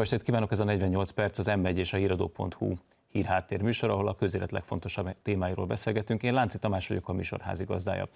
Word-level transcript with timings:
Jó 0.00 0.06
estét 0.06 0.22
kívánok, 0.22 0.52
ez 0.52 0.60
a 0.60 0.64
48 0.64 1.10
perc 1.10 1.38
az 1.38 1.46
M1 1.50 1.76
és 1.76 1.92
a 1.92 1.96
híradó.hu 1.96 2.74
hírháttér 3.08 3.62
műsor, 3.62 3.90
ahol 3.90 4.08
a 4.08 4.14
közélet 4.14 4.50
legfontosabb 4.50 5.10
témáiról 5.22 5.66
beszélgetünk. 5.66 6.22
Én 6.22 6.32
Lánci 6.32 6.58
Tamás 6.58 6.88
vagyok 6.88 7.08
a 7.08 7.12
műsor 7.12 7.40
házigazdája. 7.40 8.08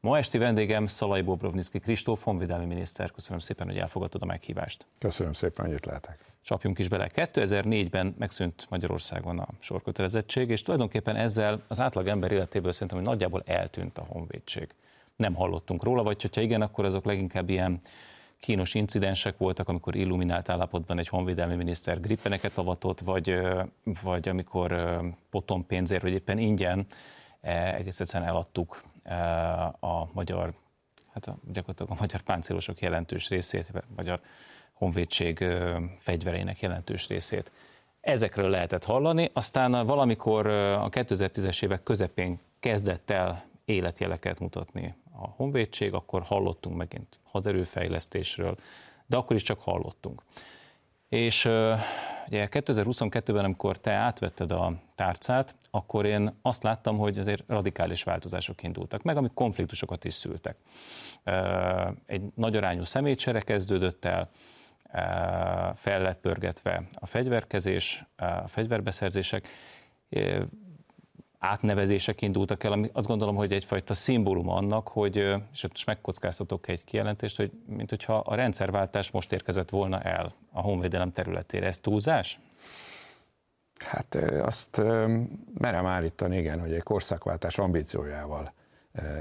Ma 0.00 0.18
esti 0.18 0.38
vendégem 0.38 0.86
Szalai 0.86 1.20
Bobrovnicki 1.20 1.78
Kristóf, 1.78 2.22
honvédelmi 2.22 2.64
miniszter. 2.64 3.10
Köszönöm 3.10 3.38
szépen, 3.38 3.66
hogy 3.66 3.78
elfogadtad 3.78 4.22
a 4.22 4.26
meghívást. 4.26 4.86
Köszönöm 4.98 5.32
szépen, 5.32 5.66
hogy 5.66 5.74
itt 5.74 5.84
lehetek. 5.84 6.18
Csapjunk 6.42 6.78
is 6.78 6.88
bele. 6.88 7.06
2004-ben 7.14 8.14
megszűnt 8.18 8.66
Magyarországon 8.70 9.38
a 9.38 9.48
sorkötelezettség, 9.58 10.50
és 10.50 10.62
tulajdonképpen 10.62 11.16
ezzel 11.16 11.62
az 11.68 11.80
átlag 11.80 12.06
ember 12.06 12.32
életéből 12.32 12.72
szerintem, 12.72 12.98
hogy 12.98 13.06
nagyjából 13.06 13.42
eltűnt 13.46 13.98
a 13.98 14.04
honvédség. 14.08 14.68
Nem 15.16 15.34
hallottunk 15.34 15.82
róla, 15.82 16.02
vagy 16.02 16.22
hogyha 16.22 16.40
igen, 16.40 16.62
akkor 16.62 16.84
azok 16.84 17.04
leginkább 17.04 17.48
ilyen 17.50 17.80
kínos 18.42 18.74
incidensek 18.74 19.38
voltak, 19.38 19.68
amikor 19.68 19.94
illuminált 19.94 20.48
állapotban 20.48 20.98
egy 20.98 21.08
honvédelmi 21.08 21.54
miniszter 21.54 22.00
grippeneket 22.00 22.58
avatott, 22.58 23.00
vagy, 23.00 23.40
vagy 24.02 24.28
amikor 24.28 25.00
potom 25.30 25.66
pénzért, 25.66 26.02
vagy 26.02 26.12
éppen 26.12 26.38
ingyen 26.38 26.86
e, 27.40 27.74
egész 27.74 28.00
egyszerűen 28.00 28.28
eladtuk 28.28 28.82
a 29.80 30.12
magyar, 30.12 30.52
hát 31.12 31.26
a, 31.26 31.36
gyakorlatilag 31.52 31.92
a 31.92 32.00
magyar 32.00 32.20
páncélosok 32.20 32.80
jelentős 32.80 33.28
részét, 33.28 33.70
a 33.74 33.82
magyar 33.96 34.20
honvédség 34.72 35.44
fegyvereinek 35.98 36.60
jelentős 36.60 37.08
részét. 37.08 37.52
Ezekről 38.00 38.50
lehetett 38.50 38.84
hallani, 38.84 39.30
aztán 39.32 39.86
valamikor 39.86 40.46
a 40.46 40.88
2010-es 40.88 41.62
évek 41.64 41.82
közepén 41.82 42.38
kezdett 42.60 43.10
el 43.10 43.44
életjeleket 43.64 44.38
mutatni 44.38 44.94
a 45.22 45.34
honvédség, 45.36 45.92
akkor 45.94 46.22
hallottunk 46.22 46.76
megint 46.76 47.18
haderőfejlesztésről, 47.22 48.56
de 49.06 49.16
akkor 49.16 49.36
is 49.36 49.42
csak 49.42 49.60
hallottunk. 49.60 50.22
És 51.08 51.44
ugye 52.26 52.48
2022-ben, 52.50 53.44
amikor 53.44 53.78
te 53.78 53.92
átvetted 53.92 54.52
a 54.52 54.72
tárcát, 54.94 55.54
akkor 55.70 56.06
én 56.06 56.38
azt 56.42 56.62
láttam, 56.62 56.98
hogy 56.98 57.18
azért 57.18 57.44
radikális 57.46 58.02
változások 58.02 58.62
indultak 58.62 59.02
meg, 59.02 59.16
amik 59.16 59.32
konfliktusokat 59.34 60.04
is 60.04 60.14
szültek. 60.14 60.56
Egy 62.06 62.22
nagy 62.34 62.56
arányú 62.56 62.84
személycsere 62.84 63.40
kezdődött 63.40 64.04
el, 64.04 64.30
fel 65.74 66.02
lett 66.02 66.20
pörgetve 66.20 66.88
a 66.94 67.06
fegyverkezés, 67.06 68.04
a 68.16 68.48
fegyverbeszerzések, 68.48 69.48
átnevezések 71.42 72.22
indultak 72.22 72.64
el, 72.64 72.72
ami 72.72 72.90
azt 72.92 73.06
gondolom, 73.06 73.36
hogy 73.36 73.52
egyfajta 73.52 73.94
szimbólum 73.94 74.48
annak, 74.48 74.88
hogy, 74.88 75.16
és 75.52 75.62
most 75.62 75.86
megkockáztatok 75.86 76.68
egy 76.68 76.84
kijelentést, 76.84 77.36
hogy 77.36 77.50
mint 77.66 77.90
hogyha 77.90 78.16
a 78.16 78.34
rendszerváltás 78.34 79.10
most 79.10 79.32
érkezett 79.32 79.70
volna 79.70 80.00
el 80.00 80.34
a 80.52 80.60
honvédelem 80.60 81.12
területére. 81.12 81.66
Ez 81.66 81.78
túlzás? 81.78 82.40
Hát 83.78 84.14
azt 84.42 84.82
merem 85.58 85.86
állítani, 85.86 86.38
igen, 86.38 86.60
hogy 86.60 86.72
egy 86.72 86.82
korszakváltás 86.82 87.58
ambíciójával 87.58 88.52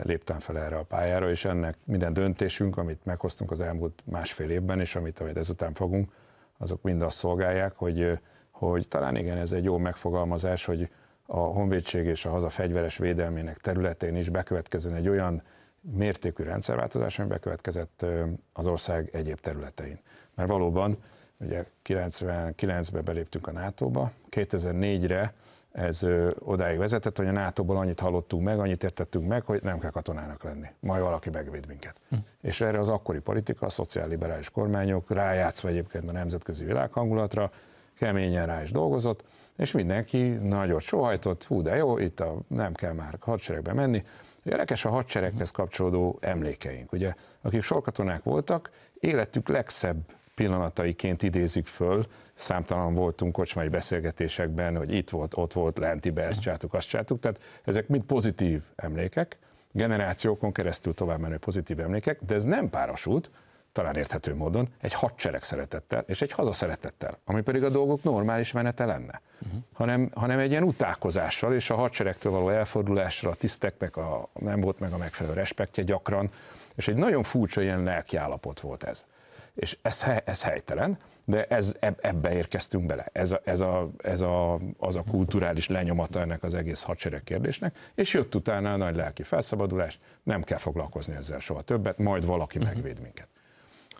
léptem 0.04 0.40
fel 0.40 0.58
erre 0.58 0.78
a 0.78 0.84
pályára, 0.84 1.30
és 1.30 1.46
ennek 1.46 1.78
minden 1.84 2.14
döntésünk, 2.14 2.78
amit 2.78 3.06
meghoztunk 3.06 3.52
az 3.52 3.62
elmúlt 3.62 4.04
másfél 4.06 4.50
évben, 4.50 4.80
és 4.80 4.96
amit, 4.96 5.20
amit 5.20 5.38
ezután 5.38 5.74
fogunk, 5.74 6.12
azok 6.58 6.82
mind 6.82 7.02
azt 7.02 7.18
szolgálják, 7.18 7.74
hogy, 7.76 8.20
hogy 8.52 8.88
talán 8.88 9.16
igen, 9.16 9.38
ez 9.38 9.52
egy 9.52 9.64
jó 9.64 9.78
megfogalmazás, 9.78 10.66
hogy 10.66 10.90
a 11.34 11.40
honvédség 11.40 12.06
és 12.06 12.26
a 12.26 12.30
haza 12.30 12.50
fegyveres 12.50 12.98
védelmének 12.98 13.58
területén 13.58 14.16
is 14.16 14.30
bekövetkezzen 14.30 14.96
egy 14.96 15.10
olyan 15.10 15.42
mértékű 15.82 16.44
rendszerváltozás, 16.44 17.20
ami 17.20 17.28
bekövetkezett 17.28 18.06
az 18.54 18.68
ország 18.68 19.10
egyéb 19.14 19.40
területein. 19.40 20.00
Mert 20.36 20.50
valóban, 20.50 20.98
ugye 21.38 21.66
99-ben 21.86 23.04
beléptünk 23.04 23.48
a 23.48 23.52
NATO-ba, 23.52 24.12
2004-re 24.30 25.34
ez 25.72 26.06
odáig 26.40 26.78
vezetett, 26.78 27.18
hogy 27.18 27.28
a 27.28 27.32
NATO-ból 27.32 27.78
annyit 27.78 28.00
hallottunk 28.00 28.44
meg, 28.44 28.60
annyit 28.60 28.84
értettünk 28.84 29.28
meg, 29.28 29.44
hogy 29.44 29.64
nem 29.64 29.80
kell 29.80 29.92
katonának 29.92 30.44
lenni, 30.44 30.68
majd 30.80 31.02
valaki 31.02 31.30
megvéd 31.30 31.68
minket. 31.68 31.96
Hm. 32.10 32.16
És 32.42 32.62
erre 32.62 32.80
az 32.80 32.90
akkori 32.90 33.20
politika, 33.20 33.66
a 33.66 33.70
szociálliberális 33.70 34.50
kormányok 34.50 35.12
rájátszva 35.12 35.70
egyébként 35.70 36.10
a 36.10 36.12
nemzetközi 36.12 36.66
világhangulatra, 36.66 37.52
keményen 37.98 38.46
rá 38.46 38.62
is 38.62 38.72
dolgozott, 38.72 39.24
és 39.58 39.72
mindenki 39.72 40.30
nagyot 40.30 40.82
sohajtott, 40.82 41.44
hú 41.44 41.62
de 41.62 41.76
jó, 41.76 41.98
itt 41.98 42.20
a, 42.20 42.38
nem 42.48 42.74
kell 42.74 42.94
már 42.94 43.18
hadseregbe 43.20 43.74
menni. 43.74 44.04
Érdekes 44.44 44.86
a 44.86 44.90
hadsereghez 44.90 45.52
kapcsolódó 45.52 46.18
emlékeink. 46.22 46.92
Ugye, 46.92 47.14
akik 47.42 47.62
sorkatonák 47.62 48.24
voltak, 48.24 48.72
életük 49.00 49.48
legszebb 49.48 49.98
pillanataiként 50.36 51.24
idézik 51.24 51.66
föl, 51.66 52.06
számtalan 52.34 52.94
voltunk 52.94 53.34
kocsmai 53.34 53.68
beszélgetésekben, 53.68 54.78
hogy 54.78 54.94
itt 54.94 55.10
volt, 55.10 55.38
ott 55.38 55.54
volt, 55.54 55.78
lentibe, 55.78 56.24
ezt 56.24 56.42
csátuk, 56.42 56.74
azt 56.74 56.88
csátuk, 56.88 57.20
tehát 57.20 57.40
ezek 57.64 57.88
mind 57.88 58.04
pozitív 58.04 58.62
emlékek, 58.76 59.38
generációkon 59.72 60.52
keresztül 60.52 60.94
tovább 60.94 61.20
menő 61.20 61.38
pozitív 61.38 61.80
emlékek, 61.80 62.20
de 62.24 62.34
ez 62.34 62.44
nem 62.44 62.70
párosult, 62.70 63.30
talán 63.72 63.96
érthető 63.96 64.36
módon, 64.36 64.70
egy 64.82 64.94
hadsereg 64.94 65.44
szeretettel 65.44 66.04
és 66.08 66.22
egy 66.22 66.32
hazaszeretettel, 66.32 67.18
ami 67.26 67.42
pedig 67.42 67.64
a 67.64 67.70
dolgok 67.70 68.04
normális 68.04 68.52
menete 68.52 68.86
lenne, 68.86 69.22
uh-huh. 69.42 69.62
hanem, 69.74 70.12
hanem 70.16 70.40
egy 70.40 70.52
ilyen 70.52 70.64
utálkozással 70.64 71.54
és 71.54 71.70
a 71.70 71.76
hadseregtől 71.76 72.32
való 72.32 72.50
elfordulásra 72.50 73.30
a 73.30 73.36
tiszteknek 73.36 73.98
a, 73.98 74.30
nem 74.40 74.62
volt 74.62 74.80
meg 74.80 74.94
a 74.94 74.98
megfelelő 74.98 75.36
respektje 75.36 75.84
gyakran, 75.84 76.30
és 76.76 76.88
egy 76.88 76.96
nagyon 76.96 77.24
furcsa 77.24 77.62
ilyen 77.62 77.84
lelkiállapot 77.84 78.60
volt 78.60 78.84
ez. 78.84 79.06
És 79.54 79.78
ez, 79.82 80.06
ez 80.26 80.44
helytelen, 80.44 80.98
de 81.26 81.46
ez, 81.46 81.76
ebbe 81.80 82.34
érkeztünk 82.34 82.86
bele. 82.86 83.06
Ez, 83.12 83.32
a, 83.32 83.42
ez, 83.44 83.60
a, 83.60 83.90
ez 83.98 84.22
a, 84.22 84.60
az 84.78 84.96
a 84.96 85.04
kulturális 85.10 85.68
lenyomata 85.68 86.20
ennek 86.20 86.44
az 86.44 86.54
egész 86.54 86.84
hadsereg 86.84 87.24
kérdésnek, 87.24 87.92
és 87.96 88.14
jött 88.14 88.36
utána 88.36 88.74
a 88.74 88.78
nagy 88.78 88.96
lelki 88.96 89.24
felszabadulás, 89.24 90.00
nem 90.24 90.42
kell 90.42 90.58
foglalkozni 90.58 91.16
ezzel 91.16 91.40
soha 91.40 91.62
többet, 91.62 91.98
majd 91.98 92.26
valaki 92.26 92.58
uh-huh. 92.58 92.74
megvéd 92.74 93.02
minket. 93.02 93.28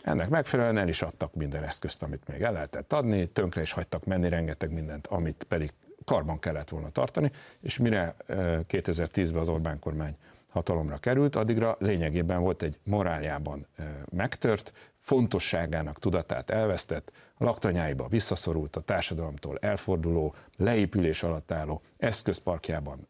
Ennek 0.04 0.30
megfelelően 0.30 0.78
el 0.78 0.88
is 0.88 1.02
adtak 1.02 1.34
minden 1.34 1.64
eszközt, 1.64 2.04
amit 2.04 2.28
még 2.28 2.42
el 2.42 2.52
lehetett 2.52 2.94
adni, 2.94 3.26
tönkre 3.26 3.62
is 3.62 3.72
hagytak 3.72 4.06
menni 4.06 4.30
rengeteg 4.30 4.74
mindent, 4.74 5.08
amit 5.08 5.44
pedig 5.48 5.74
karban 6.06 6.40
kellett 6.40 6.70
volna 6.70 6.90
tartani, 6.90 7.32
és 7.60 7.78
mire 7.78 8.16
2010-ben 8.28 9.42
az 9.42 9.50
Orbán 9.50 9.80
kormány 9.80 10.16
hatalomra 10.50 10.98
került, 10.98 11.36
addigra 11.36 11.76
lényegében 11.80 12.42
volt 12.42 12.62
egy 12.62 12.80
moráljában 12.84 13.68
megtört, 14.10 14.74
fontosságának 15.00 16.00
tudatát 16.00 16.50
elvesztett, 16.50 17.12
laktanyáiba 17.38 18.08
visszaszorult, 18.08 18.76
a 18.76 18.82
társadalomtól 18.82 19.58
elforduló, 19.58 20.36
leépülés 20.58 21.24
alatt 21.24 21.52
álló 21.52 21.82
eszközparkjában 21.98 23.08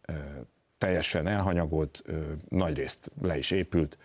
teljesen 0.78 1.28
elhanyagolt, 1.28 2.03
nagyrészt 2.50 3.12
le 3.22 3.38
is 3.38 3.52
épült, 3.52 3.97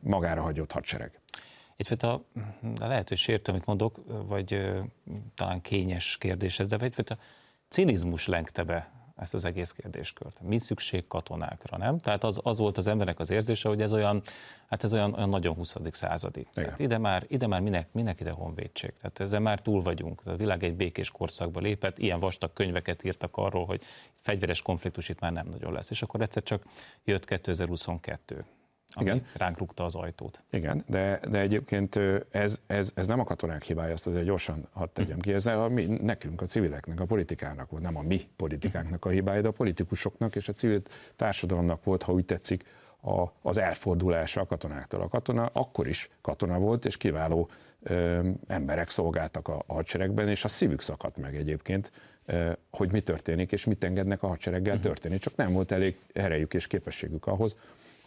magára 0.00 0.42
hagyott 0.42 0.72
hadsereg. 0.72 1.20
Egyfajta, 1.76 2.24
lehet, 2.78 3.08
hogy 3.08 3.18
sértő, 3.18 3.52
amit 3.52 3.64
mondok, 3.64 4.00
vagy 4.26 4.70
talán 5.34 5.60
kényes 5.60 6.16
kérdés 6.18 6.58
ez, 6.58 6.68
de 6.68 6.76
egyfajta 6.76 7.18
cinizmus 7.68 8.26
lengte 8.26 8.62
be 8.62 8.90
ezt 9.16 9.34
az 9.34 9.44
egész 9.44 9.70
kérdéskört. 9.70 10.40
Mi 10.40 10.58
szükség 10.58 11.06
katonákra, 11.06 11.76
nem? 11.76 11.98
Tehát 11.98 12.24
az, 12.24 12.40
az 12.42 12.58
volt 12.58 12.78
az 12.78 12.86
embernek 12.86 13.18
az 13.18 13.30
érzése, 13.30 13.68
hogy 13.68 13.80
ez 13.80 13.92
olyan, 13.92 14.22
hát 14.68 14.84
ez 14.84 14.92
olyan, 14.92 15.14
olyan 15.14 15.28
nagyon 15.28 15.54
20. 15.54 15.74
századi. 15.90 16.46
Tehát 16.52 16.78
ide 16.78 16.98
már, 16.98 17.24
ide 17.28 17.46
már 17.46 17.60
minek, 17.60 17.92
minek 17.92 18.20
ide 18.20 18.30
honvédség? 18.30 18.92
Tehát 19.00 19.20
ezzel 19.20 19.40
már 19.40 19.60
túl 19.60 19.82
vagyunk. 19.82 20.22
A 20.24 20.36
világ 20.36 20.64
egy 20.64 20.74
békés 20.74 21.10
korszakba 21.10 21.60
lépett, 21.60 21.98
ilyen 21.98 22.20
vastag 22.20 22.52
könyveket 22.52 23.04
írtak 23.04 23.36
arról, 23.36 23.64
hogy 23.64 23.82
fegyveres 24.12 24.62
konfliktus 24.62 25.08
itt 25.08 25.20
már 25.20 25.32
nem 25.32 25.46
nagyon 25.46 25.72
lesz. 25.72 25.90
És 25.90 26.02
akkor 26.02 26.20
egyszer 26.20 26.42
csak 26.42 26.64
jött 27.04 27.24
2022 27.24 28.44
ami 28.94 29.04
Igen. 29.04 29.24
ránk 29.36 29.58
rúgta 29.58 29.84
az 29.84 29.94
ajtót. 29.94 30.42
Igen, 30.50 30.84
de, 30.88 31.20
de 31.28 31.38
egyébként 31.38 31.98
ez, 32.30 32.60
ez, 32.66 32.90
ez 32.94 33.06
nem 33.06 33.20
a 33.20 33.24
katonák 33.24 33.62
hibája, 33.62 33.92
azt 33.92 34.06
azért 34.06 34.24
gyorsan 34.24 34.68
hadd 34.72 34.88
tegyem 34.92 35.18
ki, 35.18 35.32
ez 35.32 35.46
a 35.46 35.68
mi, 35.68 35.84
nekünk, 35.84 36.40
a 36.40 36.44
civileknek, 36.44 37.00
a 37.00 37.04
politikának 37.04 37.70
volt, 37.70 37.82
nem 37.82 37.96
a 37.96 38.02
mi 38.02 38.20
politikáknak 38.36 39.04
a 39.04 39.08
hibája, 39.08 39.40
de 39.40 39.48
a 39.48 39.52
politikusoknak 39.52 40.36
és 40.36 40.48
a 40.48 40.52
civil 40.52 40.82
társadalomnak 41.16 41.84
volt, 41.84 42.02
ha 42.02 42.12
úgy 42.12 42.24
tetszik, 42.24 42.64
a, 43.02 43.32
az 43.42 43.58
elfordulása 43.58 44.40
a 44.40 44.46
katonáktól. 44.46 45.00
A 45.00 45.08
katona 45.08 45.50
akkor 45.52 45.88
is 45.88 46.10
katona 46.20 46.58
volt, 46.58 46.84
és 46.84 46.96
kiváló 46.96 47.48
ö, 47.82 48.28
emberek 48.46 48.90
szolgáltak 48.90 49.48
a, 49.48 49.62
a 49.66 49.72
hadseregben, 49.72 50.28
és 50.28 50.44
a 50.44 50.48
szívük 50.48 50.80
szakadt 50.80 51.16
meg 51.16 51.36
egyébként, 51.36 51.92
ö, 52.26 52.52
hogy 52.70 52.92
mi 52.92 53.00
történik, 53.00 53.52
és 53.52 53.64
mit 53.64 53.84
engednek 53.84 54.22
a 54.22 54.26
hadsereggel 54.26 54.76
uh-huh. 54.76 54.90
történni. 54.90 55.18
Csak 55.18 55.36
nem 55.36 55.52
volt 55.52 55.72
elég 55.72 55.98
erejük 56.12 56.54
és 56.54 56.66
képességük 56.66 57.26
ahhoz, 57.26 57.56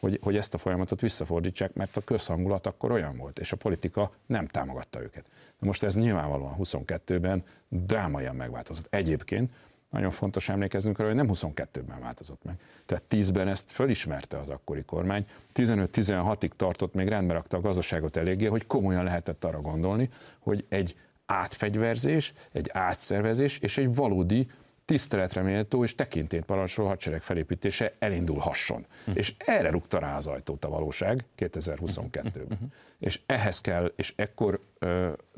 hogy, 0.06 0.20
hogy 0.22 0.38
ezt 0.38 0.54
a 0.54 0.58
folyamatot 0.58 1.02
visszafordítsák, 1.02 1.74
mert 1.74 1.98
a 1.98 2.02
közhangulat 2.02 2.68
akkor 2.68 2.92
olyan 2.92 3.18
volt, 3.18 3.40
és 3.40 3.52
a 3.52 3.56
politika 3.56 4.12
nem 4.26 4.48
támogatta 4.48 5.02
őket. 5.02 5.26
De 5.60 5.66
most 5.66 5.84
ez 5.84 5.96
nyilvánvalóan 5.96 6.56
22-ben 6.60 7.44
drámaian 7.68 8.36
megváltozott. 8.36 8.88
Egyébként 8.90 9.52
nagyon 9.90 10.12
fontos 10.12 10.50
emlékeznünk 10.50 11.00
arra, 11.00 11.08
hogy 11.08 11.18
nem 11.18 11.30
22-ben 11.34 12.00
változott 12.00 12.44
meg. 12.44 12.56
Tehát 12.86 13.04
10-ben 13.10 13.48
ezt 13.48 13.72
fölismerte 13.72 14.40
az 14.40 14.50
akkori 14.50 14.84
kormány, 14.84 15.26
15-16-ig 15.56 16.50
tartott, 16.56 16.94
még 16.94 17.08
rendbe 17.08 17.34
rakta 17.34 17.58
a 17.58 17.62
gazdaságot 17.62 18.18
eléggé, 18.18 18.46
hogy 18.46 18.68
komolyan 18.68 19.04
lehetett 19.04 19.44
arra 19.44 19.62
gondolni, 19.62 20.10
hogy 20.40 20.66
egy 20.70 20.96
átfegyverzés, 21.26 22.34
egy 22.52 22.70
átszervezés 22.74 23.58
és 23.58 23.78
egy 23.78 23.96
valódi 23.96 24.48
tiszteletre 24.86 25.42
méltó 25.42 25.84
és 25.84 25.96
tekintét 25.96 26.46
parancsoló 26.46 26.88
hadsereg 26.88 27.22
felépítése 27.22 27.94
elindulhasson. 28.00 28.86
Uh-huh. 29.00 29.18
És 29.18 29.34
erre 29.38 29.70
rúgta 29.70 30.00
rá 30.00 30.18
az 30.18 30.28
ajtót 30.28 30.66
a 30.66 30.70
valóság 30.70 31.26
2022-ben. 31.38 32.34
Uh-huh. 32.36 32.68
És 33.00 33.20
ehhez 33.26 33.62
kell, 33.62 33.94
és 33.96 34.14
ekkor 34.16 34.54
uh, 34.54 34.90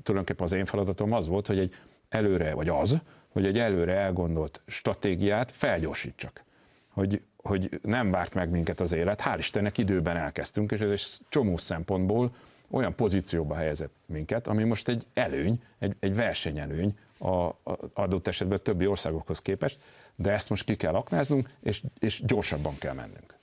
tulajdonképpen 0.04 0.46
az 0.46 0.52
én 0.52 0.66
feladatom 0.66 1.12
az 1.12 1.28
volt, 1.28 1.48
hogy 1.48 1.60
egy 1.60 1.76
előre, 2.10 2.54
vagy 2.54 2.70
az, 2.70 2.98
hogy 3.30 3.46
egy 3.46 3.58
előre 3.60 3.94
elgondolt 3.94 4.62
stratégiát 4.66 5.52
felgyorsítsak. 5.52 6.44
Hogy, 6.88 7.22
hogy 7.38 7.80
nem 7.82 8.12
várt 8.12 8.34
meg 8.34 8.50
minket 8.50 8.80
az 8.80 8.92
élet, 8.92 9.22
hál' 9.26 9.36
Istennek 9.38 9.78
időben 9.78 10.18
elkezdtünk, 10.18 10.72
és 10.72 10.80
ez 10.80 10.92
egy 10.92 11.04
csomó 11.30 11.58
szempontból 11.58 12.32
olyan 12.70 12.96
pozícióba 12.96 13.56
helyezett 13.56 13.94
minket, 14.06 14.48
ami 14.48 14.64
most 14.64 14.88
egy 14.88 15.06
előny, 15.14 15.62
egy, 15.80 15.96
egy 16.00 16.16
versenyelőny 16.16 16.98
a, 17.20 17.52
adott 17.94 18.28
esetben 18.28 18.60
többi 18.64 18.88
országokhoz 18.88 19.42
képest, 19.42 19.80
de 20.16 20.32
ezt 20.32 20.50
most 20.50 20.64
ki 20.64 20.76
kell 20.76 20.94
aknáznunk, 20.94 21.50
és, 21.60 21.84
és 22.00 22.22
gyorsabban 22.26 22.78
kell 22.78 22.94
mennünk. 22.94 23.38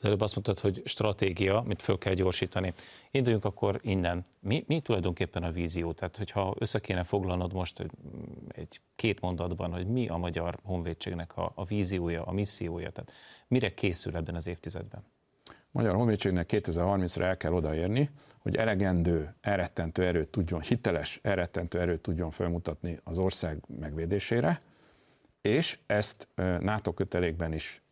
Az 0.00 0.06
előbb 0.06 0.20
azt 0.20 0.34
mondtad, 0.34 0.58
hogy 0.58 0.82
stratégia, 0.84 1.58
amit 1.58 1.82
föl 1.82 1.98
kell 1.98 2.12
gyorsítani. 2.12 2.72
Induljunk 3.10 3.44
akkor 3.44 3.80
innen. 3.82 4.24
Mi, 4.40 4.64
mi 4.66 4.80
tulajdonképpen 4.80 5.42
a 5.42 5.50
vízió? 5.50 5.92
Tehát, 5.92 6.16
hogyha 6.16 6.54
össze 6.58 6.78
kéne 6.78 7.04
foglalnod 7.04 7.52
most 7.52 7.86
egy 8.48 8.80
két 8.96 9.20
mondatban, 9.20 9.72
hogy 9.72 9.86
mi 9.86 10.08
a 10.08 10.16
magyar 10.16 10.58
honvédségnek 10.64 11.36
a, 11.36 11.52
a 11.54 11.64
víziója, 11.64 12.24
a 12.24 12.32
missziója, 12.32 12.90
tehát 12.90 13.12
mire 13.48 13.74
készül 13.74 14.16
ebben 14.16 14.34
az 14.34 14.46
évtizedben? 14.46 15.04
Magyar 15.70 15.94
Honvédségnek 15.94 16.50
2030-ra 16.52 17.22
el 17.22 17.36
kell 17.36 17.52
odaérni, 17.52 18.10
hogy 18.38 18.56
elegendő, 18.56 19.34
elrettentő 19.40 20.04
erőt 20.04 20.28
tudjon, 20.28 20.60
hiteles, 20.60 21.20
elrettentő 21.22 21.80
erőt 21.80 22.00
tudjon 22.00 22.30
felmutatni 22.30 22.98
az 23.04 23.18
ország 23.18 23.58
megvédésére, 23.80 24.60
és 25.40 25.78
ezt 25.86 26.28
NATO 26.60 26.92
kötelékben 26.92 27.52
is, 27.52 27.82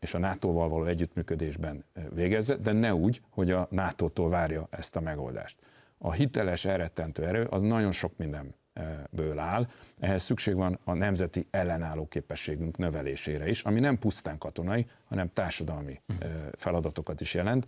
és 0.00 0.14
a 0.14 0.18
NATO-val 0.18 0.68
való 0.68 0.84
együttműködésben 0.84 1.84
végezze, 2.14 2.56
de 2.56 2.72
ne 2.72 2.94
úgy, 2.94 3.22
hogy 3.30 3.50
a 3.50 3.66
NATO-tól 3.70 4.28
várja 4.28 4.66
ezt 4.70 4.96
a 4.96 5.00
megoldást. 5.00 5.58
A 5.98 6.12
hiteles, 6.12 6.64
elrettentő 6.64 7.26
erő 7.26 7.44
az 7.44 7.62
nagyon 7.62 7.92
sok 7.92 8.16
mindenből 8.78 9.38
áll, 9.38 9.66
ehhez 9.98 10.22
szükség 10.22 10.54
van 10.54 10.78
a 10.84 10.92
nemzeti 10.92 11.46
ellenálló 11.50 12.06
képességünk 12.06 12.76
növelésére 12.76 13.48
is, 13.48 13.62
ami 13.62 13.80
nem 13.80 13.98
pusztán 13.98 14.38
katonai, 14.38 14.86
hanem 15.08 15.32
társadalmi 15.32 16.00
feladatokat 16.52 17.20
is 17.20 17.34
jelent 17.34 17.66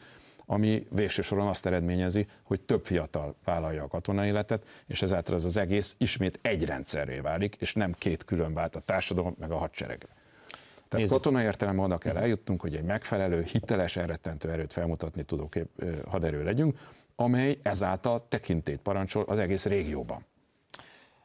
ami 0.52 0.86
végső 0.90 1.22
soron 1.22 1.46
azt 1.46 1.66
eredményezi, 1.66 2.26
hogy 2.42 2.60
több 2.60 2.84
fiatal 2.84 3.34
vállalja 3.44 3.82
a 3.82 3.88
katonai 3.88 4.28
életet, 4.28 4.66
és 4.86 5.02
ezáltal 5.02 5.34
ez 5.34 5.44
az 5.44 5.56
egész 5.56 5.94
ismét 5.98 6.38
egy 6.42 6.64
rendszerré 6.64 7.18
válik, 7.18 7.56
és 7.58 7.74
nem 7.74 7.92
két 7.92 8.24
külön 8.24 8.54
vált 8.54 8.76
a 8.76 8.80
társadalom 8.80 9.34
meg 9.38 9.50
a 9.50 9.56
hadsereg. 9.56 9.98
Tehát 9.98 10.90
Nézzük. 10.90 11.10
katonai 11.10 11.44
értelemben 11.44 11.84
oda 11.84 11.98
kell 11.98 12.16
eljutnunk, 12.16 12.60
hogy 12.60 12.76
egy 12.76 12.82
megfelelő, 12.82 13.42
hiteles, 13.42 13.96
elrettentő 13.96 14.50
erőt 14.50 14.72
felmutatni 14.72 15.22
tudó 15.22 15.48
kép, 15.48 15.68
haderő 16.06 16.44
legyünk, 16.44 16.78
amely 17.16 17.58
ezáltal 17.62 18.24
tekintét 18.28 18.78
parancsol 18.78 19.24
az 19.26 19.38
egész 19.38 19.66
régióban. 19.66 20.24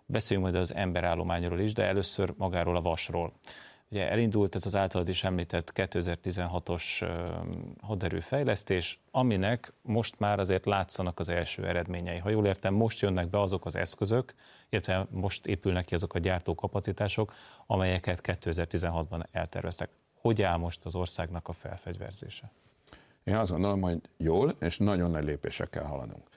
Beszéljünk 0.05 0.51
majd 0.51 0.61
az 0.61 0.75
emberállományról 0.75 1.59
is, 1.59 1.73
de 1.73 1.83
először 1.83 2.33
magáról 2.37 2.75
a 2.75 2.81
vasról. 2.81 3.33
Ugye 3.89 4.09
elindult 4.09 4.55
ez 4.55 4.65
az 4.65 4.75
általad 4.75 5.07
is 5.07 5.23
említett 5.23 5.71
2016-os 5.75 7.09
haderőfejlesztés, 7.81 8.99
aminek 9.11 9.73
most 9.81 10.19
már 10.19 10.39
azért 10.39 10.65
látszanak 10.65 11.19
az 11.19 11.29
első 11.29 11.67
eredményei. 11.67 12.17
Ha 12.17 12.29
jól 12.29 12.45
értem, 12.45 12.73
most 12.73 12.99
jönnek 12.99 13.29
be 13.29 13.39
azok 13.39 13.65
az 13.65 13.75
eszközök, 13.75 14.33
illetve 14.69 15.07
most 15.09 15.45
épülnek 15.45 15.85
ki 15.85 15.93
azok 15.93 16.13
a 16.13 16.19
gyártókapacitások, 16.19 17.33
amelyeket 17.65 18.19
2016-ban 18.23 19.23
elterveztek. 19.31 19.89
Hogy 20.13 20.41
áll 20.41 20.57
most 20.57 20.85
az 20.85 20.95
országnak 20.95 21.47
a 21.47 21.53
felfegyverzése? 21.53 22.51
Én 23.23 23.35
azt 23.35 23.51
gondolom, 23.51 23.81
hogy 23.81 24.01
jól 24.17 24.53
és 24.59 24.77
nagyon 24.77 25.09
nagy 25.09 25.23
lépésekkel 25.23 25.83
haladunk. 25.83 26.27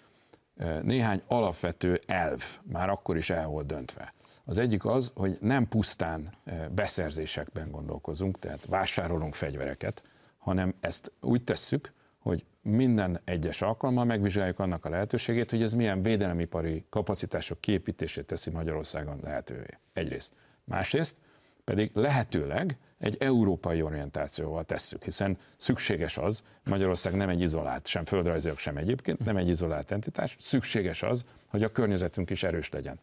Néhány 0.83 1.23
alapvető 1.27 2.01
elv 2.07 2.43
már 2.63 2.89
akkor 2.89 3.17
is 3.17 3.31
el 3.31 3.47
volt 3.47 3.67
döntve. 3.67 4.13
Az 4.45 4.59
egyik 4.59 4.85
az, 4.85 5.13
hogy 5.15 5.37
nem 5.41 5.69
pusztán 5.69 6.35
eh, 6.45 6.69
beszerzésekben 6.69 7.71
gondolkozunk, 7.71 8.39
tehát 8.39 8.67
vásárolunk 8.67 9.35
fegyvereket, 9.35 10.03
hanem 10.39 10.75
ezt 10.81 11.13
úgy 11.21 11.45
tesszük, 11.45 11.93
hogy 12.19 12.45
minden 12.63 13.21
egyes 13.25 13.63
alkalommal 13.63 14.05
megvizsgáljuk 14.05 14.59
annak 14.59 14.85
a 14.85 14.89
lehetőségét, 14.89 15.51
hogy 15.51 15.63
ez 15.63 15.73
milyen 15.73 16.03
védelemipari 16.03 16.85
kapacitások 16.89 17.61
kiépítését 17.61 18.27
teszi 18.27 18.51
Magyarországon 18.51 19.21
lehetővé. 19.23 19.79
Egyrészt. 19.93 20.33
Másrészt 20.65 21.17
pedig 21.65 21.91
lehetőleg 21.95 22.79
egy 22.99 23.17
európai 23.21 23.83
orientációval 23.83 24.65
tesszük, 24.65 25.03
hiszen 25.03 25.39
szükséges 25.56 26.19
az, 26.19 26.43
Magyarország 26.65 27.15
nem 27.15 27.29
egy 27.29 27.41
izolált, 27.41 27.87
sem 27.87 28.05
földrajzilag, 28.05 28.59
sem 28.59 28.77
egyébként, 28.77 29.25
nem 29.25 29.37
egy 29.37 29.49
izolált 29.49 29.91
entitás, 29.91 30.37
szükséges 30.41 31.03
az, 31.03 31.25
hogy 31.47 31.62
a 31.62 31.73
környezetünk 31.73 32.31
is 32.31 32.43
erős 32.43 32.71
legyen. 32.71 32.99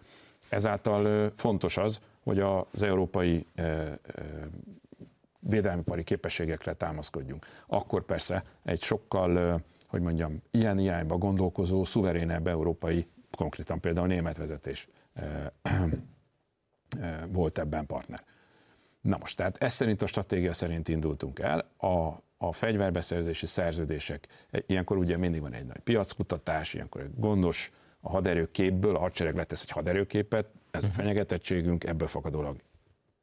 Ezáltal 0.49 1.31
fontos 1.35 1.77
az, 1.77 1.99
hogy 2.23 2.39
az 2.39 2.83
európai 2.83 3.45
védelmipari 5.39 6.03
képességekre 6.03 6.73
támaszkodjunk. 6.73 7.45
Akkor 7.67 8.03
persze 8.05 8.43
egy 8.63 8.81
sokkal, 8.81 9.61
hogy 9.87 10.01
mondjam, 10.01 10.41
ilyen 10.51 10.79
irányba 10.79 11.17
gondolkozó, 11.17 11.83
szuverénebb 11.83 12.47
európai, 12.47 13.07
konkrétan 13.37 13.79
például 13.79 14.07
német 14.07 14.37
vezetés 14.37 14.87
volt 17.27 17.57
ebben 17.57 17.85
partner. 17.85 18.23
Na 19.05 19.17
most, 19.19 19.37
tehát 19.37 19.57
ez 19.57 19.73
szerint 19.73 20.01
a 20.01 20.05
stratégia 20.05 20.53
szerint 20.53 20.87
indultunk 20.87 21.39
el. 21.39 21.71
A, 21.77 22.13
a 22.37 22.53
fegyverbeszerzési 22.53 23.45
szerződések, 23.45 24.27
ilyenkor 24.65 24.97
ugye 24.97 25.17
mindig 25.17 25.41
van 25.41 25.53
egy 25.53 25.65
nagy 25.65 25.79
piackutatás, 25.79 26.73
ilyenkor 26.73 27.01
egy 27.01 27.11
gondos 27.15 27.71
a 27.99 28.09
haderőképből, 28.09 28.95
a 28.95 28.99
hadsereg 28.99 29.35
letesz 29.35 29.61
egy 29.61 29.69
haderőképet, 29.69 30.47
ez 30.71 30.83
a 30.83 30.87
mhm. 30.87 30.95
fenyegetettségünk, 30.95 31.83
ebből 31.83 32.07
fakadólag 32.07 32.57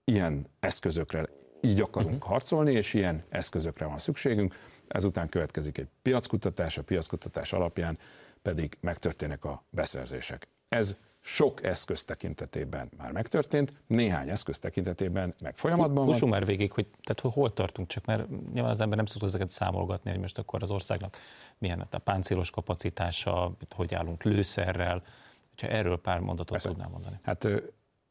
ilyen 0.04 0.46
eszközökre 0.60 1.28
így 1.60 1.80
akarunk 1.80 2.14
uh-huh. 2.14 2.30
harcolni, 2.30 2.72
és 2.72 2.94
ilyen 2.94 3.24
eszközökre 3.28 3.86
van 3.86 3.98
szükségünk. 3.98 4.54
Ezután 4.88 5.28
következik 5.28 5.78
egy 5.78 5.88
piackutatás, 6.02 6.78
a 6.78 6.82
piackutatás 6.82 7.52
alapján 7.52 7.98
pedig 8.42 8.76
megtörténnek 8.80 9.44
a 9.44 9.64
beszerzések. 9.70 10.48
Ez 10.68 10.96
sok 11.24 11.64
eszköz 11.64 12.04
tekintetében 12.04 12.90
már 12.96 13.12
megtörtént, 13.12 13.72
néhány 13.86 14.28
eszköz 14.28 14.58
tekintetében 14.58 15.34
meg 15.40 15.56
folyamatban 15.56 16.06
van. 16.06 16.28
már 16.28 16.46
végig, 16.46 16.72
hogy, 16.72 16.86
tehát, 16.86 17.20
hogy 17.20 17.32
hol 17.32 17.52
tartunk, 17.52 17.88
csak 17.88 18.04
mert 18.04 18.28
nyilván 18.52 18.70
az 18.70 18.80
ember 18.80 18.96
nem 18.96 19.06
szokott 19.06 19.28
ezeket 19.28 19.50
számolgatni, 19.50 20.10
hogy 20.10 20.20
most 20.20 20.38
akkor 20.38 20.62
az 20.62 20.70
országnak 20.70 21.16
milyen 21.58 21.86
a 21.90 21.98
páncélos 21.98 22.50
kapacitása, 22.50 23.56
hogy 23.74 23.94
állunk 23.94 24.22
lőszerrel, 24.22 25.02
hogyha 25.50 25.76
erről 25.76 26.00
pár 26.00 26.18
mondatot 26.20 26.50
Persze. 26.50 26.68
tudnám 26.68 26.90
mondani. 26.90 27.18
Hát 27.22 27.48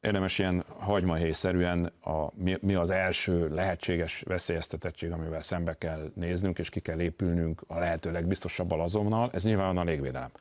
érdemes 0.01 0.39
ilyen 0.39 0.63
hagymahéjszerűen 0.79 1.91
a, 2.01 2.25
mi, 2.33 2.57
mi 2.61 2.73
az 2.73 2.89
első 2.89 3.49
lehetséges 3.49 4.21
veszélyeztetettség, 4.21 5.11
amivel 5.11 5.41
szembe 5.41 5.77
kell 5.77 6.11
néznünk, 6.15 6.59
és 6.59 6.69
ki 6.69 6.79
kell 6.79 6.99
épülnünk 6.99 7.61
a 7.67 7.79
lehető 7.79 8.11
legbiztosabb 8.11 8.71
azonnal, 8.71 9.29
ez 9.33 9.43
nyilván 9.43 9.77
a 9.77 9.83
légvédelem. 9.83 10.31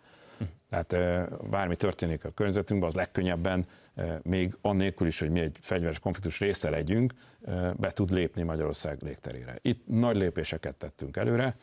Tehát 0.71 0.97
bármi 1.51 1.77
történik 1.77 2.25
a 2.25 2.31
környezetünkben, 2.31 2.89
az 2.89 2.95
legkönnyebben, 2.95 3.67
még 4.23 4.57
annélkül 4.61 5.07
is, 5.07 5.19
hogy 5.19 5.31
mi 5.31 5.41
egy 5.41 5.57
fegyveres 5.61 5.99
konfliktus 5.99 6.41
része 6.41 6.71
legyünk, 6.71 7.13
be 7.77 7.91
tud 7.91 8.11
lépni 8.11 8.43
Magyarország 8.43 9.03
légterére. 9.03 9.59
Itt 9.63 9.87
nagy 9.87 10.17
lépéseket 10.17 10.75
tettünk 10.75 11.17
előre. 11.17 11.57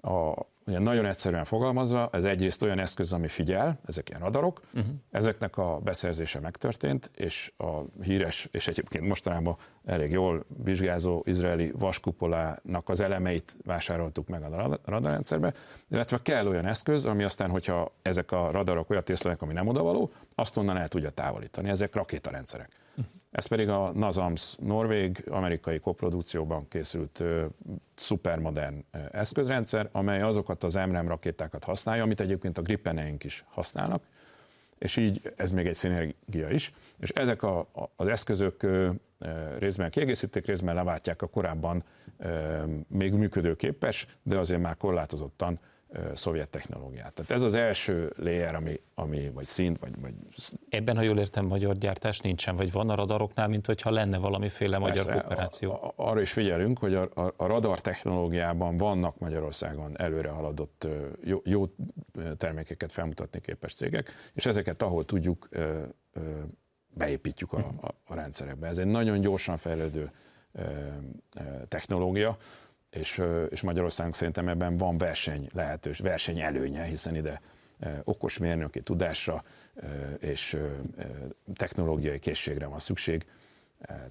A, 0.00 0.32
Ugye 0.66 0.78
nagyon 0.78 1.06
egyszerűen 1.06 1.44
fogalmazva, 1.44 2.08
ez 2.12 2.24
egyrészt 2.24 2.62
olyan 2.62 2.78
eszköz, 2.78 3.12
ami 3.12 3.28
figyel, 3.28 3.78
ezek 3.86 4.08
ilyen 4.08 4.20
radarok, 4.20 4.60
uh-huh. 4.74 4.92
ezeknek 5.10 5.56
a 5.56 5.78
beszerzése 5.78 6.40
megtörtént, 6.40 7.10
és 7.14 7.52
a 7.56 8.02
híres, 8.02 8.48
és 8.50 8.68
egyébként 8.68 9.06
mostanában 9.06 9.56
elég 9.84 10.10
jól 10.10 10.44
vizsgázó 10.64 11.22
izraeli 11.26 11.72
vaskupolának 11.78 12.88
az 12.88 13.00
elemeit 13.00 13.56
vásároltuk 13.64 14.28
meg 14.28 14.42
a 14.42 14.78
radarrendszerbe, 14.84 15.54
illetve 15.90 16.22
kell 16.22 16.46
olyan 16.46 16.66
eszköz, 16.66 17.04
ami 17.04 17.24
aztán, 17.24 17.50
hogyha 17.50 17.94
ezek 18.02 18.32
a 18.32 18.50
radarok 18.50 18.90
olyat 18.90 19.10
észlelnek, 19.10 19.42
ami 19.42 19.52
nem 19.52 19.68
odavaló, 19.68 20.12
azt 20.34 20.56
onnan 20.56 20.76
el 20.76 20.88
tudja 20.88 21.10
távolítani. 21.10 21.68
Ezek 21.68 21.94
rakétarendszerek. 21.94 22.83
Ez 23.34 23.46
pedig 23.46 23.68
a 23.68 23.92
NASAMS 23.94 24.56
norvég, 24.60 25.24
amerikai 25.28 25.78
koprodukcióban 25.78 26.68
készült 26.68 27.22
szupermodern 27.94 28.84
eszközrendszer, 29.12 29.88
amely 29.92 30.22
azokat 30.22 30.64
az 30.64 30.74
MRM 30.74 31.06
rakétákat 31.06 31.64
használja, 31.64 32.02
amit 32.02 32.20
egyébként 32.20 32.58
a 32.58 32.62
Gripeneink 32.62 33.24
is 33.24 33.44
használnak, 33.48 34.02
és 34.78 34.96
így 34.96 35.32
ez 35.36 35.50
még 35.50 35.66
egy 35.66 35.74
szinergia 35.74 36.48
is, 36.48 36.72
és 37.00 37.10
ezek 37.10 37.42
a, 37.42 37.68
az 37.96 38.08
eszközök 38.08 38.66
részben 39.58 39.90
kiegészítik, 39.90 40.46
részben 40.46 40.74
leváltják 40.74 41.22
a 41.22 41.26
korábban 41.26 41.84
még 42.86 43.12
működőképes, 43.12 44.06
de 44.22 44.38
azért 44.38 44.60
már 44.60 44.76
korlátozottan 44.76 45.58
szovjet 46.14 46.48
technológiát. 46.48 47.12
Tehát 47.12 47.30
ez 47.30 47.42
az 47.42 47.54
első 47.54 48.12
layer, 48.16 48.54
ami, 48.54 48.80
ami 48.94 49.30
vagy 49.30 49.44
szint, 49.44 49.78
vagy, 49.78 50.00
vagy... 50.00 50.14
Ebben, 50.68 50.96
ha 50.96 51.02
jól 51.02 51.18
értem, 51.18 51.46
magyar 51.46 51.78
gyártás 51.78 52.20
nincsen, 52.20 52.56
vagy 52.56 52.72
van 52.72 52.90
a 52.90 52.94
radaroknál, 52.94 53.48
mint 53.48 53.66
hogyha 53.66 53.90
lenne 53.90 54.18
valamiféle 54.18 54.78
magyar 54.78 55.04
Persze, 55.04 55.20
kooperáció? 55.20 55.72
A, 55.72 55.86
a, 55.86 55.92
arra 55.96 56.20
is 56.20 56.32
figyelünk, 56.32 56.78
hogy 56.78 56.94
a, 56.94 57.02
a, 57.14 57.34
a 57.36 57.46
radar 57.46 57.80
technológiában 57.80 58.76
vannak 58.76 59.18
Magyarországon 59.18 60.00
előre 60.00 60.28
haladott 60.28 60.86
jó, 61.24 61.40
jó 61.44 61.66
termékeket 62.36 62.92
felmutatni 62.92 63.40
képes 63.40 63.74
cégek, 63.74 64.10
és 64.32 64.46
ezeket, 64.46 64.82
ahol 64.82 65.04
tudjuk, 65.04 65.48
beépítjük 66.94 67.52
a, 67.52 67.72
a, 67.80 67.94
a 68.06 68.14
rendszerekbe. 68.14 68.66
Ez 68.66 68.78
egy 68.78 68.86
nagyon 68.86 69.20
gyorsan 69.20 69.56
fejlődő 69.56 70.10
technológia, 71.68 72.36
és, 72.94 73.22
és 73.50 73.60
Magyarország 73.60 74.14
szerintem 74.14 74.48
ebben 74.48 74.76
van 74.76 74.98
verseny 74.98 75.48
lehetős, 75.52 75.98
verseny 75.98 76.40
előnye, 76.40 76.82
hiszen 76.82 77.14
ide 77.14 77.40
okos 78.04 78.38
mérnöki 78.38 78.80
tudásra 78.80 79.44
és 80.18 80.58
technológiai 81.54 82.18
készségre 82.18 82.66
van 82.66 82.78
szükség. 82.78 83.26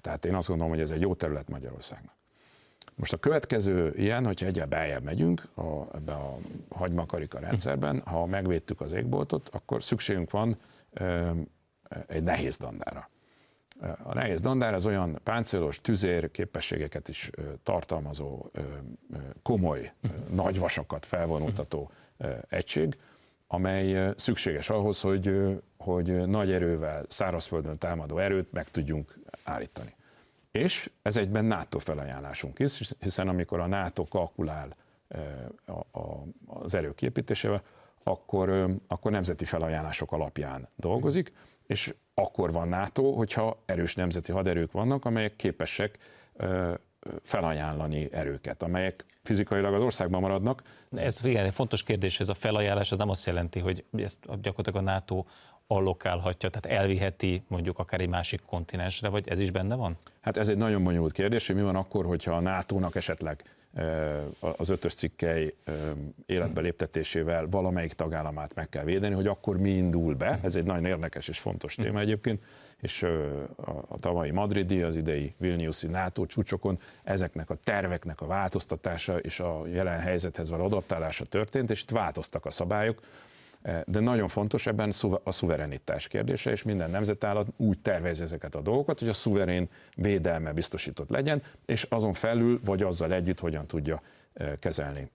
Tehát 0.01 0.25
én 0.25 0.35
azt 0.35 0.47
gondolom, 0.47 0.71
hogy 0.71 0.81
ez 0.81 0.91
egy 0.91 1.01
jó 1.01 1.15
terület 1.15 1.49
Magyarországnak. 1.49 2.13
Most 2.95 3.13
a 3.13 3.17
következő 3.17 3.93
ilyen, 3.95 4.25
hogyha 4.25 4.45
egyre 4.45 4.65
beljebb 4.65 5.03
megyünk 5.03 5.41
a, 5.55 5.95
ebbe 5.95 6.13
a 6.13 6.37
hagymakarika 6.69 7.39
rendszerben, 7.39 8.01
ha 8.05 8.25
megvédtük 8.25 8.81
az 8.81 8.91
égboltot, 8.91 9.49
akkor 9.49 9.83
szükségünk 9.83 10.31
van 10.31 10.57
egy 12.07 12.23
nehéz 12.23 12.57
dandára. 12.57 13.09
A 14.03 14.13
nehéz 14.13 14.41
dandár 14.41 14.73
az 14.73 14.85
olyan 14.85 15.19
páncélos 15.23 15.81
tüzér 15.81 16.31
képességeket 16.31 17.07
is 17.09 17.29
tartalmazó, 17.63 18.45
komoly, 19.41 19.93
nagy 20.33 20.59
vasakat 20.59 21.05
felvonultató 21.05 21.91
egység, 22.49 22.97
amely 23.47 24.13
szükséges 24.15 24.69
ahhoz, 24.69 25.01
hogy, 25.01 25.55
hogy 25.77 26.27
nagy 26.27 26.51
erővel, 26.51 27.05
szárazföldön 27.07 27.77
támadó 27.77 28.17
erőt 28.17 28.51
meg 28.51 28.69
tudjunk 28.69 29.19
állítani. 29.43 29.95
És 30.51 30.91
ez 31.01 31.17
egyben 31.17 31.45
NATO 31.45 31.79
felajánlásunk 31.79 32.59
is, 32.59 32.93
hiszen 32.99 33.27
amikor 33.27 33.59
a 33.59 33.67
NATO 33.67 34.03
kalkulál 34.03 34.75
az 36.45 36.73
erők 36.73 37.01
akkor, 38.03 38.75
akkor 38.87 39.11
nemzeti 39.11 39.45
felajánlások 39.45 40.11
alapján 40.11 40.67
dolgozik, 40.75 41.33
és 41.67 41.93
akkor 42.13 42.51
van 42.51 42.67
NATO, 42.67 43.11
hogyha 43.11 43.63
erős 43.65 43.95
nemzeti 43.95 44.31
haderők 44.31 44.71
vannak, 44.71 45.05
amelyek 45.05 45.35
képesek 45.35 45.97
felajánlani 47.23 48.07
erőket, 48.11 48.63
amelyek 48.63 49.05
fizikailag 49.23 49.73
az 49.73 49.81
országban 49.81 50.21
maradnak. 50.21 50.61
Ez 50.95 51.19
igen, 51.23 51.51
fontos 51.51 51.83
kérdés, 51.83 52.19
ez 52.19 52.29
a 52.29 52.33
felajánlás 52.33 52.91
az 52.91 52.97
nem 52.97 53.09
azt 53.09 53.25
jelenti, 53.25 53.59
hogy 53.59 53.85
ezt 53.91 54.41
gyakorlatilag 54.41 54.87
a 54.87 54.91
NATO 54.91 55.23
allokálhatja, 55.67 56.49
tehát 56.49 56.79
elviheti 56.79 57.43
mondjuk 57.47 57.79
akár 57.79 58.01
egy 58.01 58.09
másik 58.09 58.41
kontinensre, 58.45 59.07
vagy 59.07 59.27
ez 59.27 59.39
is 59.39 59.51
benne 59.51 59.75
van? 59.75 59.97
Hát 60.21 60.37
ez 60.37 60.49
egy 60.49 60.57
nagyon 60.57 60.83
bonyolult 60.83 61.13
kérdés, 61.13 61.47
hogy 61.47 61.55
mi 61.55 61.61
van 61.61 61.75
akkor, 61.75 62.05
hogyha 62.05 62.31
a 62.35 62.39
NATO-nak 62.39 62.95
esetleg 62.95 63.43
az 64.57 64.69
ötös 64.69 64.93
cikkely 64.93 65.53
életbe 66.25 66.61
léptetésével 66.61 67.47
valamelyik 67.49 67.93
tagállamát 67.93 68.55
meg 68.55 68.69
kell 68.69 68.83
védeni, 68.83 69.15
hogy 69.15 69.27
akkor 69.27 69.57
mi 69.57 69.69
indul 69.69 70.15
be. 70.15 70.39
Ez 70.43 70.55
egy 70.55 70.63
nagyon 70.63 70.85
érdekes 70.85 71.27
és 71.27 71.39
fontos 71.39 71.75
téma 71.75 71.99
egyébként, 71.99 72.41
és 72.81 73.03
a 73.87 73.99
tavalyi 73.99 74.31
madridi, 74.31 74.81
az 74.81 74.95
idei 74.95 75.33
Vilniuszi 75.37 75.87
NATO 75.87 76.25
csúcsokon 76.25 76.79
ezeknek 77.03 77.49
a 77.49 77.57
terveknek 77.63 78.21
a 78.21 78.25
változtatása 78.25 79.19
és 79.19 79.39
a 79.39 79.61
jelen 79.67 79.99
helyzethez 79.99 80.49
való 80.49 80.63
adaptálása 80.63 81.25
történt, 81.25 81.71
és 81.71 81.81
itt 81.81 81.89
változtak 81.89 82.45
a 82.45 82.51
szabályok, 82.51 83.01
de 83.85 83.99
nagyon 83.99 84.27
fontos 84.27 84.67
ebben 84.67 84.91
a 85.23 85.31
szuverenitás 85.31 86.07
kérdése, 86.07 86.51
és 86.51 86.63
minden 86.63 86.89
nemzetállat 86.89 87.47
úgy 87.57 87.79
tervez 87.79 88.21
ezeket 88.21 88.55
a 88.55 88.61
dolgokat, 88.61 88.99
hogy 88.99 89.09
a 89.09 89.13
szuverén 89.13 89.69
védelme 89.97 90.53
biztosított 90.53 91.09
legyen, 91.09 91.41
és 91.65 91.83
azon 91.83 92.13
felül, 92.13 92.59
vagy 92.65 92.83
azzal 92.83 93.13
együtt 93.13 93.39
hogyan 93.39 93.67
tudja 93.67 94.01
eh, 94.33 94.53
kezelni 94.59 95.11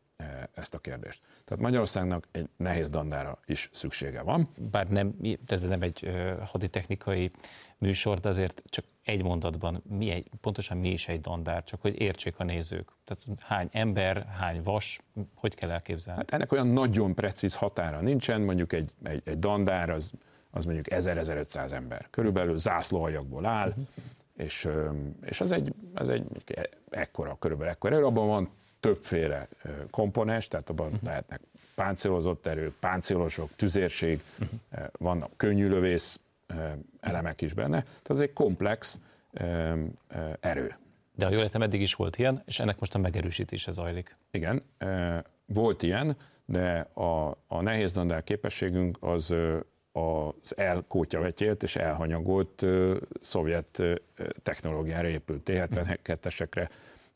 ezt 0.55 0.75
a 0.75 0.79
kérdést. 0.79 1.21
Tehát 1.45 1.63
Magyarországnak 1.63 2.29
egy 2.31 2.49
nehéz 2.57 2.91
dandára 2.91 3.39
is 3.47 3.71
szüksége 3.73 4.23
van. 4.23 4.49
Bár 4.71 4.89
nem, 4.89 5.15
ez 5.47 5.63
nem 5.63 5.83
egy 5.83 6.11
haditechnikai 6.45 7.31
műsor, 7.79 8.19
de 8.19 8.29
azért 8.29 8.63
csak 8.65 8.85
egy 9.05 9.23
mondatban, 9.23 9.83
mi 9.89 10.11
egy, 10.11 10.31
pontosan 10.41 10.77
mi 10.77 10.91
is 10.91 11.09
egy 11.09 11.21
dandár, 11.21 11.65
csak 11.65 11.81
hogy 11.81 12.01
értsék 12.01 12.39
a 12.39 12.45
nézők. 12.45 12.93
Tehát 13.05 13.43
hány 13.43 13.69
ember, 13.73 14.27
hány 14.27 14.63
vas, 14.63 15.01
hogy 15.35 15.55
kell 15.55 15.71
elképzelni? 15.71 16.21
Hát 16.21 16.31
ennek 16.31 16.53
olyan 16.53 16.67
nagyon 16.67 17.15
precíz 17.15 17.55
határa 17.55 18.01
nincsen, 18.01 18.41
mondjuk 18.41 18.73
egy, 18.73 18.93
egy, 19.03 19.23
egy 19.25 19.39
dandár 19.39 19.91
az, 19.91 20.13
az 20.51 20.65
mondjuk 20.65 20.87
1000-1500 20.91 21.73
ember. 21.73 22.07
Körülbelül 22.11 22.59
zászlóhajakból 22.59 23.47
áll, 23.47 23.69
uh-huh. 23.69 23.85
és, 24.37 24.69
és 25.25 25.41
az 25.41 25.53
egy, 25.53 25.75
az 25.95 26.09
egy 26.09 26.25
ekkora, 26.91 27.37
körülbelül 27.39 27.73
ekkora 27.73 28.07
abban 28.07 28.27
van 28.27 28.51
többféle 28.81 29.49
komponens, 29.91 30.49
tehát 30.49 30.71
abban 30.71 30.87
uh-huh. 30.87 31.03
lehetnek 31.03 31.41
páncélozott 31.75 32.47
erők, 32.47 32.75
páncélosok, 32.81 33.51
tüzérség, 33.57 34.23
uh-huh. 34.41 34.87
vannak 34.99 35.31
könnyűlövész 35.37 36.21
elemek 37.01 37.41
is 37.41 37.53
benne. 37.53 37.81
Tehát 37.83 38.11
ez 38.11 38.21
egy 38.21 38.33
komplex 38.33 38.99
erő. 40.41 40.77
De 41.15 41.27
a 41.27 41.31
jól 41.31 41.43
értem, 41.43 41.63
eddig 41.63 41.81
is 41.81 41.95
volt 41.95 42.19
ilyen, 42.19 42.43
és 42.47 42.59
ennek 42.59 42.79
most 42.79 42.95
a 42.95 42.99
megerősítése 42.99 43.73
zajlik. 43.73 44.17
Igen, 44.31 44.63
volt 45.47 45.83
ilyen, 45.83 46.17
de 46.45 46.79
a, 46.93 47.29
a 47.47 47.61
nehéz 47.61 47.93
dandár 47.93 48.25
képességünk 48.25 48.97
az 49.01 49.35
az 49.93 50.57
elkótyavetyélt 50.57 51.63
és 51.63 51.77
elhanyagolt 51.77 52.67
szovjet 53.21 53.83
technológiára 54.43 55.09
épült 55.09 55.43
T-72-esekre 55.45 56.69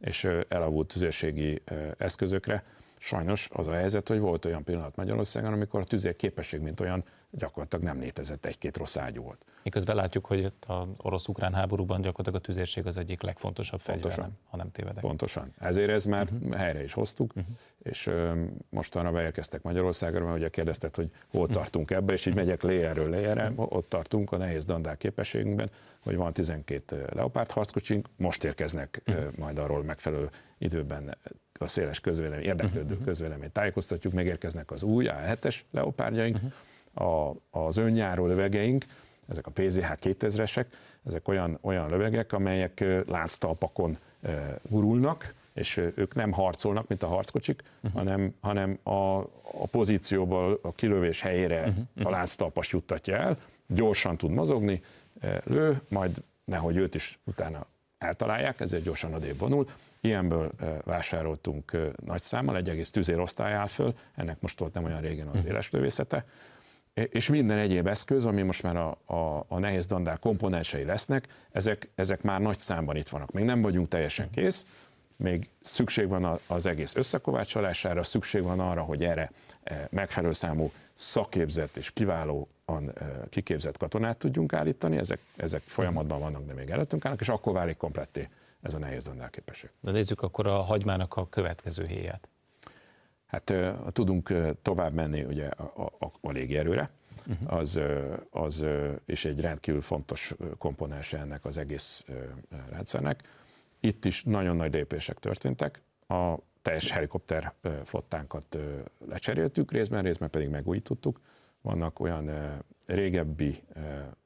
és 0.05 0.29
elavult 0.49 0.89
tüzérségi 0.93 1.63
eszközökre. 1.99 2.65
Sajnos 2.99 3.49
az 3.53 3.67
a 3.69 3.73
helyzet, 3.73 4.09
hogy 4.09 4.19
volt 4.19 4.45
olyan 4.45 4.65
pillanat 4.65 4.97
Magyarországon, 4.97 5.53
amikor 5.53 5.81
a 5.81 5.85
tüzér 5.85 6.17
képesség, 6.17 6.61
mint 6.61 6.81
olyan 6.81 7.05
gyakorlatilag 7.39 7.85
nem 7.85 8.01
létezett, 8.01 8.47
egy-két 8.47 8.77
rossz 8.77 8.97
ágyú 8.97 9.23
volt. 9.23 9.45
Miközben 9.63 9.97
látjuk, 9.97 10.27
hogy 10.27 10.53
az 10.67 10.87
orosz-ukrán 10.97 11.55
háborúban 11.55 12.01
gyakorlatilag 12.01 12.41
a 12.41 12.45
tüzérség 12.45 12.87
az 12.87 12.97
egyik 12.97 13.23
legfontosabb 13.23 13.81
fegyver, 13.81 14.31
ha 14.49 14.57
nem 14.57 14.71
tévedek. 14.71 15.01
Pontosan. 15.01 15.53
Ezért 15.59 15.91
ez 15.91 16.05
már 16.05 16.29
uh-huh. 16.33 16.55
helyre 16.55 16.83
is 16.83 16.93
hoztuk, 16.93 17.33
uh-huh. 17.37 17.57
és 17.83 18.07
ö, 18.07 18.45
mostanra 18.69 19.11
beérkeztek 19.11 19.63
Magyarországra, 19.63 20.25
mert 20.25 20.37
ugye 20.37 20.49
kérdezted, 20.49 20.97
hogy 20.97 21.11
hol 21.31 21.41
uh-huh. 21.41 21.57
tartunk 21.57 21.91
ebbe, 21.91 22.13
és 22.13 22.27
így 22.27 22.35
megyek 22.35 22.63
léjerről 22.63 23.11
léjerre, 23.11 23.49
uh-huh. 23.49 23.73
ott 23.73 23.89
tartunk 23.89 24.33
a 24.33 24.37
nehéz 24.37 24.65
dandár 24.65 24.97
képességünkben, 24.97 25.71
hogy 26.01 26.17
van 26.17 26.33
12 26.33 27.07
leopárd 27.15 27.51
harckocsink, 27.51 28.09
most 28.17 28.45
érkeznek 28.45 29.03
uh-huh. 29.07 29.25
majd 29.37 29.59
arról 29.59 29.83
megfelelő 29.83 30.31
időben 30.59 31.17
a 31.59 31.67
széles 31.67 32.01
közvélemény, 32.01 32.45
érdeklődő 32.45 32.93
uh-huh. 32.93 33.05
közvélemény 33.05 33.53
tájékoztatjuk, 33.53 34.13
megérkeznek 34.13 34.71
az 34.71 34.83
új 34.83 35.07
A7-es 35.09 35.57
leopárdjaink, 35.71 36.37
uh-huh 36.37 36.53
a, 36.95 37.31
az 37.51 37.77
önjáró 37.77 38.27
lövegeink, 38.27 38.85
ezek 39.29 39.47
a 39.47 39.51
PZH 39.51 39.93
2000-esek, 40.03 40.65
ezek 41.07 41.29
olyan, 41.29 41.59
olyan 41.61 41.89
lövegek, 41.89 42.33
amelyek 42.33 42.85
lánctalpakon 43.07 43.99
gurulnak, 44.69 45.35
és 45.55 45.77
ők 45.95 46.15
nem 46.15 46.33
harcolnak, 46.33 46.89
mint 46.89 47.03
a 47.03 47.07
harckocsik, 47.07 47.63
uh-huh. 47.77 47.93
hanem, 47.93 48.35
hanem 48.41 48.79
a, 48.83 49.19
a 49.61 49.67
pozícióból 49.71 50.59
a 50.63 50.73
kilövés 50.73 51.21
helyére 51.21 51.61
uh-huh. 51.61 52.07
a 52.07 52.11
lánctalpas 52.11 52.73
juttatja 52.73 53.17
el, 53.17 53.39
gyorsan 53.67 54.17
tud 54.17 54.31
mozogni, 54.31 54.83
lő, 55.45 55.81
majd 55.89 56.23
nehogy 56.45 56.77
őt 56.77 56.95
is 56.95 57.19
utána 57.25 57.67
eltalálják, 57.99 58.61
ezért 58.61 58.85
gyorsan 58.85 59.15
odébb 59.15 59.39
vonul. 59.39 59.67
Ilyenből 60.01 60.51
vásároltunk 60.85 61.77
nagy 62.05 62.23
számmal, 62.23 62.57
egy 62.57 62.69
egész 62.69 62.91
tüzérosztály 62.91 63.53
áll 63.53 63.67
föl, 63.67 63.95
ennek 64.15 64.41
most 64.41 64.59
volt 64.59 64.75
nem 64.75 64.85
olyan 64.85 65.01
régen 65.01 65.27
az 65.27 65.45
éles 65.45 65.71
lövészete, 65.71 66.25
és 66.95 67.29
minden 67.29 67.59
egyéb 67.59 67.87
eszköz, 67.87 68.25
ami 68.25 68.43
most 68.43 68.63
már 68.63 68.77
a, 68.77 68.99
a, 69.05 69.45
a 69.49 69.59
nehéz 69.59 69.87
dandár 69.87 70.19
komponensei 70.19 70.85
lesznek, 70.85 71.29
ezek, 71.51 71.91
ezek 71.95 72.23
már 72.23 72.41
nagy 72.41 72.61
számban 72.61 72.97
itt 72.97 73.09
vannak. 73.09 73.33
Még 73.33 73.45
nem 73.45 73.63
vagyunk 73.63 73.89
teljesen 73.89 74.31
kész, 74.31 74.67
még 75.17 75.49
szükség 75.61 76.09
van 76.09 76.41
az 76.47 76.67
egész 76.67 76.95
összekovácsolására, 76.95 78.03
szükség 78.03 78.43
van 78.43 78.61
arra, 78.61 78.83
hogy 78.83 79.05
erre 79.05 79.31
e, 79.63 79.89
megfelelő 79.91 80.33
számú 80.33 80.73
szakképzett 80.95 81.77
és 81.77 81.91
kiválóan 81.91 82.93
e, 82.95 83.27
kiképzett 83.29 83.77
katonát 83.77 84.17
tudjunk 84.17 84.53
állítani, 84.53 84.97
ezek, 84.97 85.19
ezek 85.37 85.63
folyamatban 85.67 86.21
vannak, 86.21 86.47
de 86.47 86.53
még 86.53 86.71
előttünk 86.71 87.05
állnak, 87.05 87.21
és 87.21 87.29
akkor 87.29 87.53
válik 87.53 87.77
kompletté 87.77 88.29
ez 88.63 88.75
a 88.75 88.79
nehéz 88.79 89.05
dandár 89.05 89.31
képesség. 89.31 89.71
De 89.81 89.91
nézzük 89.91 90.23
akkor 90.23 90.47
a 90.47 90.61
hagymának 90.61 91.17
a 91.17 91.29
következő 91.29 91.87
héját. 91.87 92.29
Hát 93.33 93.55
tudunk 93.93 94.33
tovább 94.63 94.93
menni 94.93 95.25
ugye 95.25 95.47
a, 95.47 95.93
a, 95.99 96.11
a 96.21 96.31
légierőre, 96.31 96.91
uh-huh. 97.27 97.59
az, 97.59 97.81
az 98.31 98.65
is 99.07 99.25
egy 99.25 99.41
rendkívül 99.41 99.83
fontos 99.83 100.35
komponense 100.59 101.19
ennek 101.19 101.45
az 101.45 101.59
egész 101.59 102.07
rendszernek. 102.71 103.23
Itt 103.81 104.05
is 104.05 104.23
nagyon 104.23 104.57
nagy 104.57 104.75
lépések 104.75 105.19
történtek. 105.19 105.83
A 106.09 106.35
teljes 106.63 106.91
helikopter 106.91 107.53
flottánkat 107.85 108.59
lecseréltük 109.09 109.73
részben, 109.73 110.03
részben 110.03 110.31
pedig 110.31 110.49
megújítottuk. 110.49 111.21
Vannak 111.61 112.01
olyan 112.01 112.31
régebbi, 112.87 113.63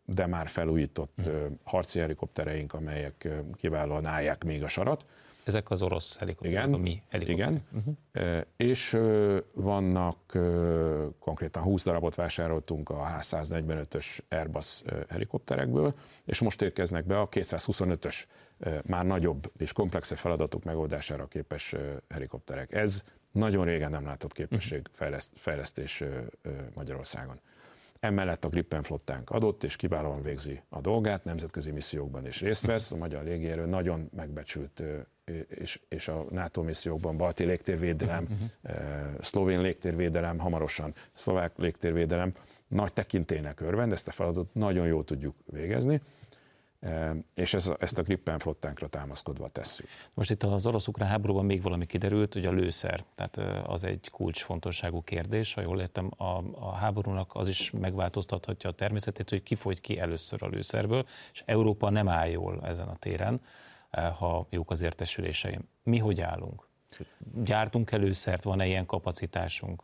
de 0.05 0.27
már 0.27 0.49
felújított 0.49 1.19
harci 1.65 1.99
helikoptereink, 1.99 2.73
amelyek 2.73 3.29
kiválóan 3.55 4.07
állják 4.07 4.45
még 4.45 4.63
a 4.63 4.69
sarat. 4.69 5.05
Ezek 5.47 5.71
az 5.71 5.83
orosz 5.83 6.17
helikopterek, 6.17 6.65
igen, 6.65 6.75
a 6.75 6.77
mi 6.77 7.03
helikopterek. 7.11 7.51
Igen, 7.51 7.63
uh-huh. 8.15 8.41
és 8.57 8.99
vannak, 9.53 10.19
konkrétan 11.19 11.63
20 11.63 11.85
darabot 11.85 12.15
vásároltunk 12.15 12.91
a 12.91 13.17
H145-ös 13.21 14.19
Airbus 14.29 14.83
helikopterekből, 15.09 15.95
és 16.25 16.41
most 16.41 16.63
érkeznek 16.63 17.05
be 17.05 17.21
a 17.21 17.29
225-ös 17.29 18.25
már 18.83 19.05
nagyobb 19.05 19.53
és 19.59 19.73
komplexebb 19.73 20.19
feladatok 20.19 20.65
megoldására 20.65 21.27
képes 21.27 21.75
helikopterek. 22.09 22.73
Ez 22.73 23.05
nagyon 23.33 23.65
régen 23.65 23.91
nem 23.91 24.05
látott 24.05 24.33
képesség 24.33 24.89
mhm. 24.99 25.15
fejlesztés 25.35 26.05
Magyarországon. 26.75 27.41
Emellett 28.01 28.45
a 28.45 28.49
Gripen 28.49 28.83
flottánk 28.83 29.31
adott, 29.31 29.65
és 29.65 29.77
kiválóan 29.77 30.23
végzi 30.23 30.61
a 30.69 30.81
dolgát, 30.81 31.25
nemzetközi 31.25 31.71
missziókban 31.71 32.27
is 32.27 32.41
részt 32.41 32.67
vesz. 32.67 32.91
A 32.91 32.97
magyar 32.97 33.25
légierő 33.25 33.67
nagyon 33.67 34.11
megbecsült, 34.17 34.83
és, 35.49 35.81
és 35.89 36.09
a 36.09 36.25
NATO 36.31 36.63
missziókban 36.63 37.17
balti 37.17 37.45
légtérvédelem, 37.45 38.27
uh-huh. 38.31 38.81
szlovén 39.21 39.61
légtérvédelem, 39.61 40.39
hamarosan 40.39 40.95
szlovák 41.13 41.59
légtérvédelem 41.59 42.33
nagy 42.69 42.93
tekintének 42.93 43.61
örvend, 43.61 43.93
ezt 43.93 44.09
a 44.09 44.11
feladatot 44.11 44.55
nagyon 44.55 44.87
jól 44.87 45.05
tudjuk 45.05 45.35
végezni 45.47 46.01
és 47.35 47.55
ez, 47.55 47.73
ezt 47.79 47.99
a 47.99 48.03
Gripen 48.03 48.39
flottánkra 48.39 48.89
támaszkodva 48.89 49.49
tesszük. 49.49 49.87
Most 50.15 50.31
itt 50.31 50.43
az 50.43 50.67
orosz-ukrán 50.67 51.09
háborúban 51.09 51.45
még 51.45 51.63
valami 51.63 51.87
kiderült, 51.87 52.33
hogy 52.33 52.45
a 52.45 52.53
lőszer, 52.53 53.05
tehát 53.15 53.67
az 53.67 53.85
egy 53.85 54.09
kulcsfontosságú 54.11 55.03
kérdés, 55.03 55.55
ha 55.55 55.61
jól 55.61 55.81
értem, 55.81 56.11
a, 56.17 56.43
a 56.53 56.75
háborúnak 56.75 57.31
az 57.35 57.49
is 57.49 57.71
megváltoztathatja 57.71 58.71
a 58.71 58.73
természetét, 58.73 59.29
hogy 59.29 59.43
ki 59.43 59.55
fogy 59.55 59.81
ki 59.81 59.99
először 59.99 60.43
a 60.43 60.49
lőszerből, 60.49 61.07
és 61.33 61.43
Európa 61.47 61.91
nem 61.91 62.09
áll 62.09 62.29
jól 62.29 62.61
ezen 62.65 62.89
a 62.89 62.97
téren, 62.97 63.41
ha 63.91 64.47
jók 64.51 64.71
az 64.71 64.81
értesüléseim. 64.81 65.69
Mi 65.83 65.99
hogy 65.99 66.21
állunk? 66.21 66.69
Gyártunk 67.35 67.91
előszert, 67.91 68.43
van-e 68.43 68.67
ilyen 68.67 68.87
kapacitásunk? 68.87 69.83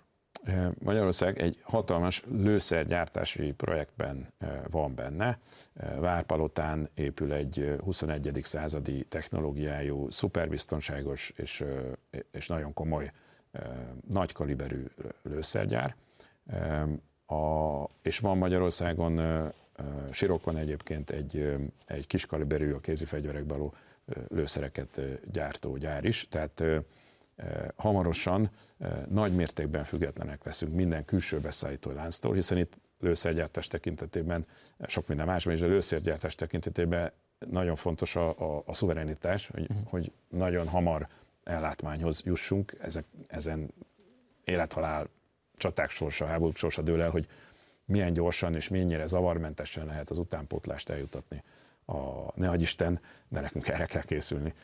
Magyarország 0.79 1.41
egy 1.41 1.61
hatalmas 1.63 2.23
lőszergyártási 2.31 3.53
projektben 3.53 4.33
van 4.71 4.95
benne. 4.95 5.39
Várpalotán 5.99 6.89
épül 6.95 7.33
egy 7.33 7.77
21. 7.85 8.41
századi 8.43 9.05
technológiájú, 9.05 10.11
szuperbiztonságos 10.11 11.33
és, 11.37 11.65
és 12.31 12.47
nagyon 12.47 12.73
komoly 12.73 13.13
nagy 14.09 14.33
kaliberű 14.33 14.85
lőszergyár. 15.23 15.97
A, 17.27 17.85
és 18.03 18.19
van 18.19 18.39
Magyarországon, 18.39 19.21
Sirokon 20.11 20.57
egyébként 20.57 21.11
egy, 21.11 21.57
egy 21.87 22.07
kis 22.07 22.27
kaliberű 22.27 22.73
a 22.73 22.81
kézi 22.81 23.05
fegyverekbe 23.05 23.53
való 23.55 23.75
lőszereket 24.29 25.01
gyártó 25.33 25.77
gyár 25.77 26.05
is, 26.05 26.29
tehát 26.29 26.63
hamarosan 27.77 28.51
nagy 29.09 29.35
mértékben 29.35 29.85
függetlenek 29.85 30.45
leszünk 30.45 30.75
minden 30.75 31.05
külső 31.05 31.41
beszállító 31.41 31.91
lánctól, 31.91 32.35
hiszen 32.35 32.59
itt 32.59 32.77
lőszergyártás 33.01 33.67
tekintetében, 33.67 34.47
sok 34.87 35.07
minden 35.07 35.27
másban 35.27 35.55
is, 35.55 35.61
de 35.61 35.67
lőszergyártás 35.67 36.35
tekintetében 36.35 37.13
nagyon 37.51 37.77
fontos 37.77 38.17
a, 38.17 38.39
a, 38.39 38.63
a 38.67 38.75
szuverenitás, 38.75 39.47
hogy, 39.47 39.63
uh-huh. 39.71 39.89
hogy 39.89 40.13
nagyon 40.29 40.69
hamar 40.69 41.09
ellátmányhoz 41.45 42.23
jussunk, 42.25 42.73
ezek, 42.81 43.05
ezen 43.27 43.75
élethalál 44.45 45.09
csaták 45.57 45.91
sorsa, 45.91 46.27
háborúk 46.27 46.57
sorsa 46.57 46.83
dől 46.83 47.03
el, 47.03 47.11
hogy 47.11 47.27
milyen 47.85 48.13
gyorsan 48.13 48.55
és 48.55 48.69
mennyire 48.69 49.07
zavarmentesen 49.07 49.87
lehet 49.87 50.11
az 50.11 50.19
utánpótlást 50.19 50.91
eljutatni 50.91 51.43
a, 51.87 51.95
ne 52.35 52.57
Isten, 52.57 53.01
de 53.29 53.41
nekünk 53.41 53.69
erre 53.69 53.87
kell 53.87 54.03
készülni 54.03 54.55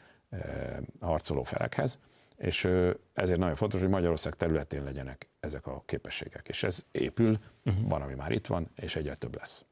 a 1.01 1.07
harcoló 1.07 1.43
felekhez 1.43 1.99
és 2.39 2.69
ezért 3.13 3.39
nagyon 3.39 3.55
fontos, 3.55 3.81
hogy 3.81 3.89
Magyarország 3.89 4.35
területén 4.35 4.85
legyenek 4.85 5.29
ezek 5.41 5.67
a 5.67 5.83
képességek. 5.87 6.49
És 6.49 6.63
ez 6.63 6.85
épül, 6.91 7.39
uh-huh. 7.65 7.89
van, 7.89 8.03
ami 8.03 8.15
már 8.15 8.33
itt 8.33 8.47
van, 8.47 8.69
és 8.77 8.97
egyre 8.97 9.15
több 9.15 9.37
lesz. 9.37 9.65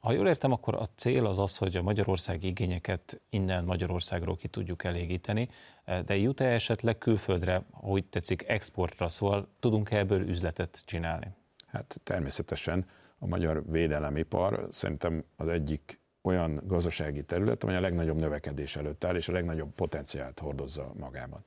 Ha 0.00 0.12
jól 0.12 0.28
értem, 0.28 0.52
akkor 0.52 0.74
a 0.74 0.88
cél 0.94 1.26
az 1.26 1.38
az, 1.38 1.56
hogy 1.56 1.76
a 1.76 1.82
magyarországi 1.82 2.46
igényeket 2.46 3.20
innen 3.30 3.64
Magyarországról 3.64 4.36
ki 4.36 4.48
tudjuk 4.48 4.84
elégíteni, 4.84 5.48
de 5.84 6.16
jut-e 6.16 6.44
esetleg 6.44 6.98
külföldre, 6.98 7.62
hogy 7.70 8.04
tetszik, 8.04 8.48
exportra, 8.48 9.08
szóval 9.08 9.48
tudunk-e 9.60 9.98
ebből 9.98 10.28
üzletet 10.28 10.82
csinálni? 10.84 11.28
Hát 11.66 12.00
természetesen 12.04 12.86
a 13.22 13.26
magyar 13.26 13.62
védelemipar 13.70 14.68
szerintem 14.70 15.24
az 15.36 15.48
egyik 15.48 16.00
olyan 16.22 16.60
gazdasági 16.66 17.22
terület, 17.22 17.62
amely 17.62 17.76
a 17.76 17.80
legnagyobb 17.80 18.18
növekedés 18.18 18.76
előtt 18.76 19.04
áll, 19.04 19.16
és 19.16 19.28
a 19.28 19.32
legnagyobb 19.32 19.70
potenciált 19.74 20.38
hordozza 20.38 20.92
magában. 20.98 21.42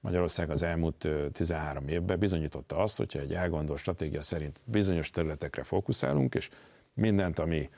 Magyarország 0.00 0.50
az 0.50 0.62
elmúlt 0.62 1.08
13 1.32 1.88
évben 1.88 2.18
bizonyította 2.18 2.76
azt, 2.76 2.96
hogyha 2.96 3.18
egy 3.18 3.34
elgondolt 3.34 3.78
stratégia 3.78 4.22
szerint 4.22 4.60
bizonyos 4.64 5.10
területekre 5.10 5.62
fókuszálunk, 5.62 6.34
és 6.34 6.50
mindent, 6.94 7.38
ami 7.38 7.70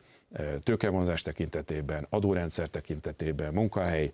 tőkevonzás 0.63 1.23
tekintetében, 1.23 2.07
adórendszer 2.11 2.69
tekintetében, 2.69 3.53
munkahely 3.53 4.13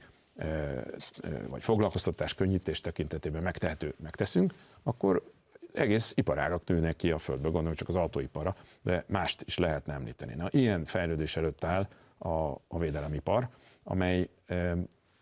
vagy 1.49 1.63
foglalkoztatás 1.63 2.35
könnyítés 2.35 2.81
tekintetében 2.81 3.43
megtehető, 3.43 3.95
megteszünk, 4.03 4.53
akkor 4.83 5.33
egész 5.75 6.13
iparágak 6.17 6.67
nőnek 6.67 6.97
ki 6.97 7.11
a 7.11 7.19
földből, 7.19 7.51
gondolom 7.51 7.77
csak 7.77 7.89
az 7.89 7.97
autóipara, 7.97 8.55
de 8.83 9.05
mást 9.09 9.43
is 9.43 9.59
lehetne 9.59 9.93
említeni. 9.93 10.35
Na, 10.35 10.49
ilyen 10.51 10.85
fejlődés 10.85 11.37
előtt 11.37 11.65
áll 11.65 11.89
a, 12.19 12.29
a 12.69 12.79
védelemipar, 12.79 13.49
amely 13.83 14.29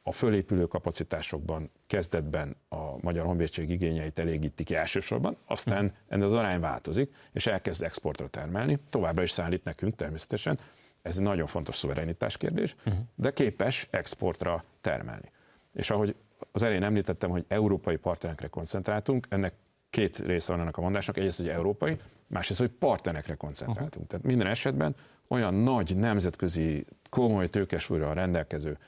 a 0.03 0.13
fölépülő 0.13 0.67
kapacitásokban 0.67 1.71
kezdetben 1.87 2.57
a 2.69 2.97
Magyar 3.01 3.27
Honvédség 3.27 3.71
igényeit 3.71 4.19
elégítik 4.19 4.67
ki 4.67 4.75
elsősorban, 4.75 5.37
aztán 5.47 5.93
ennek 6.09 6.27
az 6.27 6.33
arány 6.33 6.61
változik, 6.61 7.15
és 7.33 7.47
elkezd 7.47 7.83
exportra 7.83 8.29
termelni, 8.29 8.79
továbbra 8.91 9.23
is 9.23 9.31
szállít 9.31 9.65
nekünk 9.65 9.95
természetesen, 9.95 10.59
ez 11.03 11.19
egy 11.19 11.25
nagyon 11.25 11.47
fontos 11.47 11.77
szuverenitás 11.77 12.37
kérdés, 12.37 12.77
de 13.15 13.33
képes 13.33 13.87
exportra 13.91 14.65
termelni. 14.81 15.31
És 15.75 15.91
ahogy 15.91 16.15
az 16.53 16.63
elején 16.63 16.83
említettem, 16.83 17.31
hogy 17.31 17.45
európai 17.49 17.97
partnerekre 17.97 18.47
koncentráltunk, 18.49 19.27
ennek 19.29 19.55
két 19.93 20.19
része 20.19 20.53
van 20.53 20.61
ennek 20.61 20.77
a 20.77 20.81
mondásnak, 20.81 21.17
egyrészt, 21.17 21.39
hogy 21.39 21.49
európai, 21.49 21.99
másrészt, 22.27 22.61
hogy 22.61 22.71
partnerekre 22.71 23.35
koncentráltunk. 23.35 23.95
Uh-huh. 23.95 24.07
Tehát 24.07 24.25
minden 24.25 24.47
esetben 24.47 24.95
olyan 25.29 25.55
nagy 25.55 25.97
nemzetközi 25.97 26.87
komoly 27.11 27.49
tőkesúlyra 27.49 28.13
rendelkező 28.13 28.79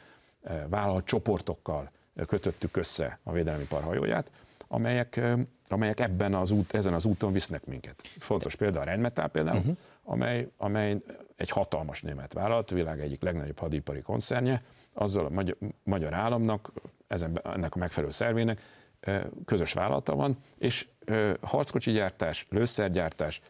eh, 0.42 0.62
vállalat 0.68 1.04
csoportokkal 1.04 1.90
eh, 2.14 2.24
kötöttük 2.26 2.76
össze 2.76 3.18
a 3.22 3.32
védelmi 3.32 3.64
parhajóját, 3.64 4.30
amelyek, 4.68 5.16
eh, 5.16 5.38
amelyek 5.68 6.00
ebben 6.00 6.34
az 6.34 6.50
út, 6.50 6.74
ezen 6.74 6.94
az 6.94 7.04
úton 7.04 7.32
visznek 7.32 7.64
minket. 7.64 8.00
Fontos 8.18 8.54
példa 8.54 8.80
a 8.80 8.84
Rheinmetall 8.84 9.28
például, 9.28 9.58
uh-huh. 9.58 9.76
amely, 10.02 10.48
amely 10.56 10.96
egy 11.36 11.50
hatalmas 11.50 12.02
német 12.02 12.32
vállalat, 12.32 12.70
a 12.70 12.74
világ 12.74 13.00
egyik 13.00 13.22
legnagyobb 13.22 13.58
hadipari 13.58 14.02
koncernje, 14.02 14.62
azzal 14.92 15.24
a 15.24 15.30
magyar, 15.30 15.56
magyar 15.82 16.14
államnak, 16.14 16.72
ezen, 17.06 17.40
ennek 17.44 17.74
a 17.74 17.78
megfelelő 17.78 18.12
szervének 18.12 18.60
közös 19.44 19.72
vállalata 19.72 20.14
van, 20.14 20.38
és 20.58 20.86
harckocsi 21.40 21.92
gyártás, 21.92 22.46
lőszergyártás, 22.50 23.40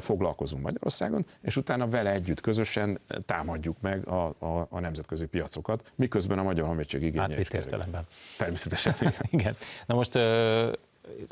foglalkozunk 0.00 0.62
Magyarországon, 0.62 1.26
és 1.40 1.56
utána 1.56 1.88
vele 1.88 2.10
együtt 2.10 2.40
közösen 2.40 3.00
támadjuk 3.26 3.80
meg 3.80 4.08
a, 4.08 4.34
a, 4.38 4.66
a 4.70 4.80
nemzetközi 4.80 5.26
piacokat, 5.26 5.92
miközben 5.94 6.38
a 6.38 6.42
Magyar 6.42 6.66
Honvédség 6.66 7.02
igénye 7.02 7.22
Átvitt 7.22 7.54
értelemben. 7.54 8.06
Természetesen. 8.38 8.94
Igen. 9.30 9.56
Na 9.86 9.94
most, 9.94 10.18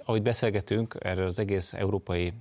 ahogy 0.05 0.23
beszélgetünk 0.23 0.97
erről 1.01 1.27
az 1.27 1.39
egész 1.39 1.73
európai 1.73 2.33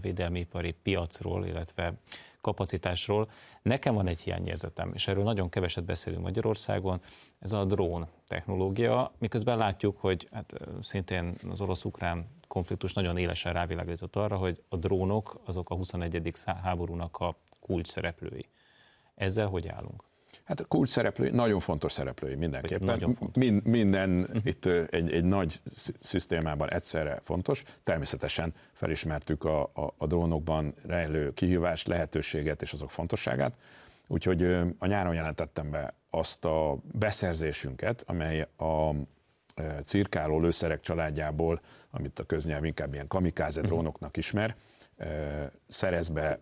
védelmiipari 0.00 0.72
piacról, 0.82 1.46
illetve 1.46 1.94
kapacitásról, 2.40 3.30
nekem 3.62 3.94
van 3.94 4.06
egy 4.06 4.20
hiányérzetem, 4.20 4.90
és 4.94 5.08
erről 5.08 5.24
nagyon 5.24 5.48
keveset 5.48 5.84
beszélünk 5.84 6.22
Magyarországon, 6.22 7.00
ez 7.38 7.52
a 7.52 7.64
drón 7.64 8.06
technológia, 8.28 9.12
miközben 9.18 9.58
látjuk, 9.58 9.98
hogy 10.00 10.28
hát, 10.32 10.52
szintén 10.80 11.34
az 11.50 11.60
orosz-ukrán 11.60 12.26
konfliktus 12.48 12.92
nagyon 12.92 13.16
élesen 13.16 13.52
rávilágított 13.52 14.16
arra, 14.16 14.36
hogy 14.36 14.62
a 14.68 14.76
drónok 14.76 15.40
azok 15.44 15.70
a 15.70 15.74
21. 15.74 16.32
háborúnak 16.62 17.16
a 17.16 17.36
kulcs 17.60 17.88
szereplői. 17.88 18.48
Ezzel 19.14 19.46
hogy 19.46 19.68
állunk? 19.68 20.11
Hát 20.44 20.60
a 20.60 20.64
kulcs 20.64 20.88
szereplői, 20.88 21.30
nagyon 21.30 21.60
fontos 21.60 21.92
szereplői 21.92 22.34
mindenképpen. 22.34 22.86
Nagyon 22.86 23.14
fontos. 23.14 23.44
Min, 23.44 23.60
minden 23.64 24.18
uh-huh. 24.18 24.40
itt 24.44 24.66
egy, 24.66 25.12
egy 25.12 25.24
nagy 25.24 25.60
szisztémában 25.98 26.70
egyszerre 26.70 27.20
fontos. 27.22 27.62
Természetesen 27.84 28.54
felismertük 28.72 29.44
a, 29.44 29.62
a, 29.62 29.94
a 29.96 30.06
drónokban 30.06 30.74
rejlő 30.86 31.32
kihívást, 31.34 31.86
lehetőséget 31.86 32.62
és 32.62 32.72
azok 32.72 32.90
fontosságát. 32.90 33.54
Úgyhogy 34.06 34.42
a 34.78 34.86
nyáron 34.86 35.14
jelentettem 35.14 35.70
be 35.70 35.94
azt 36.10 36.44
a 36.44 36.76
beszerzésünket, 36.92 38.04
amely 38.06 38.40
a 38.56 38.90
cirkáló 39.84 40.40
lőszerek 40.40 40.80
családjából, 40.80 41.60
amit 41.90 42.18
a 42.18 42.24
köznyelv 42.24 42.64
inkább 42.64 42.92
ilyen 42.92 43.08
kamikáze 43.08 43.60
mhm. 43.60 43.68
drónoknak 43.68 44.16
ismer, 44.16 44.56
szerez 45.68 46.08
be 46.08 46.38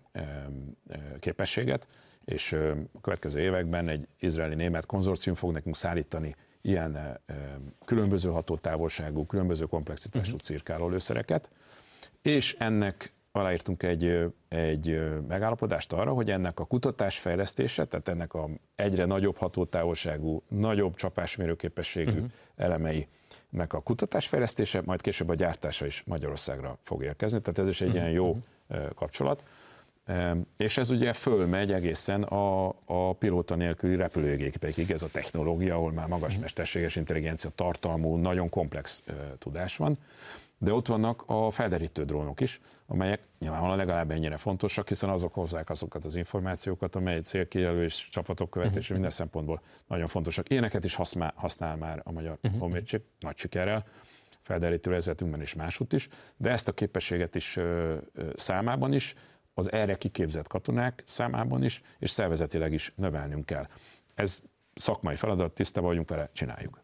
képességet, 1.18 1.86
és 2.30 2.52
a 2.52 3.00
következő 3.00 3.40
években 3.40 3.88
egy 3.88 4.08
izraeli-német 4.18 4.86
konzorcium 4.86 5.34
fog 5.34 5.52
nekünk 5.52 5.76
szállítani 5.76 6.36
ilyen 6.60 7.20
különböző 7.84 8.30
hatótávolságú, 8.30 9.26
különböző 9.26 9.64
komplexitású 9.64 10.26
uh-huh. 10.26 10.40
cirkáló 10.40 10.88
lőszereket, 10.88 11.50
és 12.22 12.56
ennek 12.58 13.12
aláírtunk 13.32 13.82
egy, 13.82 14.32
egy 14.48 15.00
megállapodást 15.28 15.92
arra, 15.92 16.12
hogy 16.12 16.30
ennek 16.30 16.60
a 16.60 16.64
kutatás 16.64 17.18
fejlesztése, 17.18 17.84
tehát 17.84 18.08
ennek 18.08 18.34
a 18.34 18.48
egyre 18.74 19.04
nagyobb 19.04 19.36
hatótávolságú, 19.36 20.42
nagyobb 20.48 20.94
csapásmérőképességű 20.94 22.10
uh-huh. 22.10 22.30
elemeinek 22.56 23.72
a 23.72 23.80
kutatásfejlesztése, 23.80 24.82
majd 24.84 25.00
később 25.00 25.28
a 25.28 25.34
gyártása 25.34 25.86
is 25.86 26.02
Magyarországra 26.06 26.78
fog 26.82 27.02
érkezni, 27.02 27.40
tehát 27.40 27.58
ez 27.58 27.68
is 27.68 27.80
egy 27.80 27.86
uh-huh. 27.86 28.02
ilyen 28.02 28.14
jó 28.14 28.28
uh-huh. 28.68 28.94
kapcsolat. 28.94 29.44
És 30.56 30.78
ez 30.78 30.90
ugye 30.90 31.12
fölmegy 31.12 31.72
egészen 31.72 32.22
a, 32.22 32.68
a 32.84 33.12
pilóta 33.12 33.54
nélküli 33.54 33.96
repülőgépekig, 33.96 34.90
ez 34.90 35.02
a 35.02 35.08
technológia, 35.12 35.74
ahol 35.74 35.92
már 35.92 36.06
magas 36.06 36.38
mesterséges 36.38 36.96
intelligencia 36.96 37.50
tartalmú, 37.54 38.16
nagyon 38.16 38.48
komplex 38.48 39.02
tudás 39.38 39.76
van 39.76 39.98
de 40.62 40.72
ott 40.72 40.86
vannak 40.86 41.22
a 41.26 41.50
felderítő 41.50 42.04
drónok 42.04 42.40
is, 42.40 42.60
amelyek 42.86 43.20
nyilvánvalóan 43.38 43.76
legalább 43.76 44.10
ennyire 44.10 44.36
fontosak, 44.36 44.88
hiszen 44.88 45.10
azok 45.10 45.32
hozzák 45.32 45.70
azokat 45.70 46.04
az 46.04 46.14
információkat, 46.14 46.96
amely 46.96 47.20
célkijelölés, 47.20 48.08
csapatok 48.10 48.50
követése 48.50 48.78
uh-huh. 48.78 48.92
minden 48.92 49.10
szempontból 49.10 49.62
nagyon 49.86 50.06
fontosak. 50.06 50.48
Éneket 50.48 50.84
is 50.84 50.94
használ, 50.94 51.32
használ 51.36 51.76
már 51.76 52.00
a 52.04 52.12
Magyar 52.12 52.38
uh-huh. 52.42 52.60
Honvédség 52.60 53.00
nagy 53.20 53.38
sikerrel, 53.38 53.84
felderítő 54.40 54.90
vezetünkben 54.90 55.40
is 55.40 55.54
másút 55.54 55.92
is, 55.92 56.08
de 56.36 56.50
ezt 56.50 56.68
a 56.68 56.72
képességet 56.72 57.34
is 57.34 57.58
számában 58.34 58.92
is, 58.92 59.14
az 59.54 59.72
erre 59.72 59.98
kiképzett 59.98 60.48
katonák 60.48 61.02
számában 61.06 61.64
is, 61.64 61.82
és 61.98 62.10
szervezetileg 62.10 62.72
is 62.72 62.92
növelnünk 62.96 63.46
kell. 63.46 63.66
Ez 64.14 64.42
szakmai 64.74 65.16
feladat, 65.16 65.52
tiszta 65.52 65.80
vagyunk 65.80 66.08
vele, 66.08 66.30
csináljuk. 66.32 66.80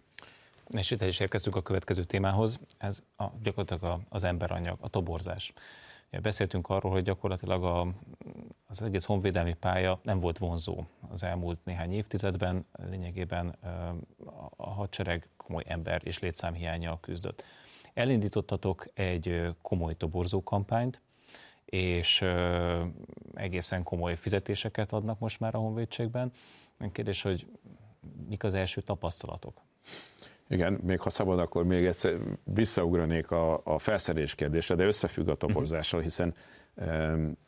És 0.70 0.90
itt 0.90 1.02
is 1.02 1.20
érkeztünk 1.20 1.56
a 1.56 1.62
következő 1.62 2.04
témához, 2.04 2.60
ez 2.78 3.02
a, 3.16 3.24
gyakorlatilag 3.42 4.00
az 4.08 4.24
emberanyag, 4.24 4.78
a 4.80 4.88
toborzás. 4.88 5.52
Beszéltünk 6.22 6.68
arról, 6.68 6.92
hogy 6.92 7.02
gyakorlatilag 7.02 7.64
a, 7.64 7.86
az 8.66 8.82
egész 8.82 9.04
honvédelmi 9.04 9.54
pálya 9.54 10.00
nem 10.02 10.20
volt 10.20 10.38
vonzó 10.38 10.84
az 11.08 11.22
elmúlt 11.22 11.64
néhány 11.64 11.92
évtizedben, 11.92 12.66
lényegében 12.90 13.56
a 14.56 14.70
hadsereg 14.70 15.28
komoly 15.36 15.64
ember 15.66 16.00
és 16.04 16.18
létszámhiányjal 16.18 17.00
küzdött. 17.00 17.44
Elindítottatok 17.94 18.86
egy 18.94 19.56
komoly 19.62 19.96
toborzó 19.96 20.42
kampányt, 20.42 21.00
és 21.66 22.24
egészen 23.34 23.82
komoly 23.82 24.16
fizetéseket 24.16 24.92
adnak 24.92 25.18
most 25.18 25.40
már 25.40 25.54
a 25.54 25.58
honvédségben. 25.58 26.30
Kérdés, 26.92 27.22
hogy 27.22 27.46
mik 28.28 28.44
az 28.44 28.54
első 28.54 28.80
tapasztalatok? 28.80 29.60
Igen, 30.48 30.80
még 30.82 31.00
ha 31.00 31.10
szabad, 31.10 31.38
akkor 31.38 31.64
még 31.64 31.86
egyszer 31.86 32.18
visszaugranék 32.44 33.30
a, 33.30 33.60
a 33.64 33.78
felszerelés 33.78 34.34
kérdésre, 34.34 34.74
de 34.74 34.84
összefügg 34.84 35.28
a 35.28 35.34
toborzással, 35.34 36.00
hiszen 36.00 36.34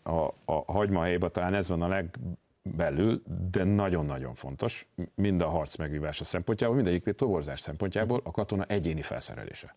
a, 0.02 0.26
a 0.44 0.72
hagyma 0.72 1.28
talán 1.28 1.54
ez 1.54 1.68
van 1.68 1.82
a 1.82 1.88
legbelül, 1.88 3.22
de 3.50 3.64
nagyon-nagyon 3.64 4.34
fontos, 4.34 4.88
mind 5.14 5.42
a 5.42 5.48
harc 5.48 5.76
megvívása 5.76 6.24
szempontjából, 6.24 6.76
mindegyik 6.76 7.14
toborzás 7.14 7.60
szempontjából 7.60 8.20
a 8.24 8.30
katona 8.30 8.64
egyéni 8.64 9.02
felszerelése. 9.02 9.74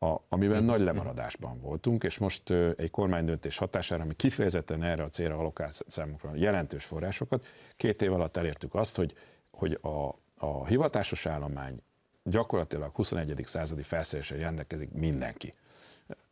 A, 0.00 0.16
amiben 0.28 0.64
nagy 0.64 0.80
lemaradásban 0.80 1.60
voltunk, 1.60 2.04
és 2.04 2.18
most 2.18 2.50
egy 2.76 2.90
kormánydöntés 2.90 3.58
hatására, 3.58 4.02
ami 4.02 4.14
kifejezetten 4.14 4.82
erre 4.82 5.02
a 5.02 5.08
célra 5.08 5.38
alokált 5.38 5.82
számunkra 5.86 6.34
jelentős 6.34 6.84
forrásokat, 6.84 7.46
két 7.76 8.02
év 8.02 8.12
alatt 8.12 8.36
elértük 8.36 8.74
azt, 8.74 8.96
hogy, 8.96 9.14
hogy 9.50 9.78
a, 9.82 10.18
a 10.46 10.66
hivatásos 10.66 11.26
állomány 11.26 11.82
gyakorlatilag 12.22 12.94
21. 12.94 13.42
századi 13.44 13.82
felszereléssel 13.82 14.38
rendelkezik 14.38 14.90
mindenki. 14.92 15.54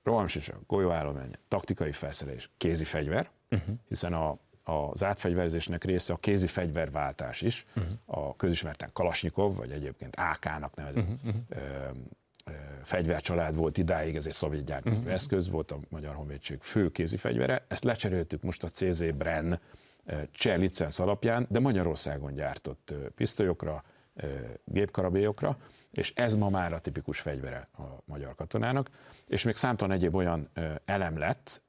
Rohamsisa, 0.02 0.60
golyóállomány, 0.66 1.30
taktikai 1.48 1.92
felszerelés, 1.92 2.50
kézi 2.56 2.84
fegyver, 2.84 3.30
uh-huh. 3.50 3.74
hiszen 3.88 4.12
a, 4.12 4.38
az 4.64 5.04
átfegyverzésnek 5.04 5.84
része 5.84 6.12
a 6.12 6.16
kézi 6.16 6.46
fegyverváltás 6.46 7.42
is, 7.42 7.64
uh-huh. 7.76 7.92
a 8.04 8.36
közismerten 8.36 8.90
Kalasnyikov, 8.92 9.56
vagy 9.56 9.70
egyébként 9.70 10.16
AK-nak 10.16 10.74
nevezett 10.74 11.04
uh-huh. 11.04 11.34
Fegyvercsalád 12.82 13.56
volt 13.56 13.78
idáig, 13.78 14.16
ez 14.16 14.26
egy 14.26 14.32
szovjet 14.32 14.64
gyártmányú 14.64 14.96
uh-huh. 14.96 15.12
eszköz, 15.12 15.48
volt 15.48 15.70
a 15.70 15.78
Magyar 15.88 16.14
Honvédség 16.14 16.58
fő 16.60 16.90
kézi 16.90 17.16
fegyvere, 17.16 17.64
ezt 17.68 17.84
lecseréltük 17.84 18.42
most 18.42 18.64
a 18.64 18.68
CZ 18.68 19.04
Bren 19.14 19.60
cseh 20.30 20.58
licensz 20.58 20.98
alapján, 20.98 21.46
de 21.50 21.60
Magyarországon 21.60 22.34
gyártott 22.34 22.94
pisztolyokra, 23.14 23.84
gépkarabélyokra, 24.64 25.56
és 25.92 26.12
ez 26.14 26.36
ma 26.36 26.48
már 26.48 26.72
a 26.72 26.78
tipikus 26.78 27.20
fegyvere 27.20 27.68
a 27.78 27.82
magyar 28.04 28.34
katonának, 28.34 28.88
és 29.26 29.44
még 29.44 29.56
számtalan 29.56 29.96
egyéb 29.96 30.14
olyan 30.14 30.50
elem 30.84 31.18
lett 31.18 31.62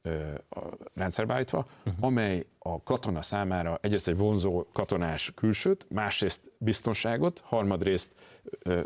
rendszerbe 0.93 1.33
állítva, 1.33 1.67
uh-huh. 1.85 2.05
amely 2.05 2.45
a 2.59 2.83
katona 2.83 3.21
számára 3.21 3.77
egyrészt 3.81 4.07
egy 4.07 4.17
vonzó 4.17 4.65
katonás 4.73 5.31
külsőt, 5.35 5.87
másrészt 5.89 6.51
biztonságot, 6.57 7.41
harmadrészt 7.45 8.13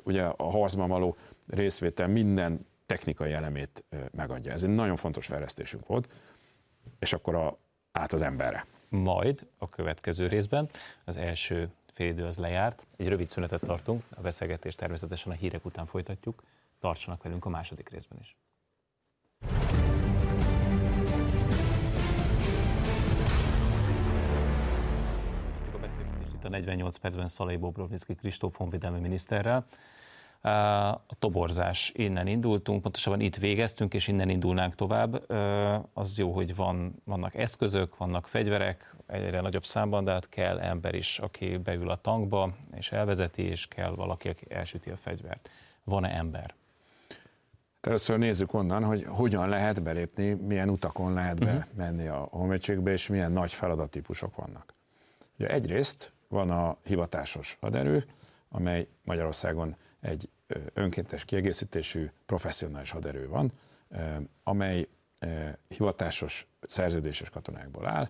ugye 0.04 0.23
a 0.23 0.43
harcban 0.43 0.89
való 0.89 1.15
részvétel 1.47 2.08
minden 2.08 2.65
technikai 2.86 3.32
elemét 3.32 3.84
megadja. 4.12 4.51
Ez 4.51 4.63
egy 4.63 4.69
nagyon 4.69 4.95
fontos 4.95 5.25
fejlesztésünk 5.25 5.88
volt, 5.88 6.10
és 6.99 7.13
akkor 7.13 7.36
a, 7.36 7.58
át 7.91 8.13
az 8.13 8.21
emberre. 8.21 8.65
Majd 8.89 9.49
a 9.58 9.69
következő 9.69 10.27
részben 10.27 10.69
az 11.06 11.17
első 11.17 11.69
félidő 11.93 12.25
az 12.25 12.38
lejárt, 12.38 12.86
egy 12.97 13.08
rövid 13.08 13.27
szünetet 13.27 13.62
tartunk, 13.62 14.04
a 14.10 14.21
beszélgetést 14.21 14.77
természetesen 14.77 15.32
a 15.32 15.36
hírek 15.36 15.65
után 15.65 15.86
folytatjuk, 15.86 16.43
tartsanak 16.80 17.23
velünk 17.23 17.45
a 17.45 17.49
második 17.49 17.89
részben 17.89 18.17
is. 18.21 18.36
a 25.73 25.77
beszélgetést 25.80 26.34
itt 26.34 26.43
a 26.43 26.49
48 26.49 26.97
percben 26.97 27.27
Szalai 27.27 27.58
Bobrovnicki 27.58 28.15
Kristóf 28.15 28.56
honvédelmi 28.56 28.99
miniszterrel. 28.99 29.65
A 30.41 31.15
toborzás, 31.19 31.91
innen 31.95 32.27
indultunk, 32.27 32.82
pontosabban 32.82 33.19
itt 33.19 33.36
végeztünk, 33.36 33.93
és 33.93 34.08
innen 34.08 34.30
indulnánk 34.30 34.75
tovább. 34.75 35.32
Az 35.93 36.17
jó, 36.17 36.32
hogy 36.32 36.56
van, 36.56 37.01
vannak 37.04 37.36
eszközök, 37.36 37.97
vannak 37.97 38.27
fegyverek, 38.27 38.95
egyre 39.08 39.41
nagyobb 39.41 39.65
számban, 39.65 40.04
de 40.04 40.12
hát 40.12 40.30
kell 40.30 40.60
ember 40.60 40.95
is, 40.95 41.19
aki 41.19 41.58
beül 41.58 41.89
a 41.89 41.95
tankba, 41.95 42.54
és 42.75 42.91
elvezeti, 42.91 43.43
és 43.43 43.67
kell 43.67 43.89
valaki, 43.89 44.30
aki 44.30 44.45
elsüti 44.49 44.89
a 44.89 44.97
fegyvert. 44.97 45.49
Van-e 45.84 46.15
ember? 46.15 46.54
Először 47.82 48.17
nézzük 48.17 48.54
onnan, 48.54 48.84
hogy 48.84 49.04
hogyan 49.04 49.49
lehet 49.49 49.84
belépni, 49.84 50.34
milyen 50.34 50.69
utakon 50.69 51.13
lehet 51.13 51.39
uh-huh. 51.39 51.63
menni 51.75 52.08
a 52.08 52.27
honvédségbe, 52.32 52.91
és 52.91 53.08
milyen 53.08 53.32
nagy 53.32 53.51
feladattípusok 53.51 54.36
vannak. 54.36 54.73
Ugye 55.39 55.49
egyrészt 55.49 56.12
van 56.27 56.49
a 56.49 56.77
hivatásos 56.84 57.58
haderő, 57.62 58.06
amely 58.49 58.88
Magyarországon 59.04 59.75
egy 60.01 60.29
önkéntes 60.73 61.25
kiegészítésű 61.25 62.09
professzionális 62.25 62.91
haderő 62.91 63.27
van, 63.27 63.51
amely 64.43 64.87
hivatásos 65.67 66.47
szerződéses 66.61 67.29
katonákból 67.29 67.87
áll, 67.87 68.09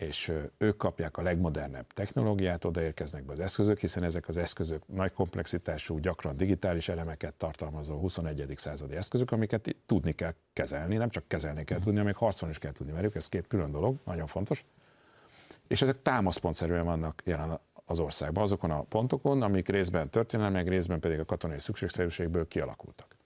és 0.00 0.32
ők 0.58 0.76
kapják 0.76 1.16
a 1.16 1.22
legmodernebb 1.22 1.86
technológiát, 1.92 2.64
odaérkeznek 2.64 3.24
be 3.24 3.32
az 3.32 3.40
eszközök, 3.40 3.78
hiszen 3.78 4.02
ezek 4.02 4.28
az 4.28 4.36
eszközök 4.36 4.82
nagy 4.88 5.12
komplexitású, 5.12 5.98
gyakran 5.98 6.36
digitális 6.36 6.88
elemeket 6.88 7.34
tartalmazó 7.34 7.98
21. 7.98 8.52
századi 8.56 8.96
eszközök, 8.96 9.32
amiket 9.32 9.76
tudni 9.86 10.12
kell 10.12 10.34
kezelni, 10.52 10.96
nem 10.96 11.10
csak 11.10 11.28
kezelni 11.28 11.64
kell 11.64 11.78
tudni, 11.78 11.98
hanem 11.98 12.14
harcolni 12.14 12.54
is 12.54 12.60
kell 12.60 12.72
tudni 12.72 12.92
velük, 12.92 13.14
ez 13.14 13.28
két 13.28 13.46
külön 13.46 13.70
dolog, 13.70 13.96
nagyon 14.04 14.26
fontos. 14.26 14.64
És 15.68 15.82
ezek 15.82 16.02
támaszpontszerűen 16.02 16.84
vannak 16.84 17.22
jelen 17.24 17.58
az 17.90 18.00
országban, 18.00 18.42
azokon 18.42 18.70
a 18.70 18.82
pontokon, 18.82 19.42
amik 19.42 19.68
részben 19.68 20.10
történelmi, 20.10 20.54
meg 20.54 20.68
részben 20.68 21.00
pedig 21.00 21.18
a 21.18 21.24
katonai 21.24 21.60
szükségszerűségből 21.60 22.48
kialakultak. 22.48 23.16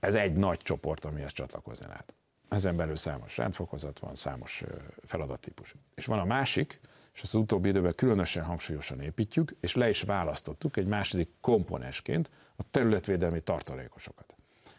Ez 0.00 0.14
egy 0.14 0.32
nagy 0.32 0.58
csoport, 0.58 1.04
amihez 1.04 1.32
csatlakozni 1.32 1.86
lehet. 1.86 2.14
Ezen 2.48 2.76
belül 2.76 2.96
számos 2.96 3.36
rendfokozat 3.36 3.98
van, 3.98 4.14
számos 4.14 4.64
feladattípus. 5.04 5.74
És 5.94 6.06
van 6.06 6.18
a 6.18 6.24
másik, 6.24 6.80
és 7.14 7.22
az 7.22 7.34
utóbbi 7.34 7.68
időben 7.68 7.94
különösen 7.94 8.44
hangsúlyosan 8.44 9.00
építjük, 9.00 9.56
és 9.60 9.74
le 9.74 9.88
is 9.88 10.02
választottuk 10.02 10.76
egy 10.76 10.86
második 10.86 11.28
komponensként 11.40 12.30
a 12.56 12.62
területvédelmi 12.70 13.40
tartalékosokat. 13.40 14.34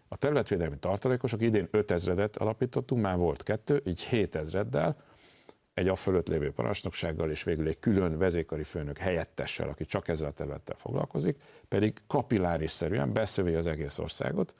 A 0.07 0.17
területvédelmi 0.17 0.77
tartalékosok 0.77 1.41
idén 1.41 1.69
5000-et 1.71 2.37
alapítottunk, 2.37 3.01
már 3.01 3.17
volt 3.17 3.43
kettő, 3.43 3.81
így 3.85 4.07
7000-del 4.11 4.93
egy 5.73 5.87
a 5.87 5.95
fölött 5.95 6.27
lévő 6.27 6.51
parancsnoksággal, 6.51 7.29
és 7.29 7.43
végül 7.43 7.67
egy 7.67 7.79
külön 7.79 8.17
vezékari 8.17 8.63
főnök 8.63 8.97
helyettessel, 8.97 9.69
aki 9.69 9.85
csak 9.85 10.07
ezzel 10.07 10.27
a 10.27 10.31
területtel 10.31 10.75
foglalkozik, 10.77 11.37
pedig 11.67 12.01
kapillárisszerűen 12.07 13.13
beszövi 13.13 13.53
az 13.53 13.67
egész 13.67 13.97
országot. 13.97 14.53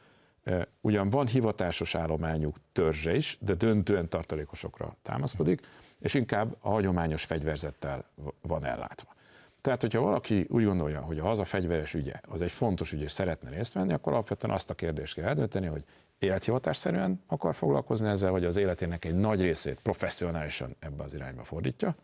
Ugyan 0.81 1.09
van 1.09 1.27
hivatásos 1.27 1.95
állományuk 1.95 2.55
törzse 2.71 3.15
is, 3.15 3.37
de 3.41 3.53
döntően 3.53 4.09
tartalékosokra 4.09 4.95
támaszkodik, 5.01 5.61
és 5.99 6.13
inkább 6.13 6.55
a 6.59 6.69
hagyományos 6.69 7.23
fegyverzettel 7.23 8.05
van 8.41 8.65
ellátva. 8.65 9.15
Tehát, 9.61 9.81
hogyha 9.81 10.01
valaki 10.01 10.45
úgy 10.49 10.63
gondolja, 10.63 11.01
hogy 11.01 11.19
a 11.19 11.23
haza 11.23 11.45
fegyveres 11.45 11.93
ügye 11.93 12.13
az 12.27 12.41
egy 12.41 12.51
fontos 12.51 12.91
ügy, 12.91 13.01
és 13.01 13.11
szeretne 13.11 13.49
részt 13.49 13.73
venni, 13.73 13.93
akkor 13.93 14.13
alapvetően 14.13 14.53
azt 14.53 14.69
a 14.69 14.73
kérdést 14.73 15.13
kell 15.13 15.25
eldönteni, 15.25 15.67
hogy 15.67 15.83
élethivatásszerűen 16.23 17.23
akar 17.27 17.55
foglalkozni 17.55 18.07
ezzel, 18.07 18.31
vagy 18.31 18.45
az 18.45 18.57
életének 18.57 19.05
egy 19.05 19.15
nagy 19.15 19.41
részét 19.41 19.79
professzionálisan 19.83 20.75
ebbe 20.79 21.03
az 21.03 21.13
irányba 21.13 21.43
fordítja, 21.43 21.95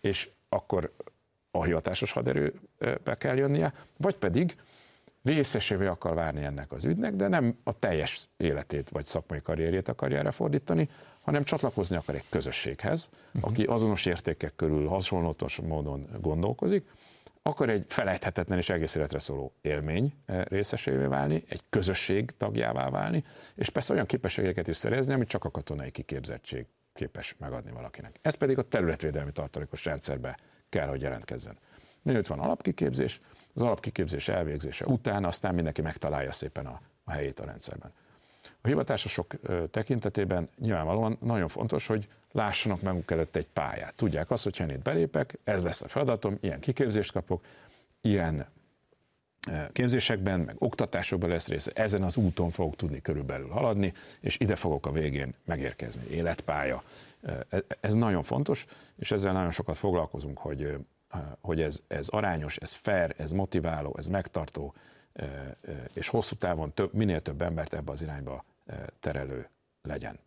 és 0.00 0.30
akkor 0.48 0.92
a 1.50 1.64
hivatásos 1.64 2.12
haderőbe 2.12 3.16
kell 3.18 3.36
jönnie, 3.36 3.72
vagy 3.96 4.16
pedig 4.16 4.56
részesévé 5.22 5.86
akar 5.86 6.14
várni 6.14 6.44
ennek 6.44 6.72
az 6.72 6.84
ügynek, 6.84 7.14
de 7.14 7.28
nem 7.28 7.58
a 7.62 7.78
teljes 7.78 8.28
életét 8.36 8.88
vagy 8.88 9.06
szakmai 9.06 9.40
karrierjét 9.40 9.88
akarja 9.88 10.18
erre 10.18 10.30
fordítani, 10.30 10.88
hanem 11.22 11.44
csatlakozni 11.44 11.96
akar 11.96 12.14
egy 12.14 12.28
közösséghez, 12.28 13.10
uh-huh. 13.34 13.50
aki 13.50 13.64
azonos 13.64 14.06
értékek 14.06 14.52
körül 14.56 14.86
hasonlatos 14.86 15.56
módon 15.56 16.08
gondolkozik, 16.20 16.90
akar 17.48 17.68
egy 17.68 17.84
felejthetetlen 17.88 18.58
és 18.58 18.70
egész 18.70 18.94
életre 18.94 19.18
szóló 19.18 19.52
élmény 19.60 20.14
eh, 20.26 20.44
részesévé 20.44 21.04
válni, 21.04 21.44
egy 21.48 21.62
közösség 21.70 22.30
tagjává 22.30 22.90
válni, 22.90 23.24
és 23.54 23.70
persze 23.70 23.92
olyan 23.92 24.06
képességeket 24.06 24.68
is 24.68 24.76
szerezni, 24.76 25.14
amit 25.14 25.28
csak 25.28 25.44
a 25.44 25.50
katonai 25.50 25.90
kiképzettség 25.90 26.66
képes 26.92 27.34
megadni 27.38 27.70
valakinek. 27.70 28.18
Ez 28.22 28.34
pedig 28.34 28.58
a 28.58 28.62
területvédelmi 28.62 29.32
tartalékos 29.32 29.84
rendszerbe 29.84 30.38
kell, 30.68 30.88
hogy 30.88 31.00
jelentkezzen. 31.00 31.58
Mielőtt 32.02 32.26
van 32.26 32.38
alapkiképzés, 32.38 33.20
az 33.54 33.62
alapkiképzés 33.62 34.28
elvégzése 34.28 34.86
után 34.86 35.24
aztán 35.24 35.54
mindenki 35.54 35.82
megtalálja 35.82 36.32
szépen 36.32 36.66
a, 36.66 36.80
a 37.04 37.10
helyét 37.10 37.40
a 37.40 37.44
rendszerben. 37.44 37.92
A 38.60 38.66
hivatásosok 38.66 39.34
tekintetében 39.70 40.48
nyilvánvalóan 40.58 41.16
nagyon 41.20 41.48
fontos, 41.48 41.86
hogy 41.86 42.08
lássanak 42.32 42.82
maguk 42.82 43.10
előtt 43.10 43.36
egy 43.36 43.46
pályát. 43.46 43.94
Tudják 43.94 44.30
azt, 44.30 44.44
hogy 44.44 44.60
én 44.60 44.70
itt 44.70 44.82
belépek, 44.82 45.38
ez 45.44 45.62
lesz 45.62 45.82
a 45.82 45.88
feladatom, 45.88 46.38
ilyen 46.40 46.60
kiképzést 46.60 47.12
kapok, 47.12 47.44
ilyen 48.00 48.46
képzésekben, 49.72 50.40
meg 50.40 50.54
oktatásokban 50.58 51.28
lesz 51.28 51.48
része, 51.48 51.70
ezen 51.74 52.02
az 52.02 52.16
úton 52.16 52.50
fogok 52.50 52.76
tudni 52.76 53.00
körülbelül 53.00 53.48
haladni, 53.48 53.92
és 54.20 54.36
ide 54.40 54.56
fogok 54.56 54.86
a 54.86 54.92
végén 54.92 55.34
megérkezni, 55.44 56.06
életpálya. 56.10 56.82
E, 57.22 57.64
ez 57.80 57.94
nagyon 57.94 58.22
fontos, 58.22 58.66
és 58.98 59.10
ezzel 59.10 59.32
nagyon 59.32 59.50
sokat 59.50 59.76
foglalkozunk, 59.76 60.38
hogy, 60.38 60.76
hogy 61.40 61.62
ez, 61.62 61.80
ez 61.86 62.08
arányos, 62.08 62.56
ez 62.56 62.72
fair, 62.72 63.14
ez 63.16 63.30
motiváló, 63.30 63.94
ez 63.98 64.06
megtartó, 64.06 64.74
és 65.94 66.08
hosszú 66.08 66.34
távon 66.34 66.74
több, 66.74 66.94
minél 66.94 67.20
több 67.20 67.42
embert 67.42 67.74
ebbe 67.74 67.92
az 67.92 68.02
irányba 68.02 68.44
terelő 69.00 69.48
legyen. 69.82 70.18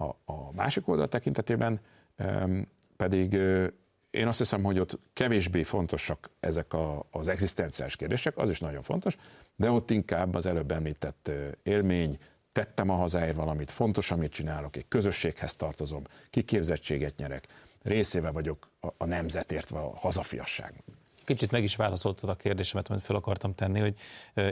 A, 0.00 0.32
a 0.32 0.52
másik 0.52 0.88
oldal 0.88 1.08
tekintetében 1.08 1.80
pedig 2.96 3.32
én 4.10 4.26
azt 4.26 4.38
hiszem, 4.38 4.62
hogy 4.62 4.78
ott 4.78 4.98
kevésbé 5.12 5.62
fontosak 5.62 6.30
ezek 6.40 6.72
a, 6.72 7.06
az 7.10 7.28
egzisztenciális 7.28 7.96
kérdések, 7.96 8.36
az 8.36 8.50
is 8.50 8.60
nagyon 8.60 8.82
fontos, 8.82 9.16
de 9.56 9.70
ott 9.70 9.90
inkább 9.90 10.34
az 10.34 10.46
előbb 10.46 10.70
említett 10.70 11.30
élmény, 11.62 12.18
tettem 12.52 12.90
a 12.90 12.94
hazáért 12.94 13.36
valamit, 13.36 13.70
fontos, 13.70 14.10
amit 14.10 14.32
csinálok, 14.32 14.76
egy 14.76 14.88
közösséghez 14.88 15.54
tartozom, 15.56 16.02
kiképzettséget 16.30 17.16
nyerek, 17.16 17.46
részével 17.82 18.32
vagyok 18.32 18.70
a, 18.80 18.88
a 18.96 19.04
nemzetért, 19.04 19.70
a 19.70 19.92
hazafiasságnak. 19.96 20.84
Kicsit 21.28 21.50
meg 21.50 21.62
is 21.62 21.76
válaszoltad 21.76 22.28
a 22.28 22.34
kérdésemet, 22.34 22.88
amit 22.88 23.02
fel 23.02 23.16
akartam 23.16 23.54
tenni, 23.54 23.80
hogy 23.80 23.94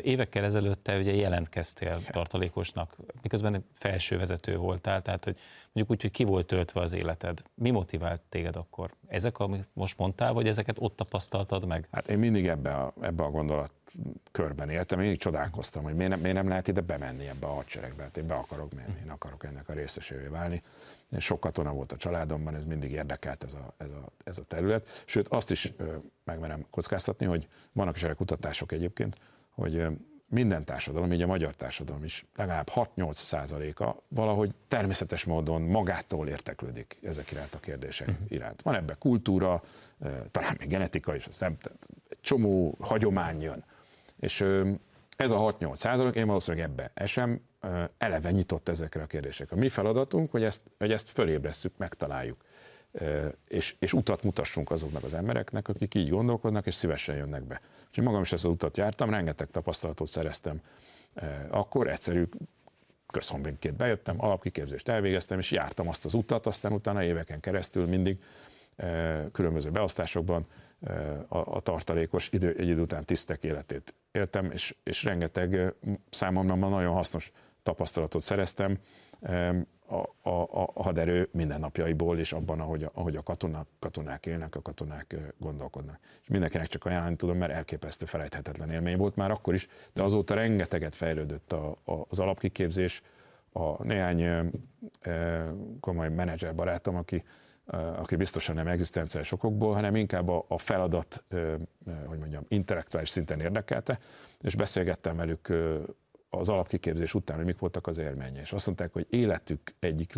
évekkel 0.02 0.44
ezelőtt 0.44 0.82
te 0.82 0.98
ugye 0.98 1.14
jelentkeztél 1.14 2.02
tartalékosnak, 2.10 2.96
miközben 3.22 3.64
felső 3.74 4.16
vezető 4.16 4.56
voltál, 4.56 5.02
tehát 5.02 5.24
hogy 5.24 5.36
mondjuk 5.72 5.90
úgy, 5.90 6.02
hogy 6.02 6.10
ki 6.10 6.24
volt 6.24 6.46
töltve 6.46 6.80
az 6.80 6.92
életed. 6.92 7.42
Mi 7.54 7.70
motivált 7.70 8.20
téged 8.28 8.56
akkor? 8.56 8.90
Ezek, 9.06 9.38
amit 9.38 9.68
most 9.72 9.98
mondtál, 9.98 10.32
vagy 10.32 10.48
ezeket 10.48 10.76
ott 10.78 10.96
tapasztaltad 10.96 11.66
meg? 11.66 11.88
Hát 11.90 12.08
én 12.08 12.18
mindig 12.18 12.46
ebbe 12.46 12.74
a, 12.74 12.92
ebbe 13.00 13.22
a 13.22 13.30
gondolat 13.30 13.70
körben 14.32 14.70
éltem, 14.70 15.00
én 15.00 15.10
így 15.10 15.18
csodálkoztam, 15.18 15.82
hogy 15.82 15.94
miért 15.94 16.10
nem, 16.10 16.20
miért 16.20 16.36
nem 16.36 16.48
lehet 16.48 16.68
ide 16.68 16.80
bemenni 16.80 17.28
ebbe 17.28 17.46
a 17.46 17.54
hadseregbe, 17.54 18.02
hát 18.02 18.16
én 18.16 18.26
be 18.26 18.34
akarok 18.34 18.74
menni, 18.74 18.98
én 19.04 19.10
akarok 19.10 19.44
ennek 19.44 19.68
a 19.68 19.72
részesévé 19.72 20.26
válni. 20.26 20.62
Én 21.12 21.20
sok 21.20 21.40
katona 21.40 21.72
volt 21.72 21.92
a 21.92 21.96
családomban, 21.96 22.54
ez 22.54 22.64
mindig 22.64 22.90
érdekelt 22.90 23.44
ez 23.44 23.54
a, 23.54 23.74
ez 23.76 23.90
a, 23.90 24.08
ez 24.24 24.38
a 24.38 24.44
terület. 24.44 25.02
Sőt, 25.04 25.28
azt 25.28 25.50
is 25.50 25.72
megmerem 26.24 26.66
kockáztatni, 26.70 27.26
hogy 27.26 27.48
vannak 27.72 27.96
is 27.96 28.06
kutatások 28.16 28.72
egyébként, 28.72 29.16
hogy 29.50 29.86
minden 30.28 30.64
társadalom, 30.64 31.12
így 31.12 31.22
a 31.22 31.26
magyar 31.26 31.54
társadalom 31.54 32.04
is 32.04 32.26
legalább 32.36 32.68
6-8 32.74 33.12
százaléka 33.12 34.02
valahogy 34.08 34.54
természetes 34.68 35.24
módon 35.24 35.62
magától 35.62 36.28
érteklődik 36.28 36.96
ezek 37.02 37.30
iránt 37.30 37.54
a 37.54 37.60
kérdések 37.60 38.08
uh-huh. 38.08 38.26
iránt. 38.28 38.62
Van 38.62 38.74
ebbe 38.74 38.96
kultúra, 38.98 39.62
talán 40.30 40.56
még 40.58 40.68
genetika 40.68 41.14
is, 41.14 41.28
egy 41.40 41.56
csomó 42.20 42.76
hagyomány 42.80 43.42
jön. 43.42 43.64
És 44.20 44.40
ez 45.16 45.30
a 45.30 45.56
6-8 45.58 45.74
százalék, 45.74 46.14
én 46.14 46.26
valószínűleg 46.26 46.68
ebbe 46.68 46.90
esem, 46.94 47.40
eleve 47.98 48.30
nyitott 48.30 48.68
ezekre 48.68 49.02
a 49.02 49.06
kérdésekre. 49.06 49.56
Mi 49.56 49.68
feladatunk, 49.68 50.30
hogy 50.30 50.42
ezt, 50.42 50.62
hogy 50.78 50.92
ezt 50.92 51.08
fölébresszük, 51.08 51.76
megtaláljuk, 51.76 52.44
és, 53.48 53.76
és 53.78 53.92
utat 53.92 54.22
mutassunk 54.22 54.70
azoknak 54.70 55.04
az 55.04 55.14
embereknek, 55.14 55.68
akik 55.68 55.94
így 55.94 56.08
gondolkodnak, 56.08 56.66
és 56.66 56.74
szívesen 56.74 57.16
jönnek 57.16 57.44
be. 57.44 57.60
Úgyhogy 57.88 58.04
magam 58.04 58.20
is 58.20 58.32
ezt 58.32 58.44
az 58.44 58.50
utat 58.50 58.76
jártam, 58.76 59.10
rengeteg 59.10 59.50
tapasztalatot 59.50 60.08
szereztem. 60.08 60.60
Akkor 61.50 61.88
egyszerű 61.88 62.28
közhonvénként 63.06 63.76
bejöttem, 63.76 64.22
alapkiképzést 64.22 64.88
elvégeztem, 64.88 65.38
és 65.38 65.50
jártam 65.50 65.88
azt 65.88 66.04
az 66.04 66.14
utat, 66.14 66.46
aztán 66.46 66.72
utána 66.72 67.02
éveken 67.02 67.40
keresztül 67.40 67.86
mindig 67.86 68.18
különböző 69.32 69.70
beosztásokban 69.70 70.46
a, 71.28 71.38
a 71.38 71.60
tartalékos 71.60 72.28
idő, 72.32 72.54
egy 72.58 72.68
idő 72.68 72.80
után 72.80 73.04
tisztek 73.04 73.44
életét 73.44 73.94
éltem, 74.16 74.50
és, 74.50 74.74
és 74.82 75.04
rengeteg 75.04 75.74
számomra 76.10 76.54
nagyon 76.54 76.92
hasznos 76.92 77.32
tapasztalatot 77.62 78.22
szereztem 78.22 78.78
a, 79.86 80.28
a, 80.30 80.48
a 80.74 80.82
haderő 80.82 81.28
mindennapjaiból, 81.32 82.18
és 82.18 82.32
abban, 82.32 82.60
ahogy, 82.60 82.88
ahogy 82.92 83.16
a 83.16 83.22
katonák, 83.22 83.66
katonák 83.78 84.26
élnek, 84.26 84.54
a 84.54 84.62
katonák 84.62 85.16
gondolkodnak. 85.38 85.98
És 86.22 86.28
mindenkinek 86.28 86.66
csak 86.66 86.84
ajánlani 86.84 87.16
tudom, 87.16 87.36
mert 87.36 87.52
elképesztő 87.52 88.06
felejthetetlen 88.06 88.70
élmény 88.70 88.96
volt 88.96 89.16
már 89.16 89.30
akkor 89.30 89.54
is, 89.54 89.68
de 89.92 90.02
azóta 90.02 90.34
rengeteget 90.34 90.94
fejlődött 90.94 91.52
a, 91.52 91.70
a, 91.84 91.92
az 92.08 92.18
alapkiképzés, 92.18 93.02
a 93.52 93.84
néhány 93.84 94.22
e, 95.00 95.52
komoly 95.80 96.08
menedzser 96.08 96.54
barátom, 96.54 96.96
aki, 96.96 97.24
aki 97.74 98.16
biztosan 98.16 98.54
nem 98.54 98.66
egzisztenciális 98.66 99.32
okokból, 99.32 99.74
hanem 99.74 99.96
inkább 99.96 100.28
a, 100.28 100.58
feladat, 100.58 101.24
hogy 102.06 102.18
mondjam, 102.18 102.44
intellektuális 102.48 103.08
szinten 103.08 103.40
érdekelte, 103.40 103.98
és 104.40 104.54
beszélgettem 104.54 105.16
velük 105.16 105.52
az 106.30 106.48
alapkiképzés 106.48 107.14
után, 107.14 107.36
hogy 107.36 107.46
mik 107.46 107.58
voltak 107.58 107.86
az 107.86 107.98
élménye. 107.98 108.40
És 108.40 108.52
azt 108.52 108.66
mondták, 108.66 108.92
hogy 108.92 109.06
életük 109.10 109.74
egyik 109.78 110.12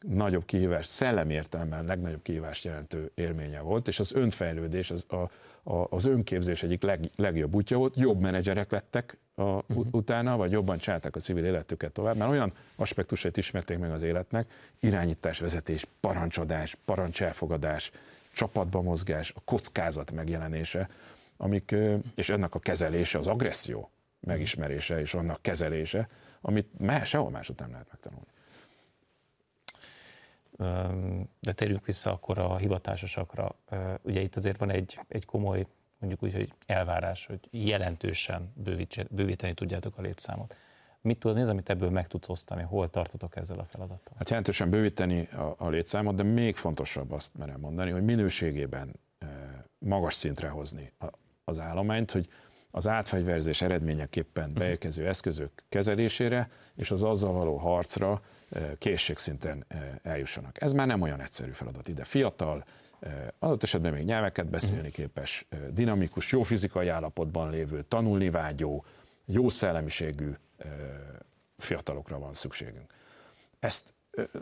legnagyobb 0.00 0.44
kihívás, 0.44 0.86
szellemi 0.86 1.34
értelemben 1.34 1.84
legnagyobb 1.84 2.22
kihívást 2.22 2.64
jelentő 2.64 3.10
élménye 3.14 3.60
volt, 3.60 3.88
és 3.88 4.00
az 4.00 4.12
önfejlődés, 4.12 4.90
az, 4.90 5.04
a, 5.08 5.16
a, 5.72 5.86
az 5.90 6.04
önképzés 6.04 6.62
egyik 6.62 6.82
leg, 6.82 7.10
legjobb 7.16 7.54
útja 7.54 7.76
volt. 7.78 7.96
Jobb 7.96 8.20
menedzserek 8.20 8.70
lettek 8.70 9.16
a, 9.34 9.42
uh-huh. 9.42 9.86
utána, 9.90 10.36
vagy 10.36 10.50
jobban 10.50 10.78
csinálták 10.78 11.16
a 11.16 11.20
civil 11.20 11.44
életüket 11.44 11.92
tovább, 11.92 12.16
mert 12.16 12.30
olyan 12.30 12.52
aspektusait 12.76 13.36
ismerték 13.36 13.78
meg 13.78 13.90
az 13.90 14.02
életnek, 14.02 14.50
irányítás, 14.80 15.38
vezetés, 15.38 15.86
parancsadás, 16.00 16.76
parancselfogadás, 16.84 17.90
csapatba 18.32 18.82
mozgás, 18.82 19.32
a 19.36 19.40
kockázat 19.44 20.12
megjelenése, 20.12 20.88
amik, 21.36 21.74
és 22.14 22.28
ennek 22.28 22.54
a 22.54 22.58
kezelése, 22.58 23.18
az 23.18 23.26
agresszió, 23.26 23.90
megismerése 24.20 25.00
és 25.00 25.14
annak 25.14 25.42
kezelése, 25.42 26.08
amit 26.40 26.78
már 26.78 27.06
sehol 27.06 27.30
máshogy 27.30 27.56
nem 27.58 27.70
lehet 27.70 27.86
megtanulni. 27.90 28.26
De 31.40 31.52
térjünk 31.52 31.86
vissza 31.86 32.12
akkor 32.12 32.38
a 32.38 32.56
hivatásosakra. 32.56 33.54
Ugye 34.02 34.20
itt 34.20 34.36
azért 34.36 34.58
van 34.58 34.70
egy, 34.70 35.00
egy 35.08 35.24
komoly, 35.24 35.66
mondjuk 35.98 36.22
úgy, 36.22 36.34
hogy 36.34 36.52
elvárás, 36.66 37.26
hogy 37.26 37.40
jelentősen 37.50 38.52
bővíteni 39.10 39.54
tudjátok 39.54 39.98
a 39.98 40.00
létszámot. 40.00 40.56
Mit 41.00 41.18
tudod, 41.18 41.36
mi 41.36 41.42
amit 41.42 41.70
ebből 41.70 41.90
meg 41.90 42.06
tudsz 42.06 42.28
osztani? 42.28 42.62
Hol 42.62 42.90
tartotok 42.90 43.36
ezzel 43.36 43.58
a 43.58 43.64
feladattal? 43.64 44.14
Hát 44.18 44.28
jelentősen 44.28 44.70
bővíteni 44.70 45.26
a, 45.26 45.54
a 45.58 45.68
létszámot, 45.68 46.14
de 46.14 46.22
még 46.22 46.56
fontosabb 46.56 47.12
azt 47.12 47.36
merem 47.36 47.60
mondani, 47.60 47.90
hogy 47.90 48.02
minőségében 48.02 49.00
magas 49.78 50.14
szintre 50.14 50.48
hozni 50.48 50.92
az 51.44 51.58
állományt, 51.58 52.10
hogy 52.10 52.28
az 52.70 52.86
átfegyverzés 52.86 53.62
eredményeképpen 53.62 54.48
mhm. 54.48 54.58
beérkező 54.58 55.06
eszközök 55.06 55.50
kezelésére 55.68 56.48
és 56.76 56.90
az 56.90 57.02
azzal 57.02 57.32
való 57.32 57.56
harcra 57.56 58.22
készségszinten 58.78 59.66
eljussanak. 60.02 60.62
Ez 60.62 60.72
már 60.72 60.86
nem 60.86 61.00
olyan 61.00 61.20
egyszerű 61.20 61.50
feladat 61.50 61.88
ide. 61.88 62.04
Fiatal, 62.04 62.64
adott 63.38 63.62
esetben 63.62 63.92
még 63.92 64.04
nyelveket 64.04 64.46
beszélni 64.46 64.88
mhm. 64.88 64.96
képes, 64.96 65.46
dinamikus, 65.70 66.32
jó 66.32 66.42
fizikai 66.42 66.88
állapotban 66.88 67.50
lévő, 67.50 67.82
tanulni 67.82 68.30
vágyó, 68.30 68.84
jó 69.24 69.48
szellemiségű 69.48 70.32
fiatalokra 71.56 72.18
van 72.18 72.34
szükségünk. 72.34 72.92
Ezt 73.58 73.94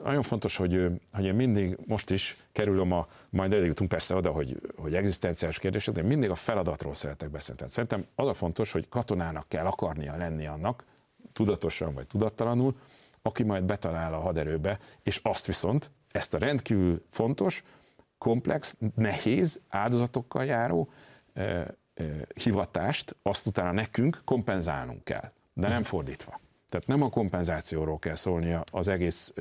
nagyon 0.05 0.23
fontos, 0.23 0.57
hogy, 0.57 0.91
hogy 1.13 1.25
én 1.25 1.35
mindig, 1.35 1.79
most 1.87 2.11
is 2.11 2.37
kerülöm 2.53 2.93
a, 2.93 3.07
majd 3.31 3.53
eljutunk 3.53 3.89
persze 3.89 4.15
oda, 4.15 4.31
hogy, 4.31 4.61
hogy 4.77 4.95
egzisztenciális 4.95 5.59
kérdések, 5.59 5.95
de 5.95 6.03
mindig 6.03 6.31
a 6.31 6.35
feladatról 6.35 6.95
szeretek 6.95 7.31
beszélni. 7.31 7.59
Tehát 7.59 7.73
szerintem 7.73 8.07
az 8.15 8.29
a 8.29 8.35
fontos, 8.35 8.73
hogy 8.73 8.89
katonának 8.89 9.49
kell 9.49 9.67
akarnia 9.67 10.17
lenni 10.17 10.47
annak, 10.47 10.85
tudatosan 11.33 11.95
vagy 11.95 12.07
tudattalanul, 12.07 12.77
aki 13.23 13.43
majd 13.43 13.65
betalál 13.65 14.15
a 14.15 14.21
haderőbe, 14.21 14.79
és 15.03 15.21
azt 15.23 15.47
viszont, 15.47 15.91
ezt 16.11 16.35
a 16.35 16.39
rendkívül 16.39 17.03
fontos, 17.11 17.65
komplex, 18.19 18.77
nehéz, 18.95 19.61
áldozatokkal 19.69 20.45
járó 20.45 20.89
eh, 21.33 21.65
eh, 21.95 22.07
hivatást, 22.35 23.17
azt 23.23 23.47
utána 23.47 23.73
nekünk 23.73 24.19
kompenzálnunk 24.25 25.05
kell, 25.05 25.33
de 25.53 25.69
nem 25.69 25.83
fordítva. 25.83 26.41
Tehát 26.77 27.01
nem 27.01 27.09
a 27.09 27.11
kompenzációról 27.11 27.99
kell 27.99 28.15
szólnia 28.15 28.65
az 28.73 28.89
egész, 28.89 29.35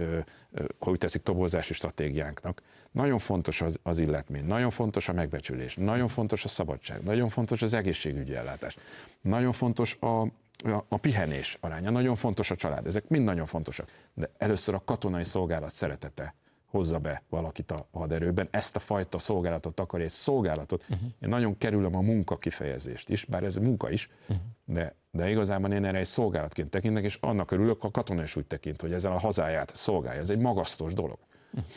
hogy 0.80 0.98
teszik, 0.98 1.24
tobozási 1.24 1.74
stratégiánknak. 1.74 2.62
Nagyon 2.92 3.20
fontos 3.20 3.62
az, 3.62 3.80
az 3.84 4.00
illetmény, 4.00 4.46
nagyon 4.46 4.70
fontos 4.70 5.10
a 5.10 5.14
megbecsülés, 5.14 5.76
nagyon 5.76 6.08
fontos 6.08 6.44
a 6.46 6.48
szabadság, 6.48 7.04
nagyon 7.04 7.30
fontos 7.30 7.62
az 7.62 7.74
egészségügyi 7.74 8.36
ellátás, 8.36 8.78
nagyon 9.22 9.52
fontos 9.52 9.98
a, 10.00 10.06
a, 10.06 10.86
a 10.88 10.98
pihenés 10.98 11.58
aránya, 11.60 11.90
nagyon 11.90 12.16
fontos 12.16 12.52
a 12.52 12.56
család, 12.56 12.86
ezek 12.86 13.08
mind 13.08 13.24
nagyon 13.24 13.46
fontosak. 13.46 13.92
De 14.14 14.30
először 14.38 14.74
a 14.74 14.82
katonai 14.86 15.24
szolgálat 15.24 15.74
szeretete 15.74 16.34
hozza 16.76 17.00
be 17.00 17.24
valakit 17.30 17.72
a 17.72 17.88
haderőben, 17.92 18.48
ezt 18.52 18.76
a 18.76 18.80
fajta 18.80 19.18
szolgálatot 19.18 19.80
akar, 19.80 20.02
egy 20.02 20.10
szolgálatot. 20.10 20.86
Uh-huh. 20.90 21.08
Én 21.22 21.30
nagyon 21.30 21.58
kerülöm 21.58 21.96
a 21.96 22.02
munka 22.02 22.38
kifejezést 22.38 23.10
is, 23.10 23.26
bár 23.26 23.44
ez 23.44 23.56
munka 23.56 23.90
is, 23.90 24.10
uh-huh. 24.22 24.38
de, 24.66 24.96
de 25.12 25.30
igazából 25.30 25.72
én 25.72 25.86
erre 25.86 25.98
egy 25.98 26.06
szolgálatként 26.06 26.70
tekintek, 26.70 27.04
és 27.04 27.18
annak 27.22 27.52
örülök, 27.52 27.84
a 27.84 27.92
katona 27.92 28.22
is 28.22 28.36
úgy 28.36 28.46
tekint, 28.46 28.82
hogy 28.82 28.94
ezzel 28.94 29.12
a 29.12 29.20
hazáját 29.20 29.76
szolgálja. 29.76 30.20
Ez 30.22 30.30
egy 30.30 30.40
magasztos 30.40 30.94
dolog. 30.94 31.18
Uh-huh. 31.54 31.70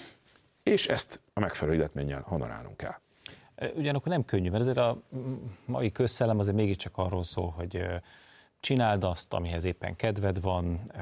És 0.63 0.87
ezt 0.87 1.21
a 1.33 1.41
megfelelő 1.41 1.77
illetménnyel 1.77 2.23
honorálnunk 2.27 2.77
kell. 2.77 2.95
Ugyanakkor 3.75 4.13
nem 4.13 4.25
könnyű, 4.25 4.51
mert 4.51 4.63
ezért 4.63 4.79
a 4.79 5.03
mai 5.65 5.93
közszellem 5.93 6.39
azért 6.39 6.57
mégiscsak 6.57 6.97
arról 6.97 7.25
szól, 7.25 7.51
hogy 7.51 7.85
csináld 8.61 9.05
azt, 9.05 9.35
amihez 9.35 9.65
éppen 9.65 9.97
kedved 9.97 10.41
van, 10.41 10.93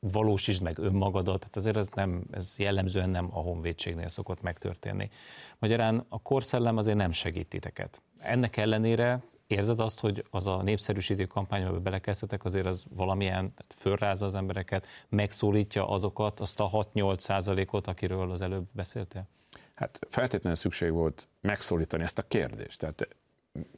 valósítsd 0.00 0.62
meg 0.62 0.78
önmagadat, 0.78 1.38
tehát 1.38 1.56
azért 1.56 1.76
ez, 1.76 1.88
nem, 1.94 2.24
ez 2.30 2.54
jellemzően 2.58 3.10
nem 3.10 3.28
a 3.30 3.40
honvédségnél 3.40 4.08
szokott 4.08 4.42
megtörténni. 4.42 5.10
Magyarán 5.58 6.04
a 6.08 6.22
korszellem 6.22 6.76
azért 6.76 6.96
nem 6.96 7.12
segít 7.12 7.48
titeket. 7.48 8.02
Ennek 8.18 8.56
ellenére 8.56 9.22
érzed 9.46 9.80
azt, 9.80 10.00
hogy 10.00 10.24
az 10.30 10.46
a 10.46 10.62
népszerűsítő 10.62 11.24
kampány, 11.26 11.62
amiben 11.62 11.82
belekezdhetek, 11.82 12.44
azért 12.44 12.66
az 12.66 12.84
valamilyen 12.94 13.52
fölrázza 13.76 14.26
az 14.26 14.34
embereket, 14.34 14.86
megszólítja 15.08 15.88
azokat, 15.88 16.40
azt 16.40 16.60
a 16.60 16.70
6-8 16.70 17.18
százalékot, 17.18 17.86
akiről 17.86 18.30
az 18.30 18.40
előbb 18.40 18.66
beszéltél? 18.72 19.28
Hát 19.74 19.98
feltétlenül 20.10 20.58
szükség 20.58 20.92
volt 20.92 21.28
megszólítani 21.40 22.02
ezt 22.02 22.18
a 22.18 22.22
kérdést. 22.22 22.78
Tehát 22.78 23.08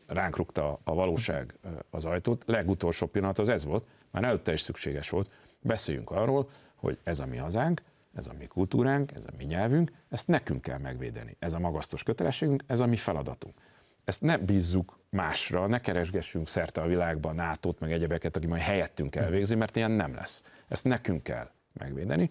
ránk 0.06 0.36
rúgta 0.36 0.80
a 0.84 0.94
valóság 0.94 1.54
az 1.90 2.04
ajtót. 2.04 2.42
Legutolsó 2.46 3.06
pillanat 3.06 3.38
az 3.38 3.48
ez 3.48 3.64
volt, 3.64 3.86
már 4.10 4.24
előtte 4.24 4.52
is 4.52 4.60
szükséges 4.60 5.08
volt, 5.10 5.30
Beszéljünk 5.62 6.10
arról, 6.10 6.50
hogy 6.74 6.98
ez 7.02 7.18
a 7.18 7.26
mi 7.26 7.36
hazánk, 7.36 7.82
ez 8.14 8.26
a 8.26 8.32
mi 8.38 8.46
kultúránk, 8.46 9.12
ez 9.12 9.26
a 9.26 9.34
mi 9.36 9.44
nyelvünk, 9.44 9.92
ezt 10.08 10.28
nekünk 10.28 10.62
kell 10.62 10.78
megvédeni. 10.78 11.36
Ez 11.38 11.52
a 11.52 11.58
magasztos 11.58 12.02
kötelességünk, 12.02 12.62
ez 12.66 12.80
a 12.80 12.86
mi 12.86 12.96
feladatunk. 12.96 13.54
Ezt 14.04 14.22
ne 14.22 14.36
bízzuk 14.36 14.98
másra, 15.10 15.66
ne 15.66 15.80
keresgessünk 15.80 16.48
szerte 16.48 16.80
a 16.80 16.86
világban 16.86 17.34
nato 17.34 17.74
meg 17.78 17.92
egyebeket, 17.92 18.36
aki 18.36 18.46
majd 18.46 18.62
helyettünk 18.62 19.16
elvégzi, 19.16 19.54
mert 19.54 19.76
ilyen 19.76 19.90
nem 19.90 20.14
lesz. 20.14 20.44
Ezt 20.68 20.84
nekünk 20.84 21.22
kell 21.22 21.50
megvédeni, 21.72 22.30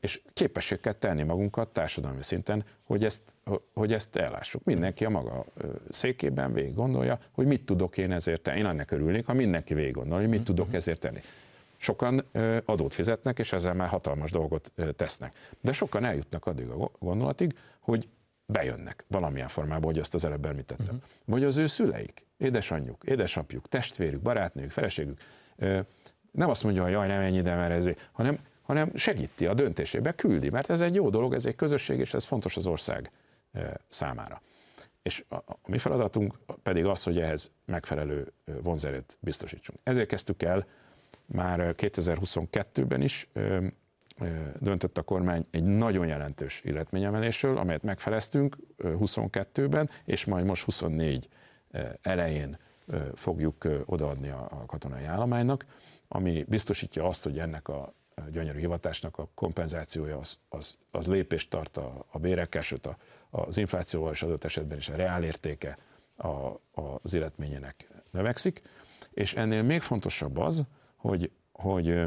és 0.00 0.20
képesség 0.32 0.80
kell 0.80 0.92
tenni 0.92 1.22
magunkat 1.22 1.68
társadalmi 1.68 2.22
szinten, 2.22 2.64
hogy 2.82 3.04
ezt, 3.04 3.22
hogy 3.74 3.92
ezt 3.92 4.16
ellássuk. 4.16 4.64
Mindenki 4.64 5.04
a 5.04 5.10
maga 5.10 5.44
székében 5.90 6.52
végig 6.52 6.74
gondolja, 6.74 7.18
hogy 7.30 7.46
mit 7.46 7.64
tudok 7.64 7.98
én 7.98 8.12
ezért 8.12 8.42
tenni. 8.42 8.58
Én 8.58 8.64
annak 8.64 8.90
örülnék, 8.90 9.26
ha 9.26 9.32
mindenki 9.32 9.74
végig 9.74 9.92
gondol, 9.92 10.18
hogy 10.18 10.28
mit 10.28 10.38
mhm. 10.38 10.46
tudok 10.46 10.74
ezért 10.74 11.00
tenni. 11.00 11.20
Sokan 11.84 12.26
adót 12.64 12.94
fizetnek, 12.94 13.38
és 13.38 13.52
ezzel 13.52 13.74
már 13.74 13.88
hatalmas 13.88 14.30
dolgot 14.30 14.72
tesznek. 14.96 15.36
De 15.60 15.72
sokan 15.72 16.04
eljutnak 16.04 16.46
addig 16.46 16.68
a 16.68 16.90
gondolatig, 16.98 17.58
hogy 17.80 18.08
bejönnek 18.46 19.04
valamilyen 19.08 19.48
formában, 19.48 19.84
hogy 19.84 19.98
azt 19.98 20.14
az 20.14 20.24
előbb 20.24 20.46
említettem. 20.46 20.94
Uh-huh. 20.94 21.02
Vagy 21.24 21.44
az 21.44 21.56
ő 21.56 21.66
szüleik, 21.66 22.26
édesanyjuk, 22.36 23.04
édesapjuk, 23.04 23.68
testvérük, 23.68 24.20
barátnőjük, 24.20 24.70
feleségük 24.70 25.20
nem 26.34 26.50
azt 26.50 26.64
mondja, 26.64 26.82
hogy 26.82 26.92
jaj, 26.92 27.06
nem 27.06 27.20
ennyi, 27.20 27.40
de 27.40 27.54
mert 27.54 28.00
hanem, 28.12 28.38
hanem 28.62 28.90
segíti 28.94 29.46
a 29.46 29.54
döntésébe, 29.54 30.12
küldi, 30.12 30.50
mert 30.50 30.70
ez 30.70 30.80
egy 30.80 30.94
jó 30.94 31.10
dolog, 31.10 31.34
ez 31.34 31.46
egy 31.46 31.54
közösség, 31.54 31.98
és 31.98 32.14
ez 32.14 32.24
fontos 32.24 32.56
az 32.56 32.66
ország 32.66 33.10
számára. 33.88 34.42
És 35.02 35.24
a, 35.28 35.34
a 35.34 35.58
mi 35.66 35.78
feladatunk 35.78 36.34
pedig 36.62 36.84
az, 36.84 37.02
hogy 37.02 37.18
ehhez 37.18 37.52
megfelelő 37.64 38.32
vonzerőt 38.62 39.18
biztosítsunk. 39.20 39.78
Ezért 39.82 40.08
kezdtük 40.08 40.42
el 40.42 40.66
már 41.26 41.74
2022-ben 41.76 43.02
is 43.02 43.28
döntött 44.58 44.98
a 44.98 45.02
kormány 45.02 45.46
egy 45.50 45.64
nagyon 45.64 46.06
jelentős 46.06 46.60
illetményemelésről, 46.64 47.58
amelyet 47.58 47.82
megfeleztünk 47.82 48.56
22-ben, 48.78 49.90
és 50.04 50.24
majd 50.24 50.44
most 50.44 50.64
24 50.64 51.28
elején 52.00 52.58
fogjuk 53.14 53.68
odaadni 53.84 54.28
a 54.28 54.64
katonai 54.66 55.04
állománynak, 55.04 55.64
ami 56.08 56.44
biztosítja 56.48 57.08
azt, 57.08 57.24
hogy 57.24 57.38
ennek 57.38 57.68
a 57.68 57.92
gyönyörű 58.30 58.58
hivatásnak 58.58 59.18
a 59.18 59.28
kompenzációja 59.34 60.18
az, 60.18 60.38
az, 60.48 60.78
az 60.90 61.06
lépést 61.06 61.50
tart 61.50 61.76
a, 61.76 62.06
a 62.10 62.18
bérekkel, 62.18 62.62
sőt 62.62 62.86
a, 62.86 62.96
az 63.30 63.58
inflációval 63.58 64.12
és 64.12 64.22
adott 64.22 64.44
esetben 64.44 64.78
is 64.78 64.88
a 64.88 64.96
reálértéke 64.96 65.78
a, 66.16 66.60
az 67.00 67.14
életményének 67.14 67.88
növekszik, 68.10 68.62
és 69.10 69.34
ennél 69.34 69.62
még 69.62 69.80
fontosabb 69.80 70.38
az, 70.38 70.64
hogy, 71.06 71.30
hogy 71.52 72.02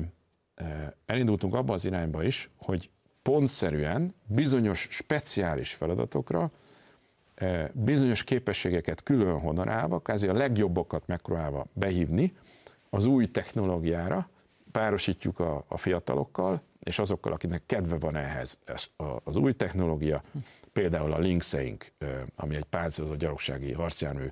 elindultunk 1.05 1.53
abba 1.53 1.73
az 1.73 1.85
irányba 1.85 2.23
is, 2.23 2.49
hogy 2.55 2.89
pontszerűen 3.21 4.13
bizonyos 4.25 4.87
speciális 4.91 5.73
feladatokra 5.73 6.51
bizonyos 7.71 8.23
képességeket 8.23 9.03
külön 9.03 9.39
honorálva, 9.39 10.01
kázi 10.01 10.27
a 10.27 10.33
legjobbokat 10.33 11.07
megpróbálva 11.07 11.65
behívni 11.73 12.33
az 12.89 13.05
új 13.05 13.31
technológiára, 13.31 14.29
párosítjuk 14.71 15.39
a, 15.39 15.65
a 15.67 15.77
fiatalokkal, 15.77 16.61
és 16.83 16.99
azokkal, 16.99 17.33
akinek 17.33 17.61
kedve 17.65 17.97
van 17.97 18.15
ehhez. 18.15 18.59
Ez 18.65 18.87
az 19.23 19.35
új 19.35 19.53
technológia, 19.53 20.21
például 20.73 21.13
a 21.13 21.19
Linkseink, 21.19 21.85
ami 22.35 22.55
egy 22.55 22.63
páncélozott 22.63 23.17
gyalogsági 23.17 23.71
harcjármű 23.71 24.27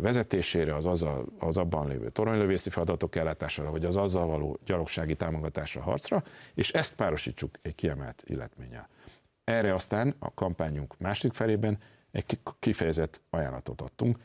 vezetésére, 0.00 0.74
az, 0.74 0.86
azzal, 0.86 1.26
az 1.38 1.56
abban 1.56 1.88
lévő 1.88 2.10
toronylövészi 2.10 2.70
feladatok 2.70 3.16
ellátására, 3.16 3.70
vagy 3.70 3.84
az 3.84 3.96
azzal 3.96 4.26
való 4.26 4.58
gyalogsági 4.64 5.14
támogatásra, 5.14 5.82
harcra, 5.82 6.22
és 6.54 6.70
ezt 6.72 6.94
párosítsuk 6.94 7.58
egy 7.62 7.74
kiemelt 7.74 8.22
illetménnyel. 8.26 8.88
Erre 9.44 9.74
aztán 9.74 10.14
a 10.18 10.34
kampányunk 10.34 10.98
másik 10.98 11.32
felében 11.32 11.78
egy 12.10 12.38
kifejezett 12.58 13.20
ajánlatot 13.30 13.80
adtunk, 13.80 14.18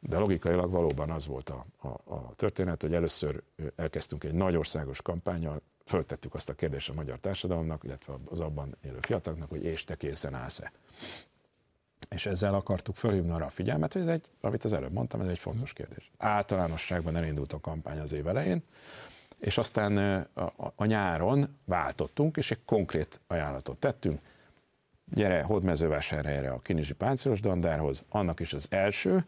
de 0.00 0.18
logikailag 0.18 0.70
valóban 0.70 1.10
az 1.10 1.26
volt 1.26 1.48
a, 1.48 1.66
a, 1.80 1.88
a 1.88 2.34
történet, 2.36 2.82
hogy 2.82 2.94
először 2.94 3.42
elkezdtünk 3.76 4.24
egy 4.24 4.32
nagy 4.32 4.56
országos 4.56 5.02
kampányal, 5.02 5.62
föltettük 5.84 6.34
azt 6.34 6.48
a 6.48 6.54
kérdést 6.54 6.88
a 6.88 6.94
magyar 6.94 7.18
társadalomnak, 7.18 7.84
illetve 7.84 8.14
az 8.24 8.40
abban 8.40 8.76
élő 8.84 8.98
fiataloknak, 9.00 9.48
hogy 9.48 9.64
és 9.64 9.84
te 9.84 9.96
készen 9.96 10.34
állsz-e 10.34 10.72
és 12.10 12.26
ezzel 12.26 12.54
akartuk 12.54 12.96
fölhívni 12.96 13.30
arra 13.30 13.46
a 13.46 13.50
figyelmet, 13.50 13.92
hogy 13.92 14.02
ez 14.02 14.08
egy, 14.08 14.24
amit 14.40 14.64
az 14.64 14.72
előbb 14.72 14.92
mondtam, 14.92 15.20
ez 15.20 15.28
egy 15.28 15.38
fontos 15.38 15.72
kérdés. 15.72 16.10
Általánosságban 16.18 17.16
elindult 17.16 17.52
a 17.52 17.60
kampány 17.60 17.98
az 17.98 18.12
év 18.12 18.26
elején, 18.26 18.62
és 19.38 19.58
aztán 19.58 19.96
a, 20.34 20.40
a, 20.42 20.72
a 20.76 20.84
nyáron 20.84 21.48
váltottunk, 21.64 22.36
és 22.36 22.50
egy 22.50 22.64
konkrét 22.64 23.20
ajánlatot 23.26 23.78
tettünk. 23.78 24.20
Gyere 25.04 25.42
Hódmezővásárhelyre 25.42 26.50
a 26.50 26.58
Kinizsi 26.58 26.94
Páncélos 26.94 27.40
Dandárhoz, 27.40 28.04
annak 28.08 28.40
is 28.40 28.52
az 28.52 28.66
első, 28.70 29.24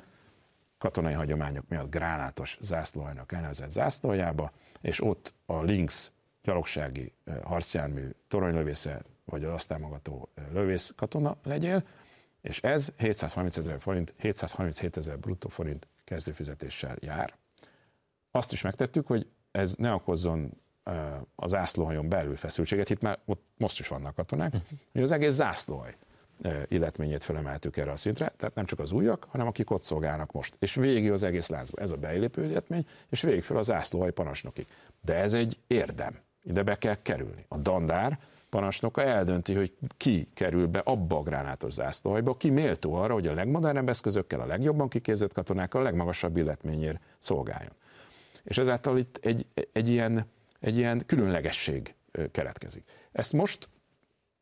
katonai 0.79 1.13
hagyományok 1.13 1.69
miatt 1.69 1.91
gránátos 1.91 2.59
zászlóhajnak 2.61 3.33
elnevezett 3.33 3.71
zászlójába, 3.71 4.53
és 4.81 5.03
ott 5.03 5.35
a 5.47 5.63
Lynx 5.63 6.13
gyalogsági 6.43 7.13
harcjármű 7.45 8.09
toronylövésze, 8.29 9.03
vagy 9.25 9.45
az 9.45 9.53
azt 9.53 9.69
támogató 9.69 10.29
lövész 10.53 10.93
katona 10.97 11.37
legyél, 11.43 11.85
és 12.47 12.61
ez 12.61 12.93
730 12.97 13.57
ezer 13.57 13.81
forint, 13.81 14.15
737 14.17 14.97
ezer 14.97 15.19
bruttó 15.19 15.49
forint 15.49 15.87
kezdőfizetéssel 16.05 16.97
jár. 17.01 17.35
Azt 18.31 18.53
is 18.53 18.63
megtettük, 18.63 19.07
hogy 19.07 19.27
ez 19.51 19.75
ne 19.75 19.93
okozzon 19.93 20.61
az 21.35 21.51
zászlóhajon 21.51 22.09
belül 22.09 22.37
feszültséget, 22.37 22.91
itt 22.91 23.01
már 23.01 23.19
ott 23.25 23.45
most 23.57 23.79
is 23.79 23.89
vannak 23.89 24.15
katonák, 24.15 24.51
hm. 24.51 24.59
hogy 24.93 25.03
az 25.03 25.11
egész 25.11 25.33
zászlóhaj 25.33 25.97
illetményét 26.69 27.25
felemeltük 27.25 27.77
erre 27.77 27.91
a 27.91 27.97
szintre, 27.97 28.33
tehát 28.37 28.55
nem 28.55 28.65
csak 28.65 28.79
az 28.79 28.93
újak, 28.93 29.27
hanem 29.29 29.47
akik 29.47 29.71
ott 29.71 29.83
szolgálnak 29.83 30.33
most. 30.33 30.57
És 30.59 30.75
végig 30.75 31.13
az 31.13 31.23
egész 31.23 31.49
láncba. 31.49 31.81
Ez 31.81 31.91
a 31.91 31.97
beillépő 31.97 32.45
illetmény, 32.45 32.87
és 33.09 33.23
végig 33.23 33.43
fel 33.43 33.57
a 33.57 33.63
zászlóhaj 33.63 34.13
parancsnokig. 34.13 34.67
De 35.01 35.15
ez 35.15 35.35
egy 35.35 35.59
érdem. 35.67 36.19
Ide 36.43 36.63
be 36.63 36.79
kell 36.79 37.03
kerülni. 37.03 37.45
A 37.49 37.57
dandár 37.57 38.19
parancsnoka 38.57 39.03
eldönti, 39.03 39.55
hogy 39.55 39.73
ki 39.97 40.29
kerül 40.35 40.67
be 40.67 40.79
abba 40.79 41.17
a 41.17 41.23
gránátos 41.23 41.73
zászlóhajba, 41.73 42.37
ki 42.37 42.51
méltó 42.51 42.95
arra, 42.95 43.13
hogy 43.13 43.27
a 43.27 43.35
legmodernebb 43.35 43.89
eszközökkel, 43.89 44.41
a 44.41 44.47
legjobban 44.47 44.89
kiképzett 44.89 45.33
katonákkal 45.33 45.81
a 45.81 45.85
legmagasabb 45.85 46.37
illetményért 46.37 47.01
szolgáljon. 47.19 47.73
És 48.45 48.59
ezáltal 48.59 48.99
itt 48.99 49.19
egy, 49.23 49.47
egy, 49.73 49.89
ilyen, 49.89 50.27
egy 50.61 50.77
ilyen 50.77 51.03
különlegesség 51.07 51.95
keletkezik. 52.31 52.85
Ezt 53.13 53.33
most 53.33 53.69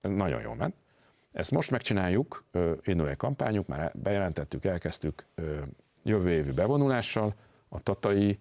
nagyon 0.01 0.41
jól 0.41 0.55
ment, 0.55 0.75
ezt 1.33 1.51
most 1.51 1.71
megcsináljuk, 1.71 2.45
indul 2.83 3.09
egy 3.09 3.17
kampányunk, 3.17 3.67
már 3.67 3.93
bejelentettük, 3.95 4.65
elkezdtük 4.65 5.27
jövő 6.03 6.31
évi 6.31 6.53
bevonulással 6.53 7.35
a 7.69 7.81
tatai 7.81 8.39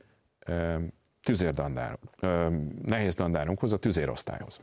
tüzérdandár, 1.23 1.97
nehéz 2.81 3.15
dandárunkhoz, 3.15 3.71
a 3.71 3.77
tüzérosztályhoz. 3.77 4.59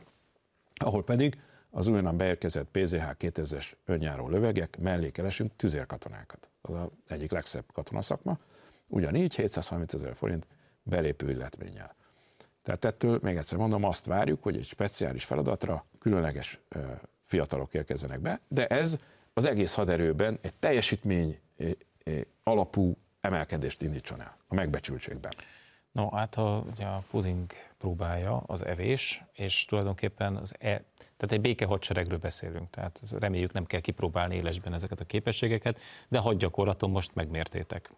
Ahol 0.75 1.03
pedig 1.03 1.41
az 1.69 1.87
újonnan 1.87 2.17
beérkezett 2.17 2.67
PZH 2.71 3.03
2000-es 3.19 3.71
önjáró 3.85 4.29
lövegek 4.29 4.77
mellé 4.81 5.11
keresünk 5.11 5.51
tüzérkatonákat. 5.55 6.49
Az 6.61 6.73
az 6.73 6.87
egyik 7.07 7.31
legszebb 7.31 7.65
katonaszakma. 7.73 8.35
Ugyanígy 8.87 9.35
730 9.35 9.93
ezer 9.93 10.15
forint 10.15 10.47
belépő 10.83 11.29
illetménnyel. 11.29 11.95
Tehát 12.63 12.85
ettől 12.85 13.19
még 13.21 13.37
egyszer 13.37 13.57
mondom, 13.57 13.83
azt 13.83 14.05
várjuk, 14.05 14.43
hogy 14.43 14.57
egy 14.57 14.65
speciális 14.65 15.23
feladatra 15.23 15.85
különleges 15.99 16.59
fiatalok 17.23 17.73
érkezzenek 17.73 18.19
be, 18.19 18.39
de 18.47 18.67
ez 18.67 18.97
az 19.33 19.45
egész 19.45 19.73
haderőben 19.73 20.39
egy 20.41 20.53
teljesítmény 20.59 21.39
alapú 22.43 22.97
emelkedést 23.21 23.81
indítson 23.81 24.21
el 24.21 24.37
a 24.47 24.53
megbecsültségben. 24.53 25.31
No, 25.91 26.09
hát 26.09 26.35
a, 26.35 26.63
ugye 26.71 26.85
a 26.85 27.03
puding 27.09 27.51
próbája 27.77 28.43
az 28.45 28.65
evés, 28.65 29.23
és 29.33 29.65
tulajdonképpen 29.65 30.35
az 30.35 30.55
e, 30.59 30.83
tehát 31.17 31.31
egy 31.31 31.41
béke 31.41 31.65
hadseregről 31.65 32.17
beszélünk, 32.17 32.69
tehát 32.69 33.01
reméljük 33.19 33.53
nem 33.53 33.65
kell 33.65 33.79
kipróbálni 33.79 34.35
élesben 34.35 34.73
ezeket 34.73 34.99
a 34.99 35.05
képességeket, 35.05 35.79
de 36.07 36.19
hadgyakorlaton 36.19 36.89
most 36.89 37.15
megmértétek. 37.15 37.91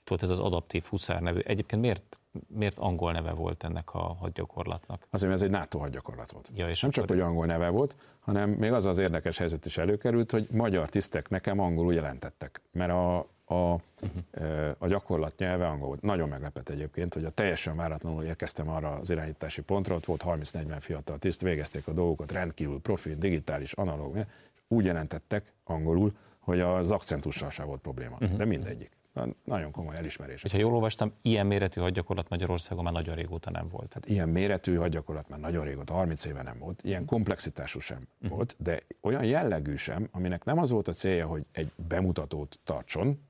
Itt 0.00 0.08
volt 0.08 0.22
ez 0.22 0.30
az 0.30 0.38
adaptív 0.38 0.84
huszár 0.84 1.20
nevű. 1.20 1.38
Egyébként 1.38 1.82
miért 1.82 2.18
miért 2.48 2.78
angol 2.78 3.12
neve 3.12 3.32
volt 3.32 3.64
ennek 3.64 3.94
a 3.94 3.98
hadgyakorlatnak? 3.98 5.06
Azért, 5.10 5.30
mert 5.30 5.42
ez 5.42 5.48
egy 5.48 5.54
NATO 5.54 5.78
hadgyakorlat 5.78 6.32
volt. 6.32 6.50
Ja, 6.54 6.68
és 6.68 6.80
Nem 6.80 6.90
csak, 6.90 7.08
hogy 7.08 7.20
angol 7.20 7.46
neve 7.46 7.68
volt, 7.68 7.96
hanem 8.20 8.50
még 8.50 8.72
az 8.72 8.84
az 8.84 8.98
érdekes 8.98 9.38
helyzet 9.38 9.66
is 9.66 9.78
előkerült, 9.78 10.30
hogy 10.30 10.48
magyar 10.50 10.88
tisztek 10.88 11.28
nekem 11.28 11.58
angolul 11.58 11.94
jelentettek. 11.94 12.60
Mert 12.72 12.90
a, 12.90 13.26
a, 13.48 13.54
uh-huh. 13.54 14.74
a 14.78 14.86
gyakorlat 14.86 15.38
nyelve 15.38 15.66
angol 15.66 15.86
volt. 15.86 16.02
Nagyon 16.02 16.28
meglepett 16.28 16.68
egyébként, 16.68 17.14
hogy 17.14 17.24
a 17.24 17.30
teljesen 17.30 17.76
váratlanul 17.76 18.24
érkeztem 18.24 18.68
arra 18.68 18.90
az 18.90 19.10
irányítási 19.10 19.62
pontra, 19.62 19.94
ott 19.94 20.04
volt 20.04 20.24
30-40 20.26 20.76
fiatal 20.80 21.18
tiszt, 21.18 21.40
végezték 21.40 21.88
a 21.88 21.92
dolgokat, 21.92 22.32
rendkívül 22.32 22.80
profi, 22.80 23.14
digitális, 23.14 23.72
analóg, 23.72 24.16
és 24.16 24.24
úgy 24.68 24.84
jelentettek 24.84 25.52
angolul, 25.64 26.16
hogy 26.38 26.60
az 26.60 26.90
akcentussal 26.90 27.50
sem 27.50 27.66
volt 27.66 27.80
probléma. 27.80 28.16
Uh-huh. 28.20 28.36
De 28.36 28.44
mindegyik 28.44 28.96
nagyon 29.44 29.70
komoly 29.70 29.96
elismerés. 29.96 30.42
Ha 30.50 30.58
jól 30.58 30.74
olvastam, 30.74 31.12
ilyen 31.22 31.46
méretű 31.46 31.80
hadgyakorlat 31.80 32.28
Magyarországon 32.28 32.84
már 32.84 32.92
nagyon 32.92 33.14
régóta 33.14 33.50
nem 33.50 33.68
volt. 33.68 33.92
Hát 33.92 34.06
ilyen 34.06 34.28
méretű 34.28 34.74
hadgyakorlat 34.74 35.28
már 35.28 35.40
nagyon 35.40 35.64
régóta, 35.64 35.92
30 35.92 36.24
éve 36.24 36.42
nem 36.42 36.58
volt, 36.58 36.82
ilyen 36.82 37.04
komplexitású 37.04 37.80
sem 37.80 38.08
uh-huh. 38.20 38.36
volt, 38.36 38.56
de 38.58 38.82
olyan 39.00 39.24
jellegű 39.24 39.74
sem, 39.74 40.08
aminek 40.10 40.44
nem 40.44 40.58
az 40.58 40.70
volt 40.70 40.88
a 40.88 40.92
célja, 40.92 41.26
hogy 41.26 41.44
egy 41.52 41.70
bemutatót 41.88 42.58
tartson 42.64 43.25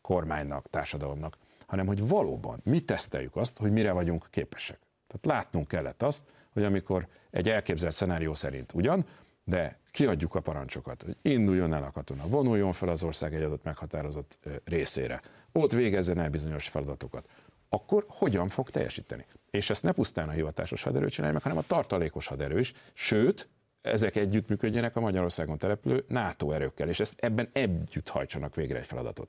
kormánynak, 0.00 0.70
társadalomnak, 0.70 1.36
hanem 1.66 1.86
hogy 1.86 2.08
valóban 2.08 2.60
mi 2.64 2.80
teszteljük 2.80 3.36
azt, 3.36 3.58
hogy 3.58 3.72
mire 3.72 3.92
vagyunk 3.92 4.26
képesek. 4.30 4.78
Tehát 5.06 5.38
látnunk 5.38 5.68
kellett 5.68 6.02
azt, 6.02 6.24
hogy 6.52 6.64
amikor 6.64 7.06
egy 7.30 7.48
elképzelt 7.48 7.92
szenárió 7.92 8.34
szerint 8.34 8.72
ugyan, 8.74 9.06
de 9.44 9.78
kiadjuk 9.90 10.34
a 10.34 10.40
parancsokat, 10.40 11.02
hogy 11.02 11.16
induljon 11.22 11.74
el 11.74 11.82
a 11.82 11.90
katona, 11.90 12.26
vonuljon 12.26 12.72
fel 12.72 12.88
az 12.88 13.02
ország 13.02 13.34
egy 13.34 13.42
adott 13.42 13.64
meghatározott 13.64 14.38
részére, 14.64 15.20
ott 15.52 15.72
végezzen 15.72 16.18
el 16.18 16.30
bizonyos 16.30 16.68
feladatokat, 16.68 17.28
akkor 17.68 18.04
hogyan 18.08 18.48
fog 18.48 18.70
teljesíteni? 18.70 19.26
És 19.50 19.70
ezt 19.70 19.82
ne 19.82 19.92
pusztán 19.92 20.28
a 20.28 20.32
hivatásos 20.32 20.82
haderő 20.82 21.08
csinálja 21.08 21.34
meg, 21.34 21.42
hanem 21.42 21.58
a 21.58 21.62
tartalékos 21.66 22.26
haderő 22.26 22.58
is, 22.58 22.74
sőt, 22.92 23.48
ezek 23.84 24.16
együttműködjenek 24.16 24.96
a 24.96 25.00
Magyarországon 25.00 25.58
települő 25.58 26.04
NATO 26.08 26.50
erőkkel, 26.50 26.88
és 26.88 27.00
ezt 27.00 27.14
ebben 27.18 27.48
együtt 27.52 28.08
hajtsanak 28.08 28.54
végre 28.54 28.78
egy 28.78 28.86
feladatot. 28.86 29.28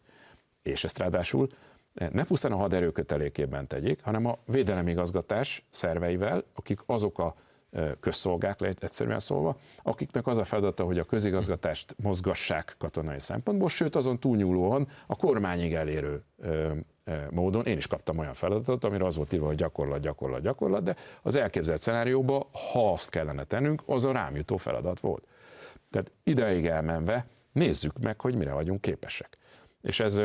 És 0.61 0.83
ezt 0.83 0.97
ráadásul 0.97 1.49
ne 1.93 2.23
pusztán 2.23 2.51
a 2.51 2.55
haderő 2.55 2.91
kötelékében 2.91 3.67
tegyék, 3.67 4.01
hanem 4.03 4.25
a 4.25 4.37
védelemigazgatás 4.45 5.65
szerveivel, 5.69 6.43
akik 6.53 6.79
azok 6.85 7.19
a 7.19 7.35
közszolgák, 7.99 8.61
egyszerűen 8.61 9.19
szólva, 9.19 9.57
akiknek 9.83 10.27
az 10.27 10.37
a 10.37 10.43
feladata, 10.43 10.83
hogy 10.83 10.99
a 10.99 11.03
közigazgatást 11.03 11.95
mozgassák 11.97 12.75
katonai 12.77 13.19
szempontból, 13.19 13.69
sőt 13.69 13.95
azon 13.95 14.19
túlnyúlóan 14.19 14.87
a 15.07 15.15
kormányig 15.15 15.73
elérő 15.73 16.23
módon 17.29 17.65
én 17.65 17.77
is 17.77 17.87
kaptam 17.87 18.17
olyan 18.17 18.33
feladatot, 18.33 18.83
amire 18.83 19.05
az 19.05 19.15
volt 19.15 19.33
írva, 19.33 19.45
hogy 19.45 19.55
gyakorlat, 19.55 19.99
gyakorlat, 19.99 20.41
gyakorlat, 20.41 20.83
de 20.83 20.95
az 21.21 21.35
elképzelt 21.35 21.81
szenárióban, 21.81 22.45
ha 22.71 22.91
azt 22.91 23.09
kellene 23.09 23.43
tennünk, 23.43 23.83
az 23.85 24.03
a 24.03 24.11
rám 24.11 24.35
jutó 24.35 24.57
feladat 24.57 24.99
volt. 24.99 25.23
Tehát 25.91 26.11
ideig 26.23 26.65
elmenve 26.65 27.25
nézzük 27.51 27.99
meg, 27.99 28.21
hogy 28.21 28.35
mire 28.35 28.53
vagyunk 28.53 28.81
képesek. 28.81 29.37
És, 29.81 29.99
ez, 29.99 30.21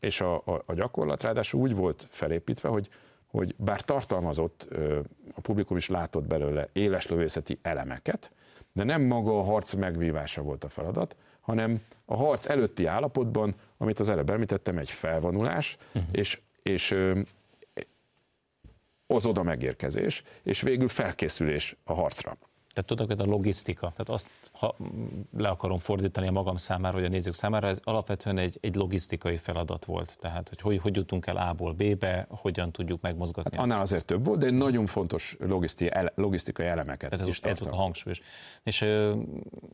és 0.00 0.20
a, 0.20 0.34
a, 0.34 0.62
a 0.66 0.74
gyakorlat 0.74 1.22
ráadásul 1.22 1.60
úgy 1.60 1.74
volt 1.74 2.06
felépítve, 2.10 2.68
hogy 2.68 2.88
hogy 3.26 3.54
bár 3.58 3.80
tartalmazott, 3.80 4.68
a 5.34 5.40
publikum 5.40 5.76
is 5.76 5.88
látott 5.88 6.26
belőle 6.26 6.68
éles 6.72 7.06
lövészeti 7.06 7.58
elemeket, 7.62 8.30
de 8.72 8.84
nem 8.84 9.02
maga 9.02 9.38
a 9.38 9.42
harc 9.42 9.74
megvívása 9.74 10.42
volt 10.42 10.64
a 10.64 10.68
feladat, 10.68 11.16
hanem 11.40 11.82
a 12.04 12.16
harc 12.16 12.48
előtti 12.48 12.86
állapotban, 12.86 13.54
amit 13.78 14.00
az 14.00 14.08
előbb 14.08 14.30
említettem, 14.30 14.78
egy 14.78 14.90
felvonulás, 14.90 15.76
uh-huh. 15.94 16.10
és, 16.12 16.40
és 16.62 16.96
az 19.06 19.26
oda 19.26 19.42
megérkezés, 19.42 20.22
és 20.42 20.60
végül 20.60 20.88
felkészülés 20.88 21.76
a 21.84 21.92
harcra. 21.92 22.36
Tehát 22.76 22.90
tudok, 22.90 23.06
hogy 23.06 23.20
a 23.20 23.30
logisztika, 23.30 23.80
tehát 23.80 24.08
azt 24.08 24.30
ha 24.52 24.76
le 25.36 25.48
akarom 25.48 25.78
fordítani 25.78 26.26
a 26.26 26.30
magam 26.30 26.56
számára, 26.56 26.94
vagy 26.94 27.04
a 27.04 27.08
nézők 27.08 27.34
számára, 27.34 27.68
ez 27.68 27.80
alapvetően 27.82 28.38
egy, 28.38 28.58
egy 28.60 28.74
logisztikai 28.74 29.36
feladat 29.36 29.84
volt. 29.84 30.18
Tehát, 30.18 30.48
hogy, 30.48 30.60
hogy 30.60 30.78
hogy 30.78 30.96
jutunk 30.96 31.26
el 31.26 31.36
A-ból 31.36 31.72
B-be, 31.72 32.26
hogyan 32.30 32.72
tudjuk 32.72 33.00
megmozgatni. 33.00 33.56
Hát 33.56 33.64
annál 33.64 33.80
azért 33.80 34.04
több 34.04 34.24
volt, 34.24 34.38
de 34.38 34.46
egy 34.46 34.54
nagyon 34.54 34.86
fontos 34.86 35.36
logisztikai, 35.40 36.08
logisztikai 36.14 36.66
elemeket 36.66 37.10
Tehát 37.10 37.24
ez, 37.24 37.26
is 37.30 37.40
ez 37.40 37.58
volt 37.58 37.72
a 37.72 37.76
hangsúlyos. 37.76 38.20
És 38.62 38.80
ö, 38.80 39.14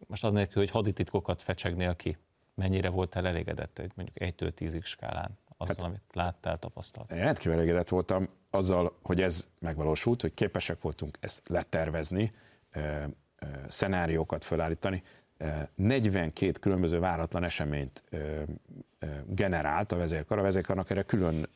most 0.07 0.24
az 0.24 0.32
nélkül, 0.32 0.62
hogy 0.62 0.70
hadititkokat 0.70 1.42
fecsegnél 1.42 1.96
ki, 1.96 2.16
mennyire 2.55 2.88
voltál 2.88 3.26
elégedett 3.26 3.78
egy 3.78 3.92
mondjuk 3.94 4.16
1-től 4.20 4.53
10-ig 4.57 4.84
skálán 4.84 5.38
azzal, 5.57 5.76
hát, 5.76 5.84
amit 5.84 6.03
láttál, 6.12 6.59
tapasztaltál? 6.59 7.18
Én 7.18 7.24
rendkívül 7.24 7.53
elégedett 7.53 7.88
voltam 7.88 8.28
azzal, 8.50 8.98
hogy 9.03 9.20
ez 9.20 9.48
megvalósult, 9.59 10.20
hogy 10.20 10.34
képesek 10.34 10.80
voltunk 10.80 11.18
ezt 11.20 11.48
letervezni, 11.48 12.32
szenáriókat 13.66 14.44
felállítani. 14.44 15.03
42 15.74 16.53
különböző 16.61 16.99
váratlan 16.99 17.45
eseményt 17.45 18.03
generált 19.26 19.93
a 19.93 19.97
vezérkar. 19.97 20.38
A 20.38 20.43
vezérkarnak 20.43 20.90
erre 20.90 21.03
külön 21.03 21.49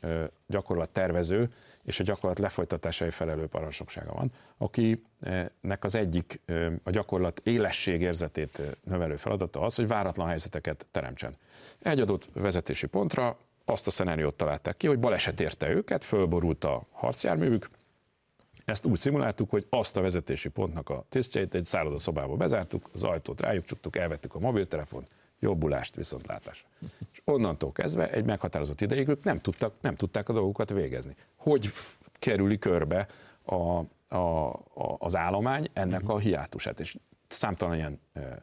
gyakorlat 0.47 0.89
tervező 0.89 1.51
és 1.85 2.01
a 2.01 2.05
gyakorlat 2.05 2.39
lefolytatásai 2.39 3.11
felelő 3.11 3.47
parancsnoksága 3.47 4.13
van, 4.13 4.33
akinek 4.59 5.85
az 5.85 5.95
egyik 5.95 6.41
a 6.83 6.91
gyakorlat 6.91 7.41
élességérzetét 7.45 8.63
növelő 8.85 9.17
feladata 9.17 9.61
az, 9.61 9.75
hogy 9.75 9.87
váratlan 9.87 10.29
helyzeteket 10.29 10.87
teremtsen. 10.91 11.37
Egy 11.83 12.01
adott 12.01 12.29
vezetési 12.33 12.87
pontra 12.87 13.39
azt 13.65 13.87
a 13.87 13.91
szenáriót 13.91 14.35
találták 14.35 14.77
ki, 14.77 14.87
hogy 14.87 14.99
baleset 14.99 15.41
érte 15.41 15.69
őket, 15.69 16.05
fölborult 16.05 16.65
a 16.65 16.87
harcjárművük, 16.93 17.69
ezt 18.67 18.87
úgy 18.87 18.97
szimuláltuk, 18.97 19.51
hogy 19.51 19.67
azt 19.71 19.97
a 19.97 20.01
vezetési 20.01 20.49
pontnak 20.49 20.89
a 20.89 21.05
tisztjeit 21.09 21.55
egy 21.55 21.65
szállodaszobába 21.65 22.37
bezártuk, 22.37 22.89
az 22.93 23.03
ajtót 23.03 23.41
rájuk 23.41 23.65
csuktuk, 23.65 23.97
elvettük 23.97 24.35
a 24.35 24.39
mobiltelefon, 24.39 25.07
jobbulást, 25.39 25.95
viszontlátásra. 25.95 26.69
És 27.13 27.21
onnantól 27.25 27.73
kezdve 27.73 28.11
egy 28.11 28.25
meghatározott 28.25 28.81
ideig 28.81 29.09
ők 29.09 29.25
nem, 29.25 29.41
tudtak, 29.41 29.75
nem 29.81 29.97
tudták 29.97 30.29
a 30.29 30.33
dolgokat 30.33 30.71
végezni. 30.71 31.15
Hogy 31.37 31.71
kerüli 32.13 32.59
körbe 32.59 33.07
a, 33.43 33.55
a, 33.55 34.17
a, 34.17 34.97
az 34.99 35.17
állomány 35.17 35.69
ennek 35.73 36.09
a 36.09 36.19
hiátusát, 36.19 36.81
és 36.81 36.97
számtalan 37.29 37.75
ilyen 37.77 38.01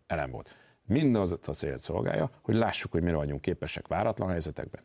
elem 0.08 0.32
volt. 0.32 0.56
Mindaz 0.86 1.32
a 1.32 1.38
célt 1.38 1.80
szolgálja, 1.80 2.30
hogy 2.42 2.56
lássuk, 2.56 2.92
hogy 2.92 3.02
mire 3.02 3.16
vagyunk 3.16 3.42
képesek 3.42 3.88
váratlan 3.88 4.30
helyzetekben. 4.30 4.82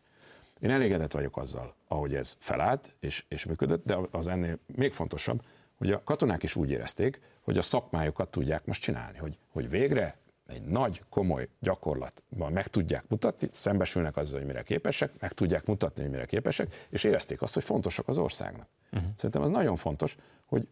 Én 0.60 0.70
elégedett 0.70 1.12
vagyok 1.12 1.36
azzal, 1.36 1.74
ahogy 1.88 2.14
ez 2.14 2.36
felállt 2.38 2.92
és, 3.00 3.24
és 3.28 3.44
működött, 3.44 3.84
de 3.84 3.98
az 4.10 4.28
ennél 4.28 4.58
még 4.66 4.92
fontosabb, 4.92 5.42
hogy 5.78 5.92
a 5.92 6.02
katonák 6.02 6.42
is 6.42 6.56
úgy 6.56 6.70
érezték, 6.70 7.20
hogy 7.40 7.58
a 7.58 7.62
szakmájukat 7.62 8.30
tudják 8.30 8.64
most 8.64 8.82
csinálni, 8.82 9.18
hogy, 9.18 9.38
hogy 9.52 9.70
végre 9.70 10.14
egy 10.46 10.62
nagy, 10.62 11.02
komoly 11.08 11.48
gyakorlatban 11.60 12.52
meg 12.52 12.66
tudják 12.66 13.04
mutatni, 13.08 13.48
szembesülnek 13.50 14.16
azzal, 14.16 14.38
hogy 14.38 14.46
mire 14.46 14.62
képesek, 14.62 15.12
meg 15.20 15.32
tudják 15.32 15.66
mutatni, 15.66 16.02
hogy 16.02 16.10
mire 16.10 16.24
képesek, 16.24 16.86
és 16.90 17.04
érezték 17.04 17.42
azt, 17.42 17.54
hogy 17.54 17.64
fontosak 17.64 18.08
az 18.08 18.16
országnak. 18.16 18.68
Uh-huh. 18.92 19.08
Szerintem 19.16 19.42
az 19.42 19.50
nagyon 19.50 19.76
fontos, 19.76 20.16
hogy 20.46 20.68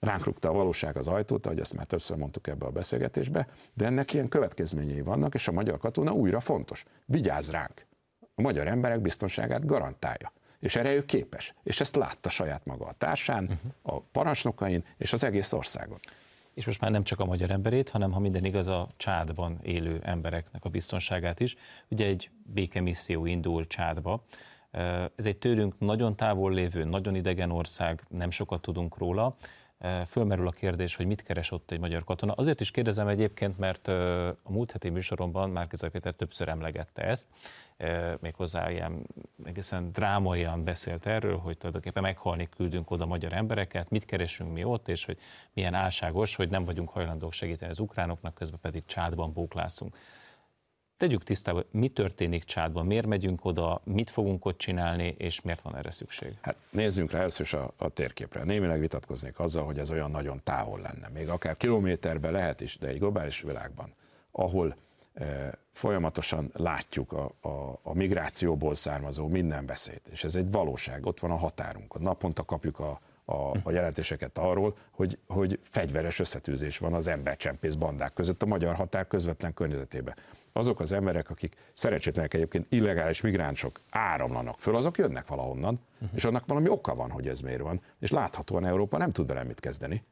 ránk 0.00 0.24
rúgta 0.24 0.48
a 0.48 0.52
valóság 0.52 0.96
az 0.96 1.08
ajtót, 1.08 1.46
ahogy 1.46 1.60
ezt 1.60 1.74
már 1.74 1.86
többször 1.86 2.16
mondtuk 2.16 2.46
ebbe 2.46 2.66
a 2.66 2.70
beszélgetésbe, 2.70 3.48
de 3.74 3.84
ennek 3.84 4.12
ilyen 4.12 4.28
következményei 4.28 5.00
vannak, 5.00 5.34
és 5.34 5.48
a 5.48 5.52
magyar 5.52 5.78
katona 5.78 6.12
újra 6.12 6.40
fontos. 6.40 6.84
Vigyázz 7.04 7.50
ránk! 7.50 7.86
A 8.34 8.42
magyar 8.42 8.66
emberek 8.66 9.00
biztonságát 9.00 9.66
garantálja. 9.66 10.32
És 10.60 10.76
erre 10.76 10.92
ő 10.92 11.04
képes. 11.04 11.54
És 11.62 11.80
ezt 11.80 11.96
látta 11.96 12.28
saját 12.28 12.64
maga 12.64 12.86
a 12.86 12.92
társán, 12.92 13.44
uh-huh. 13.44 13.96
a 13.96 14.00
parancsnokain 14.00 14.84
és 14.96 15.12
az 15.12 15.24
egész 15.24 15.52
országon. 15.52 15.98
És 16.54 16.66
most 16.66 16.80
már 16.80 16.90
nem 16.90 17.04
csak 17.04 17.20
a 17.20 17.24
magyar 17.24 17.50
emberét, 17.50 17.88
hanem 17.88 18.12
ha 18.12 18.18
minden 18.18 18.44
igaz, 18.44 18.68
a 18.68 18.88
csádban 18.96 19.58
élő 19.62 20.00
embereknek 20.02 20.64
a 20.64 20.68
biztonságát 20.68 21.40
is. 21.40 21.56
Ugye 21.88 22.06
egy 22.06 22.30
békemisszió 22.42 23.26
indul 23.26 23.66
csádba. 23.66 24.24
Ez 25.16 25.26
egy 25.26 25.38
tőlünk 25.38 25.78
nagyon 25.78 26.16
távol 26.16 26.52
lévő, 26.52 26.84
nagyon 26.84 27.14
idegen 27.14 27.50
ország, 27.50 28.04
nem 28.08 28.30
sokat 28.30 28.60
tudunk 28.60 28.98
róla 28.98 29.36
fölmerül 30.06 30.46
a 30.46 30.50
kérdés, 30.50 30.96
hogy 30.96 31.06
mit 31.06 31.22
keres 31.22 31.50
ott 31.50 31.70
egy 31.70 31.80
magyar 31.80 32.04
katona. 32.04 32.32
Azért 32.32 32.60
is 32.60 32.70
kérdezem 32.70 33.08
egyébként, 33.08 33.58
mert 33.58 33.88
a 33.88 34.36
múlt 34.48 34.72
heti 34.72 34.88
műsoromban 34.88 35.50
Márkizaj 35.50 35.90
Péter 35.90 36.14
többször 36.14 36.48
emlegette 36.48 37.02
ezt, 37.02 37.26
méghozzá 38.20 38.70
ilyen 38.70 39.06
egészen 39.44 39.92
drámaian 39.92 40.64
beszélt 40.64 41.06
erről, 41.06 41.38
hogy 41.38 41.56
tulajdonképpen 41.56 42.02
meghalni 42.02 42.48
küldünk 42.56 42.90
oda 42.90 43.06
magyar 43.06 43.32
embereket, 43.32 43.90
mit 43.90 44.04
keresünk 44.04 44.52
mi 44.52 44.64
ott, 44.64 44.88
és 44.88 45.04
hogy 45.04 45.18
milyen 45.52 45.74
álságos, 45.74 46.34
hogy 46.34 46.50
nem 46.50 46.64
vagyunk 46.64 46.88
hajlandók 46.88 47.32
segíteni 47.32 47.70
az 47.70 47.78
ukránoknak, 47.78 48.34
közben 48.34 48.60
pedig 48.60 48.84
csádban 48.84 49.32
bóklászunk. 49.32 49.96
Tegyük 51.02 51.22
tisztába, 51.22 51.62
mi 51.70 51.88
történik 51.88 52.44
Csádban, 52.44 52.86
miért 52.86 53.06
megyünk 53.06 53.44
oda, 53.44 53.80
mit 53.84 54.10
fogunk 54.10 54.44
ott 54.44 54.58
csinálni, 54.58 55.14
és 55.18 55.40
miért 55.40 55.60
van 55.60 55.76
erre 55.76 55.90
szükség? 55.90 56.34
Hát 56.40 56.56
nézzünk 56.70 57.10
rá 57.10 57.18
először 57.18 57.46
is 57.46 57.52
a, 57.52 57.72
a 57.76 57.88
térképre. 57.88 58.44
Némileg 58.44 58.80
vitatkoznék 58.80 59.38
azzal, 59.38 59.64
hogy 59.64 59.78
ez 59.78 59.90
olyan 59.90 60.10
nagyon 60.10 60.40
távol 60.44 60.80
lenne. 60.80 61.08
Még 61.08 61.28
akár 61.28 61.56
kilométerbe 61.56 62.30
lehet 62.30 62.60
is, 62.60 62.78
de 62.78 62.86
egy 62.86 62.98
globális 62.98 63.40
világban, 63.40 63.94
ahol 64.30 64.76
e, 65.14 65.52
folyamatosan 65.72 66.50
látjuk 66.54 67.12
a, 67.12 67.32
a, 67.40 67.78
a 67.82 67.94
migrációból 67.94 68.74
származó 68.74 69.28
minden 69.28 69.66
veszélyt, 69.66 70.08
és 70.10 70.24
ez 70.24 70.34
egy 70.34 70.50
valóság, 70.50 71.06
ott 71.06 71.20
van 71.20 71.30
a 71.30 71.36
határunkon. 71.36 72.02
Naponta 72.02 72.44
kapjuk 72.44 72.78
a, 72.78 73.00
a, 73.24 73.56
a 73.62 73.70
jelentéseket 73.70 74.38
arról, 74.38 74.76
hogy, 74.90 75.18
hogy 75.26 75.58
fegyveres 75.62 76.18
összetűzés 76.18 76.78
van 76.78 76.92
az 76.92 77.06
embercsempész 77.06 77.74
bandák 77.74 78.12
között 78.12 78.42
a 78.42 78.46
magyar 78.46 78.74
határ 78.74 79.06
közvetlen 79.06 79.54
környezetében 79.54 80.14
azok 80.52 80.80
az 80.80 80.92
emberek, 80.92 81.30
akik 81.30 81.56
szerencsétlenek 81.74 82.34
egyébként 82.34 82.66
illegális 82.68 83.20
migránsok 83.20 83.80
áramlanak 83.90 84.58
föl, 84.58 84.76
azok 84.76 84.98
jönnek 84.98 85.26
valahonnan, 85.26 85.80
uh-huh. 85.94 86.10
és 86.14 86.24
annak 86.24 86.46
valami 86.46 86.68
oka 86.68 86.94
van, 86.94 87.10
hogy 87.10 87.28
ez 87.28 87.40
miért 87.40 87.60
van, 87.60 87.80
és 87.98 88.10
láthatóan 88.10 88.66
Európa 88.66 88.98
nem 88.98 89.12
tud 89.12 89.26
vele 89.26 89.44
mit 89.44 89.60
kezdeni. 89.60 90.02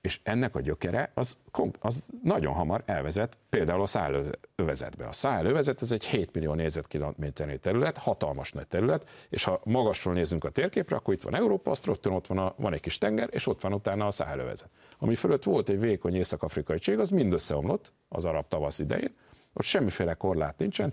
És 0.00 0.20
ennek 0.22 0.56
a 0.56 0.60
gyökere 0.60 1.10
az, 1.14 1.38
az 1.80 2.08
nagyon 2.22 2.52
hamar 2.52 2.82
elvezet 2.86 3.36
például 3.48 3.82
a 3.82 3.86
szállövezetbe. 3.86 5.06
A 5.06 5.12
szállövezet 5.12 5.82
ez 5.82 5.92
egy 5.92 6.04
7 6.04 6.32
millió 6.32 6.54
négyzetkilométernyi 6.54 7.58
terület, 7.58 7.98
hatalmas 7.98 8.52
nagy 8.52 8.66
terület, 8.66 9.08
és 9.28 9.44
ha 9.44 9.60
magasról 9.64 10.14
nézünk 10.14 10.44
a 10.44 10.50
térképre, 10.50 10.96
akkor 10.96 11.14
itt 11.14 11.22
van 11.22 11.34
Európa, 11.34 11.70
azt 11.70 11.86
rögtön 11.86 12.12
ott 12.12 12.26
van, 12.26 12.38
a, 12.38 12.54
van 12.56 12.72
egy 12.72 12.80
kis 12.80 12.98
tenger, 12.98 13.28
és 13.32 13.46
ott 13.46 13.60
van 13.60 13.72
utána 13.72 14.06
a 14.06 14.10
szállövezet. 14.10 14.68
Ami 14.98 15.14
fölött 15.14 15.44
volt 15.44 15.68
egy 15.68 15.80
vékony 15.80 16.14
észak-afrikai 16.14 16.78
cség, 16.78 16.98
az 16.98 17.10
mind 17.10 17.32
összeomlott 17.32 17.92
az 18.08 18.24
arab 18.24 18.48
tavasz 18.48 18.78
idején, 18.78 19.14
ott 19.54 19.64
semmiféle 19.64 20.14
korlát 20.14 20.58
nincsen, 20.58 20.92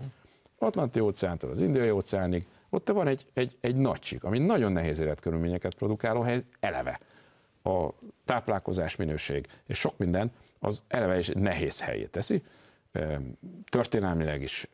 Atlanti 0.58 1.00
óceántól 1.00 1.50
az 1.50 1.60
Indiai 1.60 1.90
óceánig, 1.90 2.46
ott 2.70 2.88
van 2.88 3.06
egy, 3.06 3.26
egy, 3.32 3.56
egy 3.60 3.76
nagy 3.76 3.98
csík, 3.98 4.24
ami 4.24 4.38
nagyon 4.38 4.72
nehéz 4.72 4.98
életkörülményeket 4.98 5.74
produkáló 5.74 6.20
hely, 6.20 6.44
eleve. 6.60 7.00
A 7.62 7.88
táplálkozás 8.24 8.96
minőség 8.96 9.46
és 9.66 9.78
sok 9.78 9.98
minden 9.98 10.32
az 10.58 10.82
eleve 10.88 11.18
is 11.18 11.30
nehéz 11.34 11.80
helyét 11.80 12.10
teszi, 12.10 12.42
történelmileg 13.68 14.42
is, 14.42 14.68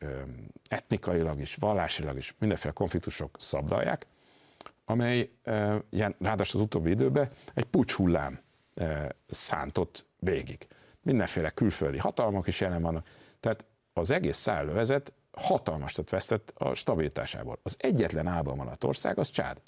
etnikailag 0.69 1.39
is, 1.39 1.55
vallásilag 1.55 2.17
is 2.17 2.35
mindenféle 2.39 2.73
konfliktusok 2.73 3.37
szabdalják, 3.39 4.05
amely 4.85 5.29
ráadásul 6.19 6.59
az 6.59 6.65
utóbbi 6.65 6.89
időben 6.89 7.29
egy 7.53 7.65
pucshullám 7.65 8.39
szántott 9.29 10.05
végig. 10.19 10.67
Mindenféle 11.01 11.49
külföldi 11.49 11.97
hatalmak 11.97 12.47
is 12.47 12.59
jelen 12.59 12.81
vannak. 12.81 13.07
Tehát 13.39 13.65
az 13.99 14.11
egész 14.11 14.37
szállövezet 14.37 15.13
hatalmasat 15.31 16.09
vesztett 16.09 16.53
a 16.55 16.73
stabilitásából. 16.73 17.59
Az 17.63 17.75
egyetlen 17.79 18.45
maradt 18.45 18.83
ország 18.83 19.17
az 19.17 19.29
Csád. 19.29 19.61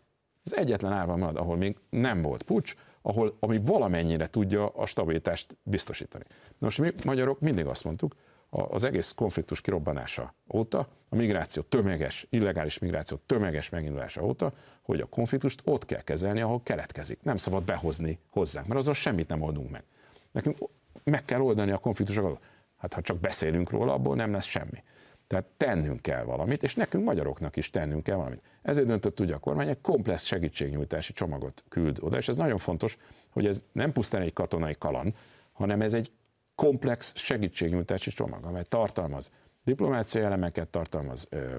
Az 0.43 0.55
egyetlen 0.55 1.07
maradt, 1.07 1.37
ahol 1.37 1.57
még 1.57 1.77
nem 1.89 2.21
volt 2.21 2.43
pucs, 2.43 2.75
ahol, 3.01 3.37
ami 3.39 3.61
valamennyire 3.65 4.27
tudja 4.27 4.67
a 4.67 4.85
stabilitást 4.85 5.57
biztosítani. 5.63 6.23
Most 6.57 6.79
mi 6.79 6.91
magyarok 7.03 7.39
mindig 7.39 7.65
azt 7.65 7.83
mondtuk, 7.83 8.15
az 8.49 8.83
egész 8.83 9.11
konfliktus 9.11 9.61
kirobbanása 9.61 10.33
óta, 10.53 10.87
a 11.09 11.15
migráció 11.15 11.61
tömeges, 11.61 12.27
illegális 12.29 12.79
migráció 12.79 13.17
tömeges 13.25 13.69
megindulása 13.69 14.23
óta, 14.23 14.53
hogy 14.81 14.99
a 14.99 15.05
konfliktust 15.05 15.61
ott 15.63 15.85
kell 15.85 16.01
kezelni, 16.01 16.41
ahol 16.41 16.61
keletkezik. 16.63 17.23
Nem 17.23 17.37
szabad 17.37 17.63
behozni 17.63 18.19
hozzánk, 18.29 18.67
mert 18.67 18.79
azon 18.79 18.93
semmit 18.93 19.27
nem 19.27 19.41
oldunk 19.41 19.71
meg. 19.71 19.83
Nekünk 20.31 20.57
meg 21.03 21.25
kell 21.25 21.39
oldani 21.39 21.71
a 21.71 21.77
konfliktusokat. 21.77 22.39
Hát 22.81 22.93
ha 22.93 23.01
csak 23.01 23.19
beszélünk 23.19 23.69
róla, 23.69 23.93
abból 23.93 24.15
nem 24.15 24.31
lesz 24.31 24.45
semmi. 24.45 24.83
Tehát 25.27 25.45
tennünk 25.57 26.01
kell 26.01 26.23
valamit, 26.23 26.63
és 26.63 26.75
nekünk 26.75 27.03
magyaroknak 27.03 27.55
is 27.55 27.69
tennünk 27.69 28.03
kell 28.03 28.15
valamit. 28.15 28.41
Ezért 28.61 28.87
döntött 28.87 29.19
ugye 29.19 29.33
a 29.33 29.37
kormány, 29.37 29.67
egy 29.67 29.81
komplex 29.81 30.23
segítségnyújtási 30.23 31.13
csomagot 31.13 31.63
küld 31.69 31.97
oda, 32.01 32.17
és 32.17 32.27
ez 32.27 32.35
nagyon 32.35 32.57
fontos, 32.57 32.97
hogy 33.29 33.45
ez 33.45 33.63
nem 33.71 33.91
pusztán 33.91 34.21
egy 34.21 34.33
katonai 34.33 34.75
kalan, 34.79 35.15
hanem 35.51 35.81
ez 35.81 35.93
egy 35.93 36.11
komplex 36.55 37.15
segítségnyújtási 37.15 38.09
csomag, 38.09 38.45
amely 38.45 38.63
tartalmaz 38.63 39.31
diplomáciai 39.63 40.23
elemeket, 40.23 40.67
tartalmaz 40.67 41.27
ö, 41.29 41.55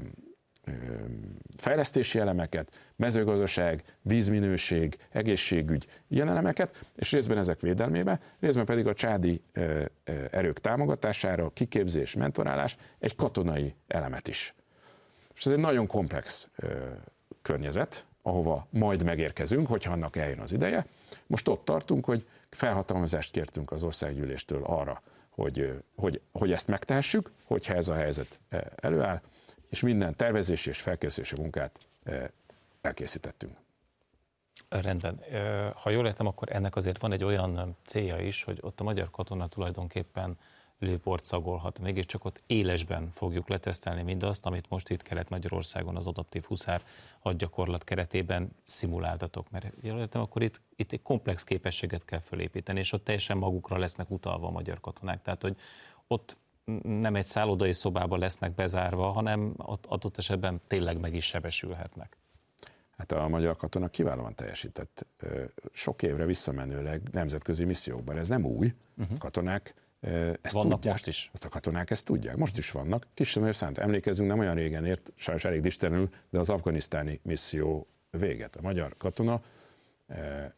fejlesztési 1.57 2.19
elemeket, 2.19 2.73
mezőgazdaság, 2.97 3.85
vízminőség, 4.03 4.99
egészségügy, 5.11 5.87
ilyen 6.09 6.29
elemeket, 6.29 6.85
és 6.97 7.13
részben 7.13 7.39
ezek 7.39 7.61
védelmébe, 7.61 8.21
részben 8.41 8.65
pedig 8.65 8.87
a 8.87 8.95
csádi 8.95 9.41
erők 10.31 10.59
támogatására, 10.59 11.51
kiképzés, 11.55 12.15
mentorálás, 12.15 12.77
egy 12.99 13.17
katonai 13.17 13.75
elemet 13.87 14.29
is. 14.29 14.55
És 15.35 15.47
ez 15.47 15.53
egy 15.53 15.59
nagyon 15.59 15.87
komplex 15.87 16.51
környezet, 17.43 18.07
ahova 18.23 18.67
majd 18.71 19.03
megérkezünk, 19.03 19.67
hogyha 19.67 19.93
annak 19.93 20.17
eljön 20.17 20.39
az 20.39 20.53
ideje. 20.53 20.87
Most 21.27 21.49
ott 21.49 21.65
tartunk, 21.65 22.05
hogy 22.05 22.27
felhatalmazást 22.51 23.33
kértünk 23.33 23.73
az 23.73 23.83
országgyűléstől 23.83 24.63
arra, 24.65 25.03
hogy, 25.29 25.83
hogy, 25.97 26.21
hogy 26.33 26.53
ezt 26.53 26.69
megtehessük, 26.69 27.31
hogyha 27.45 27.75
ez 27.75 27.89
a 27.89 27.95
helyzet 27.95 28.39
előáll, 28.77 29.21
és 29.73 29.81
minden 29.81 30.17
tervezési 30.17 30.69
és 30.69 30.81
felkészülési 30.81 31.35
munkát 31.41 31.87
eh, 32.03 32.25
elkészítettünk. 32.81 33.57
Rendben. 34.69 35.21
Ha 35.75 35.91
jól 35.91 36.07
értem, 36.07 36.27
akkor 36.27 36.49
ennek 36.53 36.77
azért 36.77 36.99
van 36.99 37.13
egy 37.13 37.25
olyan 37.25 37.77
célja 37.85 38.19
is, 38.19 38.43
hogy 38.43 38.59
ott 38.61 38.81
a 38.81 38.85
magyar 38.85 39.11
katona 39.11 39.49
tulajdonképpen 39.49 40.39
lőport 40.79 41.25
szagolhat. 41.25 41.79
Mégiscsak 41.79 42.25
ott 42.25 42.43
élesben 42.47 43.11
fogjuk 43.15 43.49
letesztelni 43.49 44.03
mindazt, 44.03 44.47
amit 44.47 44.69
most 44.69 44.91
itt 44.91 45.03
Kelet-Magyarországon 45.03 45.97
az 45.97 46.07
adaptív 46.07 46.45
huszár 46.45 46.83
hadgyakorlat 47.19 47.85
keretében 47.85 48.51
szimuláltatok. 48.65 49.51
Mert 49.51 49.73
jól 49.81 49.99
értem, 49.99 50.21
akkor 50.21 50.43
itt, 50.43 50.61
itt 50.77 50.93
egy 50.93 51.03
komplex 51.03 51.45
képességet 51.45 52.05
kell 52.05 52.21
fölépíteni, 52.21 52.79
és 52.79 52.93
ott 52.93 53.05
teljesen 53.05 53.37
magukra 53.37 53.79
lesznek 53.79 54.11
utalva 54.11 54.47
a 54.47 54.51
magyar 54.51 54.81
katonák. 54.81 55.23
Tehát, 55.23 55.43
hogy 55.43 55.57
ott 56.07 56.37
nem 56.83 57.17
egy 57.17 57.25
szállodai 57.25 57.73
szobába 57.73 58.17
lesznek 58.17 58.55
bezárva, 58.55 59.11
hanem 59.11 59.55
ott 59.57 59.87
adott 59.87 60.17
esetben 60.17 60.61
tényleg 60.67 61.01
meg 61.01 61.15
is 61.15 61.25
sebesülhetnek. 61.25 62.17
Hát 62.97 63.13
a 63.13 63.29
magyar 63.29 63.57
katona 63.57 63.89
kiválóan 63.89 64.35
teljesített 64.35 65.07
sok 65.73 66.03
évre 66.03 66.25
visszamenőleg 66.25 67.03
nemzetközi 67.13 67.65
missziókban. 67.65 68.19
Ez 68.19 68.29
nem 68.29 68.45
új. 68.45 68.75
Uh-huh. 68.97 69.19
Katonák 69.19 69.75
ezt 70.43 70.55
vannak 70.55 70.73
tudják. 70.73 70.93
most 70.93 71.07
is. 71.07 71.31
Ezt 71.33 71.45
a 71.45 71.49
katonák 71.49 71.91
ezt 71.91 72.05
tudják. 72.05 72.37
Most 72.37 72.59
is 72.59 72.71
vannak. 72.71 73.07
Kisebb 73.15 73.55
szánt. 73.55 73.79
Emlékezzünk, 73.79 74.29
nem 74.29 74.39
olyan 74.39 74.55
régen 74.55 74.85
ért, 74.85 75.13
sajnos 75.17 75.45
elég 75.45 75.61
distenül, 75.61 76.09
de 76.31 76.39
az 76.39 76.51
afganisztáni 76.51 77.21
misszió 77.23 77.87
véget. 78.11 78.57
A 78.57 78.63
magyar 78.63 78.95
katona 78.99 79.41
eh, 80.07 80.51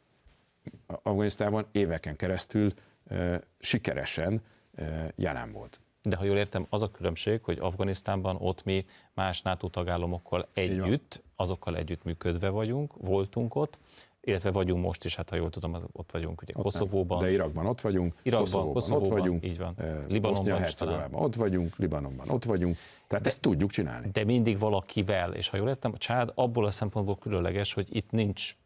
Afganisztánban 0.87 1.67
éveken 1.73 2.17
keresztül 2.17 2.73
eh, 3.07 3.41
sikeresen 3.59 4.43
eh, 4.75 5.09
jelen 5.15 5.53
volt 5.53 5.81
De 6.09 6.17
ha 6.17 6.25
jól 6.25 6.37
értem, 6.37 6.67
az 6.69 6.83
a 6.83 6.91
különbség, 6.91 7.43
hogy 7.43 7.59
Afganisztánban 7.59 8.37
ott 8.39 8.65
mi 8.65 8.85
más 9.15 9.43
NATO 9.43 9.69
tagállamokkal 9.69 10.49
együtt, 10.55 11.23
azokkal 11.37 11.77
együtt 11.77 12.05
működve 12.05 12.49
vagyunk, 12.49 12.93
voltunk 12.97 13.55
ott, 13.55 13.79
illetve 14.21 14.51
vagyunk 14.51 14.85
most 14.85 15.05
is, 15.05 15.17
hát 15.17 15.31
ha 15.31 15.37
jól 15.37 15.51
tudom, 15.51 15.77
ott 15.93 16.11
vagyunk 16.11 16.43
ugye 16.43 16.53
ott 16.57 16.63
Koszovóban. 16.63 17.19
Nem. 17.19 17.27
De 17.27 17.33
Irakban 17.33 17.67
ott 17.67 17.81
vagyunk, 17.81 18.15
Irakban, 18.23 18.45
Koszovóban, 18.45 18.73
Koszovóban 18.73 19.11
ott 19.11 19.19
vagyunk, 19.19 19.45
így 19.45 19.59
van. 19.59 19.77
Libanonban 20.09 20.59
Hercegovában 20.59 21.23
ott 21.23 21.35
vagyunk, 21.35 21.77
Libanonban 21.77 22.29
ott 22.29 22.45
vagyunk, 22.45 22.77
tehát 23.07 23.25
de, 23.25 23.31
ezt 23.31 23.41
tudjuk 23.41 23.71
csinálni. 23.71 24.11
De 24.13 24.25
mindig 24.25 24.59
valakivel, 24.59 25.35
és 25.35 25.49
ha 25.49 25.57
jól 25.57 25.69
értem, 25.69 25.93
a 25.95 25.99
csád 25.99 26.33
abból 26.35 26.65
a 26.65 26.71
szempontból 26.71 27.19
különleges, 27.19 27.73
hogy 27.73 27.97
itt 27.97 28.11
nincs 28.11 28.57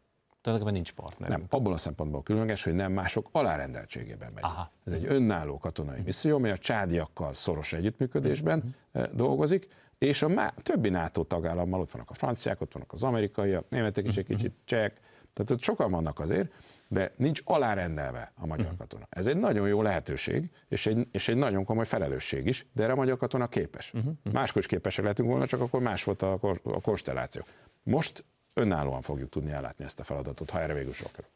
tulajdonképpen 0.49 0.73
nincs 0.73 0.91
partner. 0.91 1.29
Nem, 1.29 1.45
abból 1.49 1.73
a 1.73 1.77
szempontból 1.77 2.23
különleges, 2.23 2.63
hogy 2.63 2.73
nem 2.73 2.91
mások 2.91 3.29
alárendeltségében 3.31 4.31
megy. 4.33 4.43
Aha. 4.43 4.71
Ez 4.85 4.93
egy 4.93 5.05
önálló 5.05 5.57
katonai 5.57 6.01
misszió, 6.05 6.37
mely 6.37 6.51
a 6.51 6.57
csádiakkal 6.57 7.33
szoros 7.33 7.73
együttműködésben 7.73 8.75
uh-huh. 8.93 9.13
dolgozik, 9.13 9.67
és 9.97 10.21
a 10.21 10.27
má- 10.27 10.63
többi 10.63 10.89
NATO 10.89 11.23
tagállammal, 11.23 11.79
ott 11.79 11.91
vannak 11.91 12.09
a 12.09 12.13
franciák, 12.13 12.61
ott 12.61 12.73
vannak 12.73 12.93
az 12.93 13.03
amerikaiak, 13.03 13.69
németek 13.69 14.07
is 14.07 14.17
egy 14.17 14.25
kicsit, 14.25 14.53
csehek, 14.65 14.99
tehát 15.33 15.51
ott 15.51 15.61
sokan 15.61 15.91
vannak 15.91 16.19
azért, 16.19 16.51
de 16.87 17.11
nincs 17.15 17.41
alárendelve 17.45 18.31
a 18.35 18.45
magyar 18.45 18.65
uh-huh. 18.65 18.79
katona. 18.79 19.07
Ez 19.09 19.27
egy 19.27 19.37
nagyon 19.37 19.67
jó 19.67 19.81
lehetőség, 19.81 20.51
és 20.67 20.85
egy, 20.85 21.07
és 21.11 21.27
egy 21.27 21.35
nagyon 21.35 21.63
komoly 21.63 21.85
felelősség 21.85 22.45
is, 22.45 22.65
de 22.73 22.83
erre 22.83 22.91
a 22.91 22.95
magyar 22.95 23.17
katona 23.17 23.47
képes. 23.47 23.93
Máskor 24.31 24.61
is 24.61 24.67
képesek 24.67 25.03
lehetünk 25.03 25.29
volna, 25.29 25.45
csak 25.45 25.61
akkor 25.61 25.81
más 25.81 26.03
volt 26.03 26.21
a, 26.21 26.39
a 26.63 26.81
konstelláció. 26.81 27.43
Most 27.83 28.23
önállóan 28.53 29.01
fogjuk 29.01 29.29
tudni 29.29 29.51
ellátni 29.51 29.83
ezt 29.83 29.99
a 29.99 30.03
feladatot, 30.03 30.49
ha 30.49 30.61
erre 30.61 30.73
végül 30.73 30.93
sor 30.93 31.11
kerül. 31.11 31.29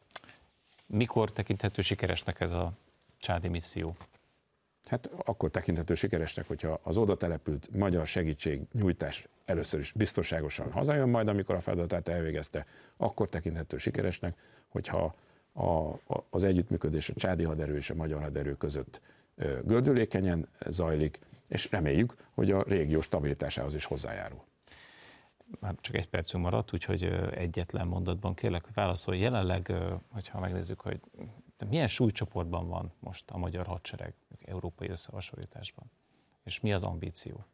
Mikor 0.86 1.32
tekinthető 1.32 1.82
sikeresnek 1.82 2.39
ez 2.39 2.51
a 2.51 2.72
csádi 3.20 3.47
misszió? 3.47 3.95
Hát 4.86 5.09
akkor 5.26 5.51
tekinthető 5.51 5.95
sikeresnek, 5.95 6.47
hogyha 6.47 6.80
az 6.84 6.97
oda 6.97 7.18
települt 7.18 7.76
magyar 7.76 8.07
segítség 8.07 8.61
nyújtás 8.72 9.28
először 9.45 9.80
is 9.80 9.91
biztonságosan 9.91 10.72
hazajön 10.72 11.09
majd, 11.09 11.28
amikor 11.28 11.55
a 11.55 11.59
feladatát 11.59 12.07
elvégezte, 12.07 12.66
akkor 12.97 13.30
tekinthető 13.30 13.78
sikeresnek, 13.78 14.38
hogyha 14.68 15.16
a, 15.53 15.64
a, 15.64 16.26
az 16.30 16.43
együttműködés 16.43 17.09
a 17.09 17.14
csádi 17.16 17.43
haderő 17.43 17.76
és 17.76 17.89
a 17.89 17.95
magyar 17.95 18.22
haderő 18.22 18.55
között 18.55 19.01
gördülékenyen 19.64 20.47
zajlik, 20.68 21.20
és 21.47 21.72
reméljük, 21.72 22.16
hogy 22.34 22.51
a 22.51 22.64
régió 22.64 23.01
stabilitásához 23.01 23.74
is 23.74 23.86
hozzájárul 23.86 24.43
már 25.60 25.76
csak 25.80 25.95
egy 25.95 26.10
percünk 26.10 26.43
maradt, 26.43 26.74
úgyhogy 26.74 27.04
egyetlen 27.32 27.88
mondatban 27.88 28.34
kérlek, 28.34 28.64
hogy 28.64 28.74
válaszolj. 28.74 29.20
Jelenleg, 29.20 29.74
hogyha 30.12 30.39
megnézzük, 30.39 30.82
hogy 30.82 30.99
milyen 31.70 31.88
súlycsoportban 31.88 32.68
van 32.68 32.93
most 32.99 33.32
a 33.32 33.38
magyar 33.38 33.66
hadsereg 33.66 34.14
európai 34.45 34.89
összehasonlításban, 34.89 35.91
és 36.43 36.60
mi 36.60 36.74
az 36.74 36.84
ambíció? 36.84 37.45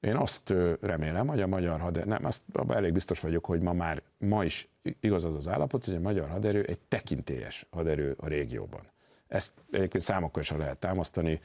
Én 0.00 0.16
azt 0.16 0.54
remélem, 0.80 1.26
hogy 1.26 1.40
a 1.40 1.46
magyar 1.46 1.80
haderő, 1.80 2.06
nem, 2.06 2.24
azt 2.24 2.44
elég 2.68 2.92
biztos 2.92 3.20
vagyok, 3.20 3.44
hogy 3.44 3.62
ma 3.62 3.72
már, 3.72 4.02
ma 4.18 4.44
is 4.44 4.68
igaz 5.00 5.24
az 5.24 5.36
az 5.36 5.48
állapot, 5.48 5.84
hogy 5.84 5.94
a 5.94 6.00
magyar 6.00 6.28
haderő 6.28 6.64
egy 6.64 6.80
tekintélyes 6.80 7.66
haderő 7.70 8.14
a 8.18 8.28
régióban. 8.28 8.90
Ezt 9.26 9.52
egyébként 9.70 10.04
számokkal 10.04 10.42
is 10.42 10.50
lehet 10.50 10.78
támasztani, 10.78 11.40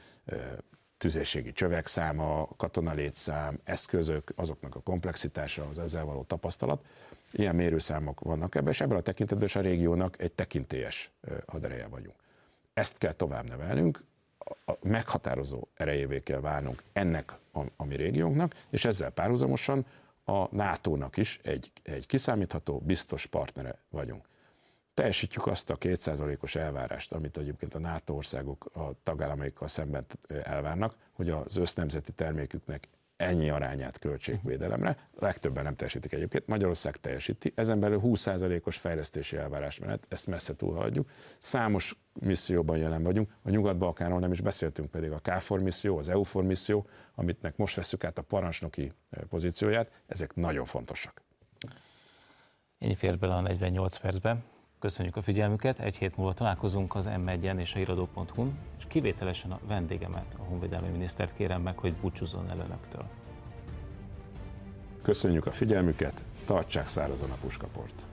tüzérségi 1.02 1.52
csövek 1.52 1.86
száma, 1.86 2.48
katonalétszám, 2.56 3.58
eszközök, 3.64 4.32
azoknak 4.36 4.74
a 4.74 4.80
komplexitása, 4.80 5.62
az 5.68 5.78
ezzel 5.78 6.04
való 6.04 6.22
tapasztalat. 6.22 6.84
Ilyen 7.30 7.54
mérőszámok 7.54 8.20
vannak 8.20 8.54
ebben, 8.54 8.72
és 8.72 8.80
ebben 8.80 8.96
a 8.96 9.00
tekintetben 9.00 9.46
is 9.46 9.56
a 9.56 9.60
régiónak 9.60 10.20
egy 10.20 10.32
tekintélyes 10.32 11.10
hadereje 11.46 11.86
vagyunk. 11.86 12.14
Ezt 12.74 12.98
kell 12.98 13.12
tovább 13.12 13.48
nevelnünk, 13.48 14.04
a 14.66 14.72
meghatározó 14.82 15.66
erejévé 15.74 16.20
kell 16.20 16.40
válnunk 16.40 16.82
ennek 16.92 17.32
a, 17.52 17.60
a 17.76 17.84
mi 17.84 17.96
régiónknak, 17.96 18.54
és 18.70 18.84
ezzel 18.84 19.10
párhuzamosan 19.10 19.86
a 20.24 20.54
NATO-nak 20.56 21.16
is 21.16 21.40
egy, 21.42 21.70
egy 21.82 22.06
kiszámítható, 22.06 22.82
biztos 22.84 23.26
partnere 23.26 23.78
vagyunk 23.90 24.24
teljesítjük 24.94 25.46
azt 25.46 25.70
a 25.70 25.76
kétszázalékos 25.76 26.54
elvárást, 26.54 27.12
amit 27.12 27.36
egyébként 27.36 27.74
a 27.74 27.78
NATO 27.78 28.14
országok 28.14 28.70
a 28.72 28.92
tagállamaikkal 29.02 29.68
szemben 29.68 30.04
elvárnak, 30.42 30.96
hogy 31.12 31.30
az 31.30 31.56
össznemzeti 31.56 32.12
terméküknek 32.12 32.88
ennyi 33.22 33.50
arányát 33.50 33.98
költségvédelemre, 33.98 34.96
legtöbben 35.18 35.64
nem 35.64 35.74
teljesítik 35.74 36.12
egyébként, 36.12 36.46
Magyarország 36.46 36.96
teljesíti, 36.96 37.52
ezen 37.54 37.80
belül 37.80 38.00
20%-os 38.04 38.76
fejlesztési 38.76 39.36
elvárás 39.36 39.78
menet, 39.78 40.06
ezt 40.08 40.26
messze 40.26 40.56
túlhaladjuk. 40.56 41.10
Számos 41.38 41.96
misszióban 42.20 42.76
jelen 42.76 43.02
vagyunk, 43.02 43.30
a 43.42 43.50
Nyugat-Balkánról 43.50 44.18
nem 44.18 44.32
is 44.32 44.40
beszéltünk, 44.40 44.90
pedig 44.90 45.10
a 45.10 45.18
KFOR 45.22 45.60
misszió, 45.60 45.98
az 45.98 46.08
EUFOR 46.08 46.44
misszió, 46.44 46.86
amitnek 47.14 47.56
most 47.56 47.76
veszük 47.76 48.04
át 48.04 48.18
a 48.18 48.22
parancsnoki 48.22 48.92
pozícióját, 49.28 49.90
ezek 50.06 50.34
nagyon 50.34 50.64
fontosak. 50.64 51.22
Ennyi 52.78 52.94
fér 52.94 53.18
bele 53.18 53.34
a 53.34 53.40
48 53.40 53.96
percbe. 53.96 54.36
Köszönjük 54.82 55.16
a 55.16 55.22
figyelmüket, 55.22 55.78
egy 55.78 55.96
hét 55.96 56.16
múlva 56.16 56.32
találkozunk 56.32 56.94
az 56.94 57.04
m 57.04 57.28
és 57.58 57.74
a 57.74 57.76
híradó.hu-n, 57.76 58.58
és 58.78 58.84
kivételesen 58.88 59.50
a 59.50 59.58
vendégemet, 59.66 60.36
a 60.38 60.42
honvédelmi 60.42 60.88
minisztert 60.88 61.34
kérem 61.34 61.62
meg, 61.62 61.78
hogy 61.78 61.94
búcsúzzon 61.94 62.50
el 62.50 62.58
önöktől. 62.58 63.04
Köszönjük 65.02 65.46
a 65.46 65.50
figyelmüket, 65.50 66.24
tartsák 66.46 66.88
szárazon 66.88 67.30
a 67.30 67.36
puskaport! 67.40 68.06